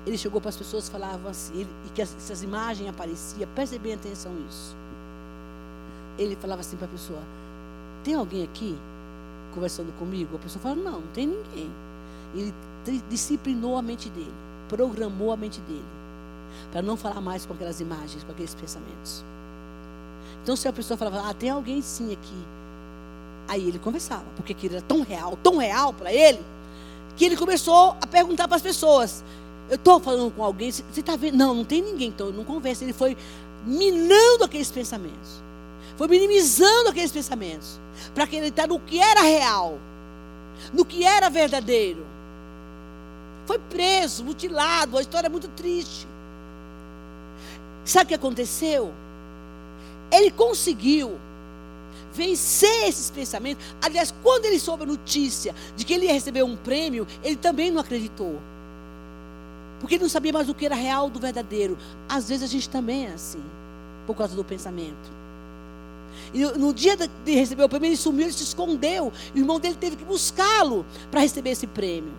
ele 0.06 0.18
chegou 0.18 0.40
para 0.40 0.50
as 0.50 0.56
pessoas 0.56 0.88
e 0.88 0.90
falava 0.90 1.30
assim, 1.30 1.60
ele, 1.60 1.70
e 1.86 1.90
que 1.90 2.02
essas 2.02 2.42
imagens 2.42 2.88
apareciam, 2.88 3.48
preste 3.54 3.78
bem 3.78 3.94
atenção 3.94 4.32
nisso. 4.32 4.77
Ele 6.18 6.36
falava 6.36 6.60
assim 6.60 6.76
para 6.76 6.86
a 6.86 6.90
pessoa, 6.90 7.20
tem 8.02 8.14
alguém 8.14 8.44
aqui 8.44 8.76
conversando 9.54 9.92
comigo? 9.98 10.36
A 10.36 10.38
pessoa 10.38 10.62
fala, 10.62 10.74
não, 10.74 11.00
não 11.00 11.08
tem 11.14 11.26
ninguém. 11.26 11.70
Ele 12.34 12.52
disciplinou 13.08 13.76
a 13.76 13.82
mente 13.82 14.08
dele, 14.10 14.32
programou 14.68 15.32
a 15.32 15.36
mente 15.36 15.60
dele. 15.60 15.84
para 16.72 16.82
não 16.82 16.96
falar 16.96 17.20
mais 17.20 17.46
com 17.46 17.54
aquelas 17.54 17.80
imagens, 17.80 18.24
com 18.24 18.32
aqueles 18.32 18.54
pensamentos. 18.54 19.24
Então, 20.42 20.56
se 20.56 20.66
a 20.66 20.72
pessoa 20.72 20.96
falava, 20.96 21.28
ah, 21.28 21.34
tem 21.34 21.50
alguém 21.50 21.82
sim 21.82 22.12
aqui. 22.12 22.36
Aí 23.48 23.66
ele 23.66 23.78
conversava, 23.78 24.24
porque 24.36 24.52
aquilo 24.52 24.76
era 24.76 24.82
tão 24.82 25.02
real, 25.02 25.38
tão 25.42 25.56
real 25.56 25.92
para 25.92 26.12
ele, 26.12 26.40
que 27.16 27.24
ele 27.24 27.36
começou 27.36 27.96
a 28.00 28.06
perguntar 28.06 28.46
para 28.46 28.56
as 28.56 28.62
pessoas: 28.62 29.24
Eu 29.70 29.76
estou 29.76 29.98
falando 29.98 30.30
com 30.30 30.44
alguém, 30.44 30.70
você 30.70 30.82
está 31.00 31.16
vendo? 31.16 31.36
Não, 31.36 31.54
não 31.54 31.64
tem 31.64 31.82
ninguém, 31.82 32.08
então 32.08 32.30
não 32.30 32.44
conversa. 32.44 32.84
Ele 32.84 32.92
foi 32.92 33.16
minando 33.64 34.44
aqueles 34.44 34.70
pensamentos, 34.70 35.42
foi 35.98 36.06
minimizando 36.06 36.90
aqueles 36.90 37.10
pensamentos, 37.10 37.80
para 38.14 38.22
acreditar 38.22 38.68
no 38.68 38.78
que 38.78 39.00
era 39.00 39.20
real, 39.20 39.80
no 40.72 40.84
que 40.84 41.04
era 41.04 41.28
verdadeiro. 41.28 42.06
Foi 43.46 43.58
preso, 43.58 44.24
mutilado, 44.24 44.92
uma 44.92 45.00
história 45.00 45.28
muito 45.28 45.48
triste. 45.48 46.06
Sabe 47.84 48.04
o 48.04 48.08
que 48.08 48.14
aconteceu? 48.14 48.92
Ele 50.12 50.30
conseguiu 50.30 51.18
vencer 52.14 52.88
esses 52.88 53.10
pensamentos. 53.10 53.64
Aliás, 53.82 54.14
quando 54.22 54.44
ele 54.44 54.60
soube 54.60 54.84
a 54.84 54.86
notícia 54.86 55.52
de 55.76 55.84
que 55.84 55.94
ele 55.94 56.06
ia 56.06 56.12
receber 56.12 56.44
um 56.44 56.56
prêmio, 56.56 57.08
ele 57.24 57.36
também 57.36 57.72
não 57.72 57.80
acreditou. 57.80 58.38
Porque 59.80 59.96
ele 59.96 60.04
não 60.04 60.10
sabia 60.10 60.32
mais 60.32 60.48
o 60.48 60.54
que 60.54 60.66
era 60.66 60.76
real 60.76 61.10
do 61.10 61.18
verdadeiro. 61.18 61.76
Às 62.08 62.28
vezes 62.28 62.44
a 62.44 62.52
gente 62.52 62.68
também 62.68 63.06
é 63.06 63.14
assim, 63.14 63.42
por 64.06 64.14
causa 64.14 64.36
do 64.36 64.44
pensamento. 64.44 65.18
E 66.32 66.44
no 66.44 66.72
dia 66.74 66.96
de 66.96 67.34
receber 67.34 67.64
o 67.64 67.68
prêmio, 67.68 67.88
ele 67.88 67.96
sumiu, 67.96 68.24
ele 68.24 68.32
se 68.32 68.42
escondeu. 68.42 69.12
E 69.34 69.38
o 69.38 69.42
irmão 69.42 69.58
dele 69.58 69.76
teve 69.76 69.96
que 69.96 70.04
buscá-lo 70.04 70.84
para 71.10 71.20
receber 71.20 71.50
esse 71.50 71.66
prêmio. 71.66 72.12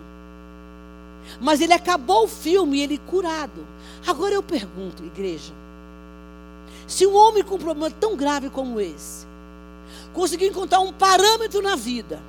Mas 1.40 1.60
ele 1.60 1.72
acabou 1.72 2.24
o 2.24 2.28
filme 2.28 2.78
e 2.78 2.82
ele 2.82 2.98
curado. 2.98 3.66
Agora 4.06 4.34
eu 4.34 4.42
pergunto, 4.42 5.04
igreja: 5.04 5.52
se 6.86 7.06
um 7.06 7.14
homem 7.14 7.44
com 7.44 7.54
um 7.54 7.58
problema 7.58 7.90
tão 7.90 8.16
grave 8.16 8.50
como 8.50 8.80
esse, 8.80 9.26
conseguiu 10.12 10.48
encontrar 10.48 10.80
um 10.80 10.92
parâmetro 10.92 11.62
na 11.62 11.76
vida. 11.76 12.20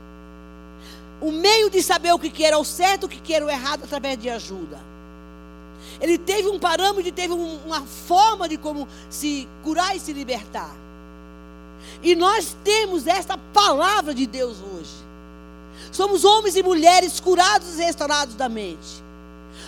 O 1.19 1.32
meio 1.32 1.69
de 1.69 1.82
saber 1.84 2.11
o 2.13 2.19
que 2.19 2.43
era 2.43 2.57
o 2.57 2.65
certo, 2.65 3.05
o 3.05 3.09
que 3.09 3.34
era 3.34 3.45
o 3.45 3.49
errado 3.49 3.84
através 3.84 4.19
de 4.19 4.29
ajuda. 4.29 4.79
Ele 5.99 6.17
teve 6.17 6.47
um 6.47 6.59
parâmetro, 6.59 7.11
teve 7.11 7.34
uma 7.34 7.82
forma 7.82 8.49
de 8.49 8.57
como 8.57 8.88
se 9.09 9.47
curar 9.63 9.95
e 9.95 9.99
se 9.99 10.13
libertar. 10.13 10.75
E 12.03 12.15
nós 12.15 12.55
temos 12.63 13.07
esta 13.07 13.38
palavra 13.38 14.13
de 14.13 14.25
Deus 14.25 14.57
hoje. 14.57 14.89
Somos 15.91 16.23
homens 16.23 16.55
e 16.55 16.63
mulheres 16.63 17.19
curados 17.19 17.77
e 17.77 17.84
restaurados 17.84 18.36
da 18.36 18.47
mente. 18.47 19.01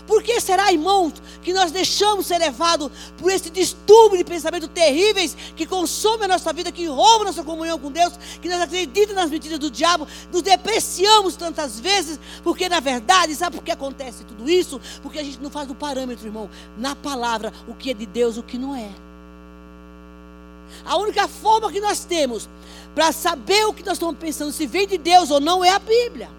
Por 0.08 0.22
que 0.22 0.40
será, 0.42 0.72
irmãos, 0.72 1.14
que 1.42 1.54
nós 1.54 1.72
deixamos 1.72 2.26
ser 2.26 2.38
levados 2.38 2.92
por 3.18 3.32
esse 3.32 3.50
distúrbio 3.50 4.18
de 4.18 4.24
pensamentos 4.24 4.70
terríveis 4.74 5.36
que 5.56 5.66
consome 5.66 6.26
a 6.26 6.28
nossa 6.28 6.52
vida, 6.52 6.72
que 6.72 6.86
rouba 6.86 7.26
nossa 7.26 7.44
comunhão 7.44 7.80
com 7.80 7.92
Deus, 7.92 8.14
que 8.42 8.50
nós 8.50 8.62
acreditamos 8.62 9.16
nas 9.16 9.30
mentiras 9.30 9.60
do 9.60 9.70
diabo, 9.70 10.08
nos 10.32 10.42
depreciamos 10.42 11.36
tantas 11.36 11.80
vezes, 11.80 12.20
porque 12.44 12.68
na 12.68 12.80
verdade, 12.80 13.36
sabe 13.36 13.56
por 13.56 13.64
que 13.64 13.72
acontece 13.72 14.24
tudo 14.26 14.50
isso? 14.50 14.80
Porque 15.02 15.20
a 15.20 15.24
gente 15.24 15.40
não 15.40 15.50
faz 15.50 15.70
o 15.70 15.76
parâmetro, 15.76 16.28
irmão, 16.28 16.50
na 16.78 16.96
palavra, 16.96 17.54
o 17.68 17.74
que 17.74 17.92
é 17.92 17.94
de 17.94 18.06
Deus, 18.06 18.38
o 18.38 18.44
que 18.44 18.58
não 18.58 18.76
é. 18.76 18.90
A 20.86 20.98
única 20.98 21.28
forma 21.28 21.72
que 21.72 21.80
nós 21.80 22.06
temos 22.06 22.50
para 22.94 23.12
saber 23.12 23.66
o 23.66 23.74
que 23.74 23.84
nós 23.84 23.94
estamos 23.94 24.18
pensando, 24.18 24.52
se 24.52 24.68
vem 24.68 24.88
de 24.88 24.98
Deus 24.98 25.32
ou 25.32 25.40
não, 25.40 25.64
é 25.64 25.70
a 25.70 25.80
Bíblia. 25.80 26.30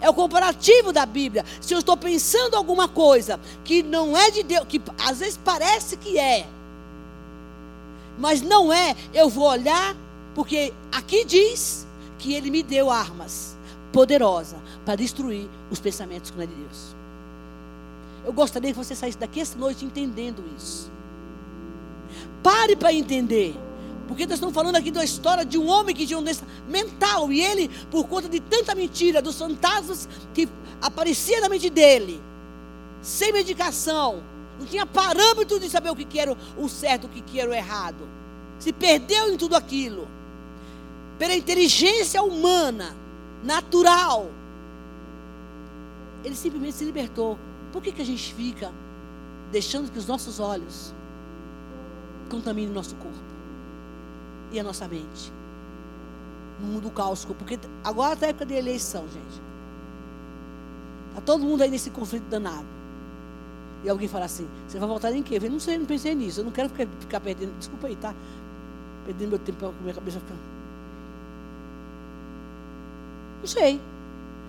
É 0.00 0.10
o 0.10 0.14
comparativo 0.14 0.92
da 0.92 1.06
Bíblia. 1.06 1.44
Se 1.60 1.72
eu 1.72 1.78
estou 1.78 1.96
pensando 1.96 2.56
alguma 2.56 2.88
coisa 2.88 3.40
que 3.64 3.82
não 3.82 4.16
é 4.16 4.30
de 4.30 4.42
Deus, 4.42 4.66
que 4.68 4.80
às 4.98 5.20
vezes 5.20 5.38
parece 5.42 5.96
que 5.96 6.18
é, 6.18 6.46
mas 8.18 8.42
não 8.42 8.72
é, 8.72 8.94
eu 9.12 9.28
vou 9.28 9.48
olhar, 9.48 9.96
porque 10.34 10.72
aqui 10.92 11.24
diz 11.24 11.86
que 12.18 12.34
Ele 12.34 12.50
me 12.50 12.62
deu 12.62 12.90
armas 12.90 13.56
poderosas 13.92 14.58
para 14.84 14.96
destruir 14.96 15.48
os 15.70 15.80
pensamentos 15.80 16.30
que 16.30 16.36
não 16.36 16.44
é 16.44 16.46
de 16.46 16.54
Deus. 16.54 16.94
Eu 18.24 18.32
gostaria 18.32 18.72
que 18.72 18.76
você 18.76 18.94
saísse 18.94 19.18
daqui 19.18 19.40
esta 19.40 19.58
noite 19.58 19.84
entendendo 19.84 20.42
isso. 20.56 20.90
Pare 22.44 22.76
para 22.76 22.92
entender. 22.92 23.56
Porque 24.06 24.26
nós 24.26 24.34
estamos 24.34 24.54
falando 24.54 24.76
aqui 24.76 24.90
da 24.90 25.02
história 25.02 25.46
de 25.46 25.56
um 25.56 25.66
homem 25.66 25.96
que 25.96 26.06
tinha 26.06 26.18
uma 26.18 26.24
doença 26.24 26.44
mental. 26.68 27.32
E 27.32 27.40
ele, 27.40 27.70
por 27.90 28.06
conta 28.06 28.28
de 28.28 28.38
tanta 28.38 28.74
mentira, 28.74 29.22
dos 29.22 29.38
fantasmas 29.38 30.06
que 30.34 30.46
aparecia 30.78 31.40
na 31.40 31.48
mente 31.48 31.70
dele, 31.70 32.22
sem 33.00 33.32
medicação, 33.32 34.22
não 34.58 34.66
tinha 34.66 34.84
parâmetro 34.84 35.58
de 35.58 35.70
saber 35.70 35.88
o 35.88 35.96
que 35.96 36.20
era 36.20 36.36
o 36.58 36.68
certo, 36.68 37.06
o 37.06 37.08
que 37.08 37.40
era 37.40 37.50
o 37.50 37.54
errado. 37.54 38.06
Se 38.58 38.74
perdeu 38.74 39.32
em 39.32 39.38
tudo 39.38 39.56
aquilo. 39.56 40.06
Pela 41.18 41.34
inteligência 41.34 42.22
humana, 42.22 42.94
natural. 43.42 44.30
Ele 46.22 46.36
simplesmente 46.36 46.76
se 46.76 46.84
libertou. 46.84 47.38
Por 47.72 47.82
que, 47.82 47.90
que 47.90 48.02
a 48.02 48.06
gente 48.06 48.34
fica 48.34 48.70
deixando 49.50 49.90
que 49.90 49.98
os 49.98 50.06
nossos 50.06 50.40
olhos 50.40 50.92
contaminem 52.24 52.70
o 52.70 52.74
nosso 52.74 52.94
corpo? 52.96 53.34
e 54.54 54.60
a 54.60 54.64
nossa 54.64 54.86
mente. 54.88 55.32
No 56.60 56.66
mundo 56.68 56.90
cáustico. 56.90 57.34
Porque 57.34 57.58
agora 57.82 58.14
está 58.14 58.26
a 58.26 58.28
época 58.30 58.46
de 58.46 58.54
eleição, 58.54 59.04
gente. 59.08 59.42
Está 61.10 61.20
todo 61.20 61.44
mundo 61.44 61.62
aí 61.62 61.70
nesse 61.70 61.90
conflito 61.90 62.24
danado. 62.24 62.66
E 63.82 63.88
alguém 63.88 64.08
fala 64.08 64.24
assim: 64.24 64.48
você 64.66 64.78
vai 64.78 64.88
votar 64.88 65.14
em 65.14 65.22
quê? 65.22 65.36
Eu 65.36 65.40
falei, 65.40 65.50
não 65.50 65.60
sei, 65.60 65.78
não 65.78 65.86
pensei 65.86 66.14
nisso. 66.14 66.40
Eu 66.40 66.44
não 66.44 66.52
quero 66.52 66.68
ficar, 66.68 66.86
ficar 67.00 67.20
perdendo. 67.20 67.56
Desculpa 67.58 67.88
aí, 67.88 67.96
tá? 67.96 68.14
Perdendo 69.04 69.30
meu 69.30 69.38
tempo 69.38 69.58
para 69.58 69.72
minha 69.82 69.94
cabeça 69.94 70.20
ficar. 70.20 70.36
Não 73.40 73.48
sei. 73.48 73.80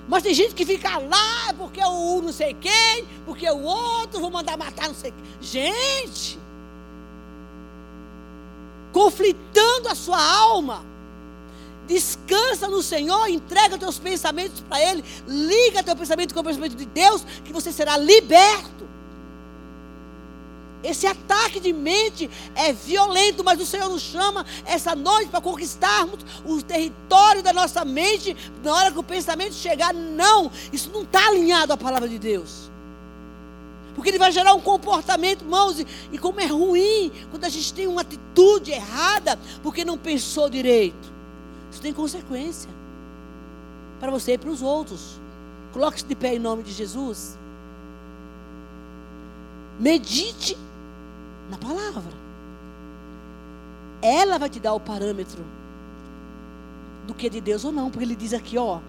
Mas 0.07 0.21
tem 0.21 0.36
gente 0.36 0.53
que 0.53 0.65
fica 0.65 0.99
lá 0.99 1.51
porque 1.57 1.84
o 1.84 2.21
não 2.21 2.32
sei 2.32 2.53
quem, 2.53 3.07
porque 3.26 3.49
o 3.49 3.63
outro, 3.63 4.21
vou 4.21 4.30
mandar 4.30 4.55
matar 4.55 4.88
não 4.88 4.93
sei 4.93 5.11
quem. 5.11 5.23
Gente! 5.41 6.45
Conflitando 8.96 9.89
a 9.89 9.93
sua 9.93 10.24
alma. 10.24 10.82
Descansa 11.86 12.70
no 12.70 12.82
Senhor, 12.82 13.28
entrega 13.28 13.78
teus 13.78 14.00
pensamentos 14.00 14.62
para 14.62 14.82
Ele, 14.82 15.04
liga 15.28 15.84
teu 15.84 15.98
pensamento 15.98 16.34
com 16.34 16.39
o 16.39 16.43
pensamento 16.46 16.78
de 16.78 16.86
Deus, 16.86 17.26
que 17.43 17.52
você 17.52 17.74
será 17.74 17.98
liberto. 17.98 18.88
Esse 20.82 21.06
ataque 21.06 21.60
de 21.60 21.74
mente 21.74 22.30
é 22.56 22.72
violento, 22.72 23.43
mas 23.43 23.60
o 23.60 23.66
Senhor 23.66 23.89
nos 23.89 24.02
chama 24.02 24.46
essa 24.64 24.96
noite 24.96 25.30
para 25.30 25.41
conquistarmos 25.41 26.20
o 26.46 26.62
território 26.62 27.43
da 27.43 27.52
nossa 27.52 27.84
mente. 27.84 28.34
Na 28.64 28.74
hora 28.74 28.91
que 28.93 29.00
o 29.00 29.04
pensamento 29.04 29.56
chegar, 29.56 29.93
não, 29.93 30.50
isso 30.72 30.89
não 30.93 31.02
está 31.02 31.28
alinhado 31.28 31.74
à 31.74 31.78
palavra 31.78 32.08
de 32.08 32.18
Deus. 32.18 32.72
Porque 33.96 34.10
ele 34.10 34.20
vai 34.20 34.32
gerar 34.32 34.54
um 34.54 34.62
comportamento, 34.62 35.43
irmãos, 35.43 35.80
e, 35.80 35.88
e 36.12 36.18
como 36.18 36.41
é 36.41 36.46
ruim 36.46 37.12
quando 37.32 37.46
a 37.46 37.50
gente 37.50 37.74
tem 37.74 37.88
uma 37.88 38.02
atitude 38.02 38.72
errada 38.72 39.39
porque 39.64 39.86
não 39.86 39.98
pensou 39.98 40.50
direito. 40.50 41.14
Isso 41.72 41.82
tem 41.82 41.93
consequência 41.93 42.70
para 44.00 44.12
você 44.12 44.34
e 44.34 44.38
para 44.38 44.50
os 44.50 44.62
outros. 44.62 45.20
Coloque-se 45.72 46.06
de 46.06 46.16
pé 46.16 46.36
em 46.36 46.39
nome 46.39 46.64
de 46.64 46.72
Jesus. 46.72 47.38
Medite 49.80 50.58
na 51.50 51.58
palavra. 51.58 52.14
Ela 54.02 54.38
vai 54.38 54.50
te 54.50 54.60
dar 54.60 54.74
o 54.74 54.80
parâmetro 54.80 55.43
do 57.08 57.14
que 57.14 57.28
é 57.28 57.30
de 57.30 57.41
Deus 57.41 57.64
ou 57.64 57.72
não, 57.72 57.89
porque 57.89 58.04
ele 58.04 58.16
diz 58.16 58.34
aqui, 58.34 58.58
ó, 58.58 58.80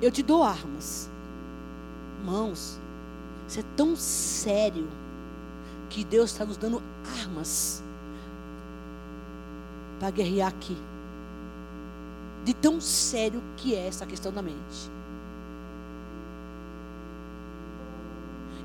eu 0.00 0.10
te 0.10 0.22
dou 0.22 0.42
armas. 0.42 1.08
Mãos, 2.24 2.78
isso 3.52 3.60
é 3.60 3.64
tão 3.76 3.94
sério 3.94 4.88
que 5.90 6.02
Deus 6.02 6.30
está 6.30 6.42
nos 6.42 6.56
dando 6.56 6.82
armas 7.20 7.82
para 10.00 10.10
guerrear 10.10 10.48
aqui. 10.48 10.74
De 12.46 12.54
tão 12.54 12.80
sério 12.80 13.42
que 13.58 13.74
é 13.74 13.86
essa 13.86 14.06
questão 14.06 14.32
da 14.32 14.40
mente. 14.40 14.90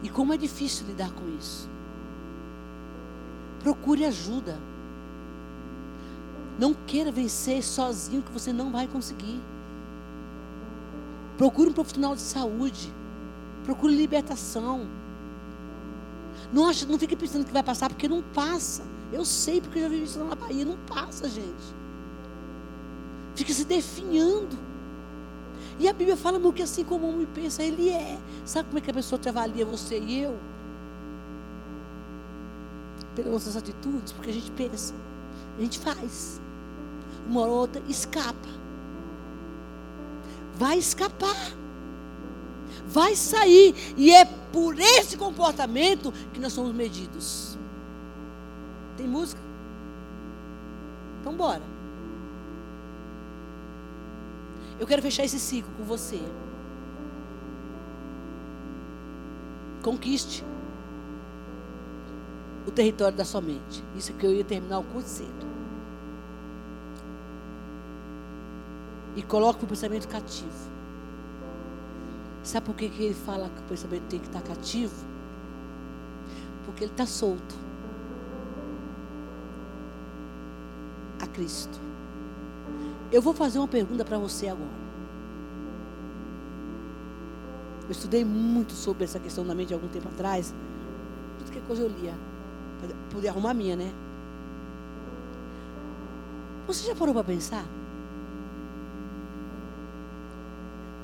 E 0.02 0.08
como 0.08 0.32
é 0.32 0.38
difícil 0.38 0.88
lidar 0.88 1.12
com 1.12 1.28
isso. 1.38 1.68
Procure 3.60 4.06
ajuda. 4.06 4.58
Não 6.58 6.74
queira 6.74 7.12
vencer 7.12 7.62
sozinho 7.62 8.24
que 8.24 8.32
você 8.32 8.54
não 8.54 8.72
vai 8.72 8.88
conseguir. 8.88 9.42
Procure 11.38 11.72
um 11.72 11.74
profissional 11.74 12.16
de 12.16 12.22
saúde. 12.22 12.96
Procure 13.68 13.96
libertação. 13.96 14.88
Não, 16.52 16.68
acha, 16.68 16.88
não 16.88 16.98
fique 16.98 17.16
pensando 17.16 17.46
que 17.46 17.54
vai 17.54 17.62
passar, 17.62 17.88
porque 17.90 18.08
não 18.08 18.24
passa. 18.34 18.82
Eu 19.14 19.24
sei, 19.24 19.62
porque 19.62 19.78
eu 19.78 19.84
já 19.84 19.90
vi 19.90 20.04
isso 20.04 20.18
na 20.18 20.34
Bahia. 20.34 20.66
Não 20.66 20.78
passa, 20.88 21.30
gente. 21.30 21.76
Fica 23.36 23.54
se 23.54 23.66
definhando. 23.66 24.58
E 25.80 25.88
a 25.88 25.94
Bíblia 25.94 26.18
fala, 26.18 26.40
meu, 26.40 26.52
que 26.52 26.64
assim 26.64 26.84
como 26.84 27.06
o 27.06 27.10
homem 27.14 27.28
pensa, 27.36 27.62
ele 27.62 27.90
é. 27.90 28.18
Sabe 28.44 28.70
como 28.70 28.80
é 28.80 28.82
que 28.82 28.90
a 28.90 28.94
pessoa 28.96 29.20
te 29.20 29.30
avalia, 29.30 29.64
você 29.64 30.00
e 30.00 30.24
eu? 30.24 30.36
pelas 33.18 33.32
nossas 33.32 33.58
atitudes, 33.58 34.14
porque 34.14 34.30
a 34.30 34.34
gente 34.34 34.52
pensa, 34.52 34.94
a 35.58 35.62
gente 35.62 35.80
faz. 35.80 36.40
Uma 37.28 37.42
ou 37.42 37.50
outra 37.50 37.82
escapa. 37.90 38.48
Vai 40.56 40.78
escapar. 40.78 41.57
Vai 42.88 43.16
sair. 43.16 43.76
E 43.98 44.14
é 44.14 44.26
por 44.26 44.80
esse 44.80 45.18
comportamento 45.18 46.12
que 46.34 46.40
nós 46.40 46.54
somos 46.54 46.74
medidos. 46.74 47.58
Tem 48.96 49.08
música? 49.08 49.42
Então 51.22 51.34
bora. 51.34 51.62
Eu 54.80 54.88
quero 54.88 55.02
fechar 55.02 55.24
esse 55.24 55.40
ciclo 55.40 55.72
com 55.78 55.84
você. 55.84 56.22
Conquiste 59.82 60.44
o 62.66 62.72
território 62.72 63.18
da 63.18 63.26
sua 63.26 63.42
mente. 63.42 63.84
Isso 63.96 64.14
que 64.14 64.26
eu 64.26 64.34
ia 64.34 64.44
terminar 64.44 64.80
o 64.80 64.84
curso 64.84 65.08
cedo. 65.08 65.48
E 69.16 69.24
coloque 69.24 69.64
o 69.64 69.68
pensamento 69.68 70.08
cativo. 70.08 70.77
Sabe 72.48 72.66
por 72.66 72.76
que, 72.76 72.88
que 72.88 73.04
ele 73.04 73.14
fala 73.14 73.50
que 73.50 73.60
o 73.60 73.64
pensamento 73.64 74.04
tem 74.04 74.22
que 74.22 74.28
estar 74.28 74.42
cativo? 74.42 74.96
Porque 76.64 76.86
ele 76.86 76.92
está 76.92 77.06
solto. 77.06 77.54
A 81.22 81.28
Cristo. 81.28 81.78
Eu 83.12 83.22
vou 83.22 83.34
fazer 83.34 83.60
uma 83.60 83.68
pergunta 83.68 84.06
para 84.06 84.18
você 84.18 84.48
agora. 84.48 84.70
Eu 87.84 87.92
estudei 87.92 88.24
muito 88.24 88.72
sobre 88.72 89.04
essa 89.04 89.20
questão 89.20 89.46
da 89.46 89.54
mente 89.54 89.74
algum 89.74 89.90
tempo 89.90 90.08
atrás. 90.08 90.56
Tudo 91.40 91.52
que 91.52 91.60
coisa 91.60 91.82
eu 91.82 91.90
lia. 91.90 92.14
Poder 93.12 93.28
arrumar 93.28 93.52
a 93.52 93.54
minha, 93.54 93.76
né? 93.76 93.94
Você 96.66 96.88
já 96.88 96.96
parou 96.96 97.14
para 97.14 97.26
pensar? 97.26 97.66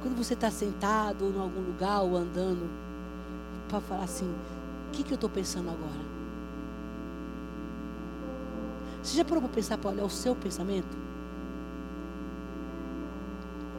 Quando 0.03 0.17
você 0.17 0.33
está 0.33 0.51
sentado 0.51 1.23
ou 1.23 1.31
em 1.31 1.39
algum 1.39 1.61
lugar 1.61 2.01
ou 2.01 2.17
andando, 2.17 2.69
para 3.69 3.79
falar 3.79 4.03
assim: 4.03 4.29
o 4.89 4.91
que, 4.91 5.01
que 5.01 5.13
eu 5.13 5.15
estou 5.15 5.29
pensando 5.29 5.69
agora? 5.69 6.13
Você 9.01 9.15
já 9.15 9.23
parou 9.23 9.41
para 9.41 9.53
pensar 9.53 9.77
para 9.77 9.91
olhar 9.91 10.03
o 10.03 10.09
seu 10.09 10.35
pensamento? 10.35 11.03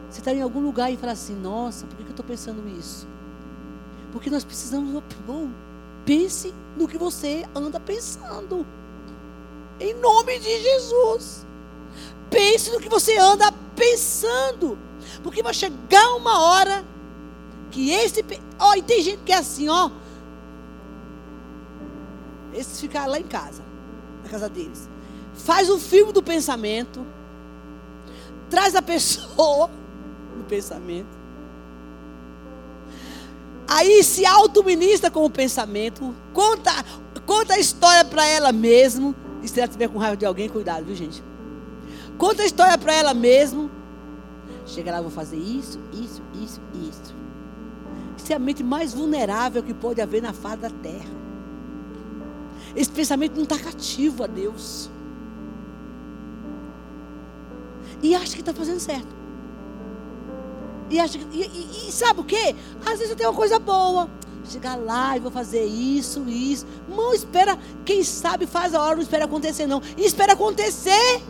Você 0.09 0.19
está 0.19 0.33
em 0.33 0.41
algum 0.41 0.61
lugar 0.61 0.91
e 0.91 0.97
fala 0.97 1.11
assim: 1.11 1.35
nossa, 1.35 1.85
por 1.85 1.95
que, 1.95 2.03
que 2.03 2.09
eu 2.09 2.13
estou 2.13 2.25
pensando 2.25 2.67
isso? 2.67 3.07
Porque 4.11 4.29
nós 4.29 4.43
precisamos, 4.43 5.03
bom, 5.27 5.49
pense 6.05 6.53
no 6.75 6.87
que 6.87 6.97
você 6.97 7.45
anda 7.53 7.79
pensando. 7.79 8.65
Em 9.79 9.93
nome 9.93 10.39
de 10.39 10.61
Jesus. 10.61 11.45
Pense 12.31 12.71
no 12.71 12.79
que 12.79 12.89
você 12.89 13.15
anda 13.17 13.51
pensando. 13.51 13.64
Porque 15.21 15.43
vai 15.43 15.53
chegar 15.53 16.15
uma 16.15 16.39
hora 16.39 16.83
que 17.71 17.91
esse. 17.91 18.23
Ó, 18.59 18.75
e 18.75 18.81
tem 18.81 19.01
gente 19.01 19.21
que 19.23 19.31
é 19.31 19.37
assim, 19.37 19.67
ó. 19.69 19.89
Esses 22.53 22.79
ficar 22.79 23.05
lá 23.05 23.19
em 23.19 23.23
casa, 23.23 23.61
na 24.23 24.29
casa 24.29 24.47
deles. 24.47 24.89
Faz 25.33 25.69
o 25.69 25.77
filme 25.77 26.13
do 26.13 26.23
pensamento. 26.23 27.05
Traz 28.49 28.75
a 28.75 28.81
pessoa 28.83 29.69
no 30.37 30.43
pensamento. 30.45 31.15
Aí 33.67 34.03
se 34.03 34.25
auto-ministra 34.25 35.11
com 35.11 35.25
o 35.25 35.29
pensamento. 35.29 36.15
Conta, 36.33 36.71
conta 37.25 37.55
a 37.55 37.59
história 37.59 38.05
para 38.05 38.25
ela 38.25 38.51
mesmo. 38.51 39.15
E 39.43 39.47
se 39.47 39.59
ela 39.59 39.67
estiver 39.67 39.89
com 39.89 39.99
raiva 39.99 40.15
de 40.15 40.25
alguém, 40.25 40.47
cuidado, 40.47 40.85
viu 40.85 40.95
gente? 40.95 41.21
Conta 42.17 42.43
a 42.43 42.45
história 42.45 42.77
para 42.77 42.93
ela 42.93 43.13
mesmo. 43.13 43.69
Chega 44.65 44.91
lá, 44.91 45.01
vou 45.01 45.11
fazer 45.11 45.37
isso, 45.37 45.79
isso, 45.93 46.21
isso, 46.41 46.61
isso. 46.73 47.15
Isso 48.17 48.33
é 48.33 48.35
a 48.35 48.39
mente 48.39 48.63
mais 48.63 48.93
vulnerável 48.93 49.61
que 49.61 49.73
pode 49.73 50.01
haver 50.01 50.21
na 50.21 50.33
face 50.33 50.57
da 50.57 50.69
terra. 50.69 51.13
Esse 52.75 52.89
pensamento 52.89 53.35
não 53.35 53.43
está 53.43 53.57
cativo 53.57 54.23
a 54.23 54.27
Deus. 54.27 54.89
E 58.01 58.15
acha 58.15 58.33
que 58.33 58.41
está 58.41 58.53
fazendo 58.53 58.79
certo. 58.79 59.15
E, 60.89 60.99
acha 60.99 61.17
que, 61.17 61.25
e, 61.37 61.41
e, 61.41 61.89
e 61.89 61.91
sabe 61.91 62.21
o 62.21 62.23
que? 62.23 62.55
Às 62.85 62.99
vezes 62.99 63.09
eu 63.09 63.15
tenho 63.15 63.29
uma 63.29 63.35
coisa 63.35 63.59
boa. 63.59 64.09
Chegar 64.45 64.75
lá 64.75 65.17
e 65.17 65.19
vou 65.19 65.31
fazer 65.31 65.65
isso, 65.65 66.23
isso. 66.27 66.67
Não 66.87 67.13
espera, 67.13 67.57
quem 67.83 68.03
sabe 68.03 68.45
faz 68.45 68.75
a 68.75 68.81
hora, 68.81 68.95
não 68.95 69.01
espera 69.01 69.25
acontecer, 69.25 69.65
não. 69.65 69.81
E 69.97 70.05
espera 70.05 70.33
acontecer. 70.33 71.21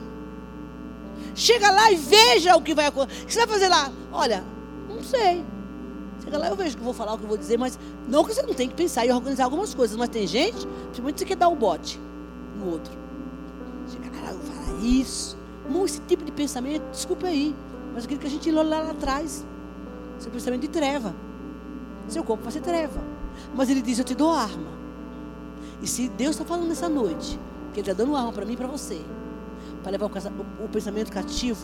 Chega 1.36 1.70
lá 1.70 1.92
e 1.92 1.96
veja 1.98 2.56
o 2.56 2.62
que 2.62 2.74
vai 2.74 2.88
acontecer. 2.88 3.24
O 3.24 3.26
que 3.26 3.34
você 3.34 3.40
vai 3.40 3.48
fazer 3.48 3.68
lá? 3.68 3.92
Olha, 4.12 4.44
não 4.88 5.04
sei. 5.04 5.44
Chega 6.24 6.38
lá, 6.38 6.48
eu 6.48 6.56
vejo 6.56 6.76
o 6.76 6.78
que 6.78 6.84
vou 6.84 6.94
falar, 6.94 7.14
o 7.14 7.18
que 7.18 7.26
vou 7.26 7.38
dizer, 7.38 7.58
mas 7.58 7.78
não 8.08 8.24
que 8.24 8.34
você 8.34 8.42
não 8.42 8.54
tem 8.54 8.70
que 8.70 8.74
pensar 8.74 9.06
e 9.06 9.12
organizar 9.12 9.44
algumas 9.44 9.74
coisas. 9.74 9.98
Mas 9.98 10.10
tem 10.10 10.26
gente, 10.26 10.66
principalmente 10.66 11.20
você 11.20 11.26
quer 11.26 11.36
dar 11.36 11.50
um 11.50 11.56
bote 11.56 12.00
no 12.58 12.72
outro. 12.72 12.94
Chega 13.92 14.22
lá, 14.22 14.32
eu 14.32 14.38
vou 14.38 14.56
falar 14.56 14.80
isso. 14.82 15.38
Não, 15.70 15.86
esse 15.86 16.00
tipo 16.02 16.24
de 16.24 16.32
pensamento, 16.32 16.84
desculpa 16.92 17.28
aí, 17.28 17.54
mas 17.94 18.06
aquilo 18.06 18.20
que 18.20 18.28
a 18.28 18.30
gente 18.30 18.50
olha 18.50 18.64
lá, 18.64 18.80
lá 18.80 18.92
atrás. 18.92 19.46
Seu 20.18 20.32
pensamento 20.32 20.62
de 20.62 20.70
treva. 20.70 21.14
Seu 22.08 22.24
corpo 22.24 22.44
vai 22.44 22.54
ser 22.54 22.62
treva. 22.62 23.02
Mas 23.54 23.70
ele 23.70 23.82
diz: 23.82 24.00
Eu 24.00 24.06
te 24.06 24.16
dou 24.16 24.32
arma. 24.32 24.76
E 25.82 25.88
se 25.88 26.08
Deus 26.08 26.32
está 26.32 26.46
falando 26.46 26.68
nessa 26.68 26.88
noite, 26.88 27.38
que 27.74 27.80
Ele 27.82 27.92
está 27.92 28.04
dando 28.04 28.16
arma 28.16 28.32
para 28.32 28.46
mim 28.46 28.54
e 28.54 28.58
para 28.58 28.68
você, 28.68 29.02
para 29.86 29.92
levar 29.92 30.08
o, 30.08 30.68
pensamento 30.68 31.12
cativo 31.12 31.64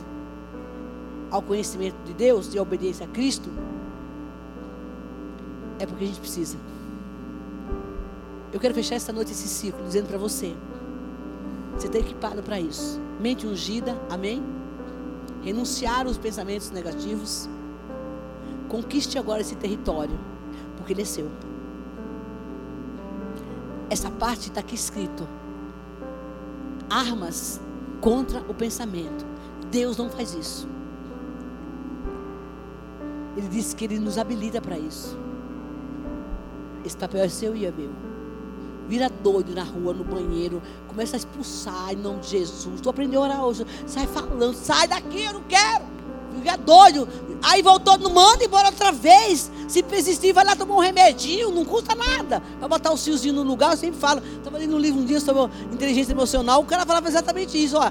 ao 1.32 1.42
conhecimento 1.42 1.96
de 2.06 2.14
Deus 2.14 2.54
e 2.54 2.60
à 2.60 2.62
obediência 2.62 3.04
a 3.04 3.10
Cristo, 3.10 3.50
é 5.80 5.88
porque 5.88 6.04
a 6.04 6.08
gente 6.08 6.20
precisa. 6.20 6.56
Eu 8.54 8.60
quero 8.60 8.76
fechar 8.76 8.94
essa 8.94 9.12
noite 9.12 9.32
esse 9.32 9.48
ciclo 9.48 9.84
dizendo 9.86 10.08
para 10.08 10.20
você: 10.20 10.56
você 11.74 11.88
está 11.88 11.98
equipado 11.98 12.44
para 12.44 12.60
isso. 12.60 13.02
Mente 13.20 13.48
ungida, 13.48 14.00
amém? 14.08 14.44
Renunciar 15.42 16.06
os 16.06 16.20
pensamentos 16.20 16.70
negativos. 16.70 17.50
Conquiste 18.70 19.18
agora 19.18 19.42
esse 19.42 19.56
território, 19.56 20.18
porque 20.78 20.94
ele 20.94 21.02
é 21.02 21.06
seu. 21.06 21.28
Essa 23.90 24.12
parte 24.12 24.50
está 24.50 24.60
aqui 24.60 24.76
escrito: 24.76 25.28
armas 26.88 27.60
contra 28.02 28.42
o 28.50 28.54
pensamento. 28.54 29.26
Deus 29.70 29.96
não 29.96 30.10
faz 30.10 30.34
isso. 30.34 30.68
Ele 33.38 33.48
disse 33.48 33.76
que 33.76 33.86
ele 33.86 34.00
nos 34.00 34.18
habilita 34.18 34.60
para 34.60 34.78
isso. 34.78 35.18
Esse 36.84 36.98
papel 36.98 37.24
é 37.24 37.30
seu 37.30 37.56
e 37.56 37.66
é 37.66 37.72
meu. 37.72 37.92
Vira 38.88 39.10
doido 39.10 39.54
na 39.54 39.64
rua, 39.64 39.94
no 39.94 40.04
banheiro. 40.04 40.62
Começa 40.88 41.16
a 41.16 41.20
expulsar 41.20 41.94
em 41.94 41.96
nome 41.96 42.20
de 42.20 42.30
Jesus. 42.30 42.82
Tu 42.82 42.90
aprendeu 42.90 43.22
a 43.22 43.26
orar 43.26 43.46
hoje. 43.46 43.66
Sai 43.86 44.08
falando, 44.08 44.54
sai 44.54 44.88
daqui, 44.88 45.24
eu 45.24 45.34
não 45.34 45.44
quero. 45.44 45.86
Fica 46.36 46.58
doido. 46.58 47.08
Aí 47.44 47.62
voltou, 47.62 47.98
não 47.98 48.12
manda 48.12 48.44
embora 48.44 48.70
outra 48.70 48.92
vez. 48.92 49.51
Se 49.72 49.82
persistir, 49.82 50.34
vai 50.34 50.44
lá 50.44 50.54
tomar 50.54 50.76
um 50.76 50.80
remedinho, 50.80 51.50
não 51.50 51.64
custa 51.64 51.96
nada. 51.96 52.44
Para 52.60 52.68
botar 52.68 52.92
o 52.92 52.98
fiozinho 52.98 53.34
no 53.34 53.42
lugar, 53.42 53.72
eu 53.72 53.78
sempre 53.78 53.98
falo. 53.98 54.22
Estava 54.38 54.58
lendo 54.58 54.76
um 54.76 54.78
livro 54.78 55.00
um 55.00 55.06
dia 55.06 55.22
sobre 55.22 55.44
inteligência 55.72 56.12
emocional, 56.12 56.60
o 56.60 56.66
cara 56.66 56.86
falava 56.86 57.08
exatamente 57.08 57.58
isso. 57.58 57.78
Ó. 57.78 57.86
É, 57.86 57.90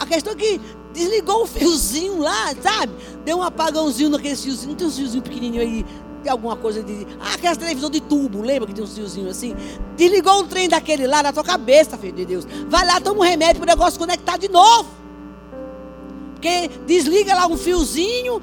a 0.00 0.06
questão 0.06 0.32
é 0.32 0.36
que 0.36 0.60
desligou 0.92 1.44
o 1.44 1.46
fiozinho 1.46 2.18
lá, 2.18 2.52
sabe? 2.60 2.92
Deu 3.24 3.36
um 3.36 3.44
apagãozinho 3.44 4.10
naquele 4.10 4.34
fiozinho. 4.34 4.70
Não 4.70 4.74
tem 4.74 4.88
um 4.88 4.90
fiozinho 4.90 5.22
pequenininho 5.22 5.62
aí, 5.62 5.86
alguma 6.28 6.56
coisa 6.56 6.82
de. 6.82 7.06
Ah, 7.20 7.34
aquela 7.34 7.54
televisão 7.54 7.90
de 7.90 8.00
tubo, 8.00 8.42
lembra 8.42 8.66
que 8.66 8.74
tem 8.74 8.82
um 8.82 8.88
fiozinho 8.88 9.30
assim? 9.30 9.54
Desligou 9.96 10.40
um 10.40 10.48
trem 10.48 10.68
daquele 10.68 11.06
lá 11.06 11.22
na 11.22 11.32
tua 11.32 11.44
cabeça, 11.44 11.96
filho 11.96 12.12
de 12.12 12.24
Deus. 12.24 12.44
Vai 12.68 12.84
lá, 12.84 13.00
toma 13.00 13.20
um 13.20 13.22
remédio 13.22 13.62
para 13.62 13.72
o 13.72 13.76
negócio 13.76 14.00
conectar 14.00 14.36
de 14.36 14.48
novo. 14.48 15.03
Porque 16.44 16.68
desliga 16.84 17.34
lá 17.34 17.46
um 17.46 17.56
fiozinho, 17.56 18.38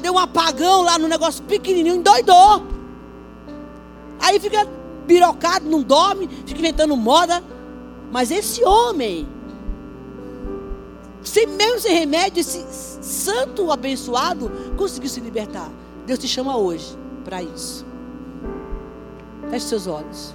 deu 0.00 0.12
um 0.12 0.18
apagão 0.18 0.82
lá 0.82 0.96
no 0.96 1.08
negócio 1.08 1.42
pequenininho, 1.42 1.96
endoidou. 1.96 2.62
Aí 4.20 4.38
fica 4.38 4.64
birocado, 5.08 5.68
não 5.68 5.82
dorme, 5.82 6.28
fica 6.46 6.60
inventando 6.60 6.96
moda. 6.96 7.42
Mas 8.12 8.30
esse 8.30 8.64
homem, 8.64 9.26
sem 11.24 11.48
mesmo 11.48 11.80
sem 11.80 11.98
remédio, 11.98 12.40
esse 12.40 12.64
santo 13.02 13.72
abençoado, 13.72 14.48
conseguiu 14.76 15.10
se 15.10 15.18
libertar. 15.18 15.68
Deus 16.06 16.20
te 16.20 16.28
chama 16.28 16.56
hoje 16.56 16.96
para 17.24 17.42
isso. 17.42 17.84
Feche 19.50 19.66
seus 19.66 19.88
olhos. 19.88 20.32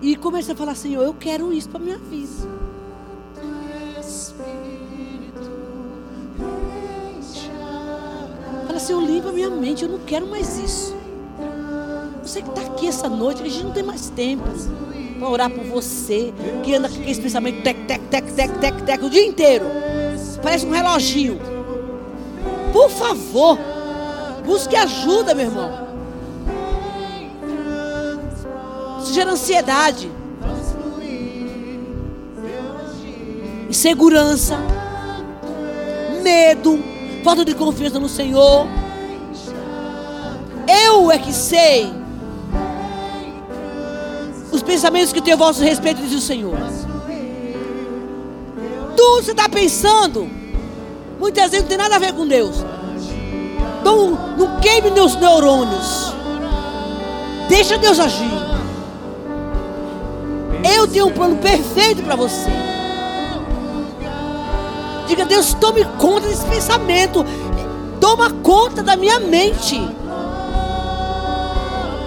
E 0.00 0.14
comece 0.14 0.52
a 0.52 0.54
falar, 0.54 0.76
Senhor, 0.76 1.02
eu 1.02 1.14
quero 1.14 1.52
isso 1.52 1.68
para 1.68 1.80
minha 1.80 1.98
vida. 1.98 2.61
Senhor, 8.82 9.00
limpa 9.00 9.30
minha 9.30 9.48
mente, 9.48 9.84
eu 9.84 9.88
não 9.88 10.00
quero 10.00 10.26
mais 10.26 10.58
isso. 10.58 10.96
Você 12.20 12.42
que 12.42 12.48
está 12.48 12.62
aqui 12.62 12.88
essa 12.88 13.08
noite, 13.08 13.40
a 13.40 13.48
gente 13.48 13.62
não 13.62 13.72
tem 13.72 13.82
mais 13.84 14.10
tempo 14.10 14.42
para 15.20 15.28
orar 15.28 15.50
por 15.50 15.62
você, 15.64 16.34
que 16.64 16.74
anda 16.74 16.88
com 16.88 17.02
esse 17.04 17.20
pensamento 17.20 17.62
tec, 17.62 17.86
tec, 17.86 18.00
tec, 18.10 18.32
tec, 18.32 18.58
tec, 18.58 18.82
tec, 18.82 19.04
o 19.04 19.08
dia 19.08 19.24
inteiro. 19.24 19.64
Parece 20.42 20.66
um 20.66 20.70
reloginho. 20.70 21.40
Por 22.72 22.90
favor, 22.90 23.56
busque 24.44 24.74
ajuda, 24.74 25.32
meu 25.32 25.46
irmão. 25.46 25.88
Isso 29.00 29.14
gera 29.14 29.30
ansiedade. 29.30 30.10
Insegurança. 33.68 34.58
Medo. 36.20 36.91
Falta 37.22 37.44
de 37.44 37.54
confiança 37.54 38.00
no 38.00 38.08
Senhor. 38.08 38.66
Eu 40.66 41.10
é 41.10 41.18
que 41.18 41.32
sei 41.32 41.92
os 44.50 44.62
pensamentos 44.62 45.12
que 45.12 45.20
tenho 45.22 45.36
a 45.36 45.38
vosso 45.38 45.62
respeito, 45.62 46.02
diz 46.02 46.12
o 46.12 46.20
Senhor. 46.20 46.56
Tudo 48.96 49.22
você 49.24 49.30
está 49.30 49.48
pensando, 49.48 50.28
muitas 51.18 51.50
vezes 51.50 51.62
não 51.62 51.68
tem 51.68 51.78
nada 51.78 51.96
a 51.96 51.98
ver 51.98 52.12
com 52.12 52.26
Deus. 52.26 52.64
Não, 53.82 54.10
não 54.36 54.60
queime 54.60 54.90
meus 54.90 55.16
neurônios. 55.16 56.12
Deixa 57.48 57.78
Deus 57.78 57.98
agir. 57.98 58.30
Eu 60.76 60.86
tenho 60.86 61.06
um 61.06 61.12
plano 61.12 61.36
perfeito 61.36 62.02
para 62.02 62.14
você. 62.14 62.71
Diga, 65.12 65.26
Deus, 65.26 65.52
tome 65.52 65.84
conta 65.98 66.26
desse 66.26 66.46
pensamento. 66.46 67.22
Toma 68.00 68.30
conta 68.30 68.82
da 68.82 68.96
minha 68.96 69.20
mente. 69.20 69.78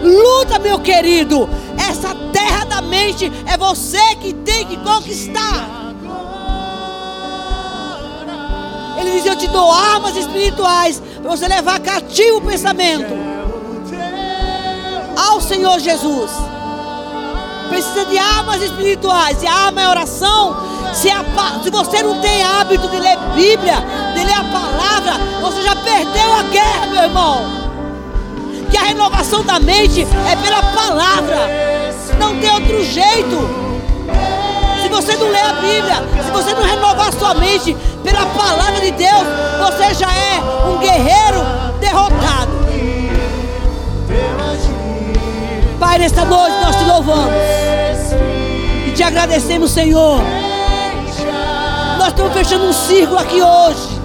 Luta, 0.02 0.58
meu 0.58 0.80
querido. 0.80 1.48
Essa 1.78 2.16
terra 2.34 2.66
da 2.66 2.82
mente 2.82 3.32
é 3.46 3.56
você 3.58 4.00
que 4.20 4.34
tem 4.34 4.66
que 4.66 4.78
conquistar. 4.78 5.94
Ele 9.00 9.12
diz: 9.12 9.26
Eu 9.28 9.36
te 9.36 9.50
dou 9.50 9.72
armas 9.72 10.18
espirituais 10.18 11.00
para 11.22 11.30
você 11.30 11.48
levar 11.48 11.80
cativo 11.82 12.38
o 12.38 12.42
pensamento 12.42 13.14
ao 15.16 15.40
Senhor 15.40 15.78
Jesus. 15.78 16.32
Precisa 17.70 18.04
de 18.06 18.18
armas 18.18 18.64
espirituais. 18.64 19.44
E 19.44 19.46
a 19.46 19.54
arma 19.54 19.84
é 19.84 19.90
oração. 19.90 20.75
Se, 20.96 21.12
a, 21.12 21.24
se 21.62 21.70
você 21.70 22.02
não 22.02 22.20
tem 22.22 22.42
hábito 22.42 22.88
de 22.90 23.00
ler 23.00 23.18
Bíblia, 23.36 23.76
de 24.16 24.24
ler 24.24 24.34
a 24.34 24.44
palavra, 24.46 25.20
você 25.42 25.62
já 25.62 25.76
perdeu 25.76 26.34
a 26.34 26.44
guerra, 26.44 26.88
meu 26.88 27.04
irmão 27.04 27.66
que 28.76 28.78
a 28.78 28.84
renovação 28.84 29.42
da 29.44 29.58
mente 29.58 30.02
é 30.02 30.36
pela 30.36 30.62
palavra. 30.62 31.50
Não 32.20 32.38
tem 32.40 32.52
outro 32.52 32.84
jeito. 32.84 33.66
Se 34.82 34.90
você 34.90 35.16
não 35.16 35.30
lê 35.30 35.40
a 35.40 35.54
Bíblia, 35.54 36.04
se 36.24 36.32
você 36.32 36.54
não 36.54 36.64
renovar 36.64 37.14
sua 37.14 37.34
mente 37.36 37.76
pela 38.04 38.26
palavra 38.26 38.82
de 38.82 38.92
Deus, 38.92 39.24
você 39.60 39.94
já 39.94 40.14
é 40.14 40.40
um 40.68 40.78
guerreiro 40.80 41.42
derrotado. 41.80 42.66
Pai, 45.80 45.98
nesta 45.98 46.26
noite 46.26 46.56
nós 46.62 46.76
te 46.76 46.84
louvamos 46.84 47.34
e 48.88 48.92
te 48.92 49.04
agradecemos, 49.04 49.72
Senhor. 49.72 50.22
Estamos 52.16 52.34
fechando 52.34 52.66
um 52.68 52.72
círculo 52.72 53.20
aqui 53.20 53.42
hoje 53.42 54.00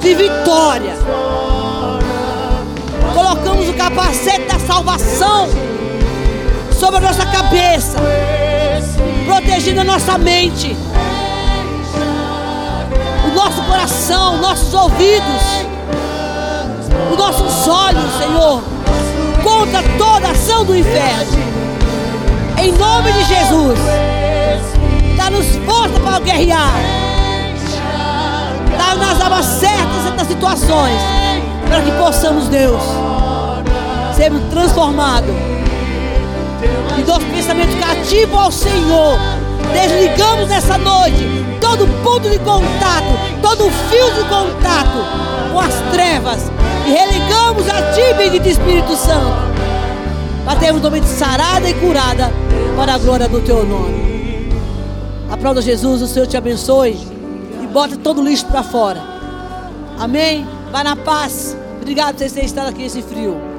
de 0.00 0.14
vitória 0.14 0.94
colocamos 3.14 3.70
o 3.70 3.72
capacete 3.72 4.44
da 4.44 4.58
salvação 4.58 5.48
sobre 6.78 6.98
a 6.98 7.00
nossa 7.00 7.24
cabeça, 7.24 7.96
protegendo 9.24 9.80
a 9.80 9.84
nossa 9.84 10.18
mente, 10.18 10.76
o 13.26 13.34
nosso 13.34 13.62
coração, 13.62 14.36
nossos 14.36 14.74
ouvidos, 14.74 15.42
os 17.10 17.16
nossos 17.16 17.66
olhos, 17.66 18.12
Senhor, 18.18 18.62
contra 19.42 19.82
toda 19.96 20.32
ação 20.32 20.66
do 20.66 20.76
inferno. 20.76 21.50
Em 22.58 22.72
nome 22.72 23.10
de 23.10 23.24
Jesus, 23.24 23.78
dá-nos 25.30 25.46
força 25.64 26.00
para 26.00 26.18
guerrear, 26.20 26.74
dá-nos 28.76 29.08
as 29.08 29.20
armas 29.20 29.46
certas 29.46 30.16
nas 30.16 30.26
situações, 30.26 31.00
para 31.68 31.82
que 31.82 31.92
possamos, 31.92 32.48
Deus 32.48 32.82
sermos 34.16 34.42
transformados. 34.50 35.30
E 36.98 37.02
nosso 37.02 37.24
pensamento 37.26 37.78
cativo 37.78 38.36
ao 38.36 38.50
Senhor. 38.50 39.18
Desligamos 39.72 40.48
nessa 40.48 40.76
noite 40.76 41.24
todo 41.60 41.86
ponto 42.02 42.28
de 42.28 42.38
contato, 42.40 43.06
todo 43.40 43.70
fio 43.88 44.10
de 44.14 44.28
contato 44.28 44.98
com 45.52 45.60
as 45.60 45.74
trevas. 45.92 46.50
E 46.86 46.90
religamos 46.90 47.66
a 47.68 47.92
Ti, 47.92 48.14
bendito 48.18 48.48
Espírito 48.48 48.94
Santo. 48.96 49.50
Para 50.44 50.58
termos 50.58 50.82
mente 50.90 51.06
sarada 51.06 51.70
e 51.70 51.74
curada 51.74 52.30
para 52.76 52.94
a 52.94 52.98
glória 52.98 53.28
do 53.28 53.40
Teu 53.40 53.64
nome. 53.64 54.09
Aplauda 55.30 55.62
Jesus, 55.62 56.02
o 56.02 56.06
Senhor 56.06 56.26
te 56.26 56.36
abençoe. 56.36 56.98
E 57.62 57.66
bota 57.66 57.96
todo 57.96 58.20
o 58.20 58.24
lixo 58.24 58.46
para 58.46 58.62
fora. 58.62 59.00
Amém? 59.98 60.46
Vai 60.72 60.84
na 60.84 60.96
paz. 60.96 61.56
Obrigado 61.80 62.14
por 62.14 62.18
vocês 62.18 62.32
terem 62.32 62.46
estado 62.46 62.68
aqui 62.68 62.82
nesse 62.82 63.02
frio. 63.02 63.49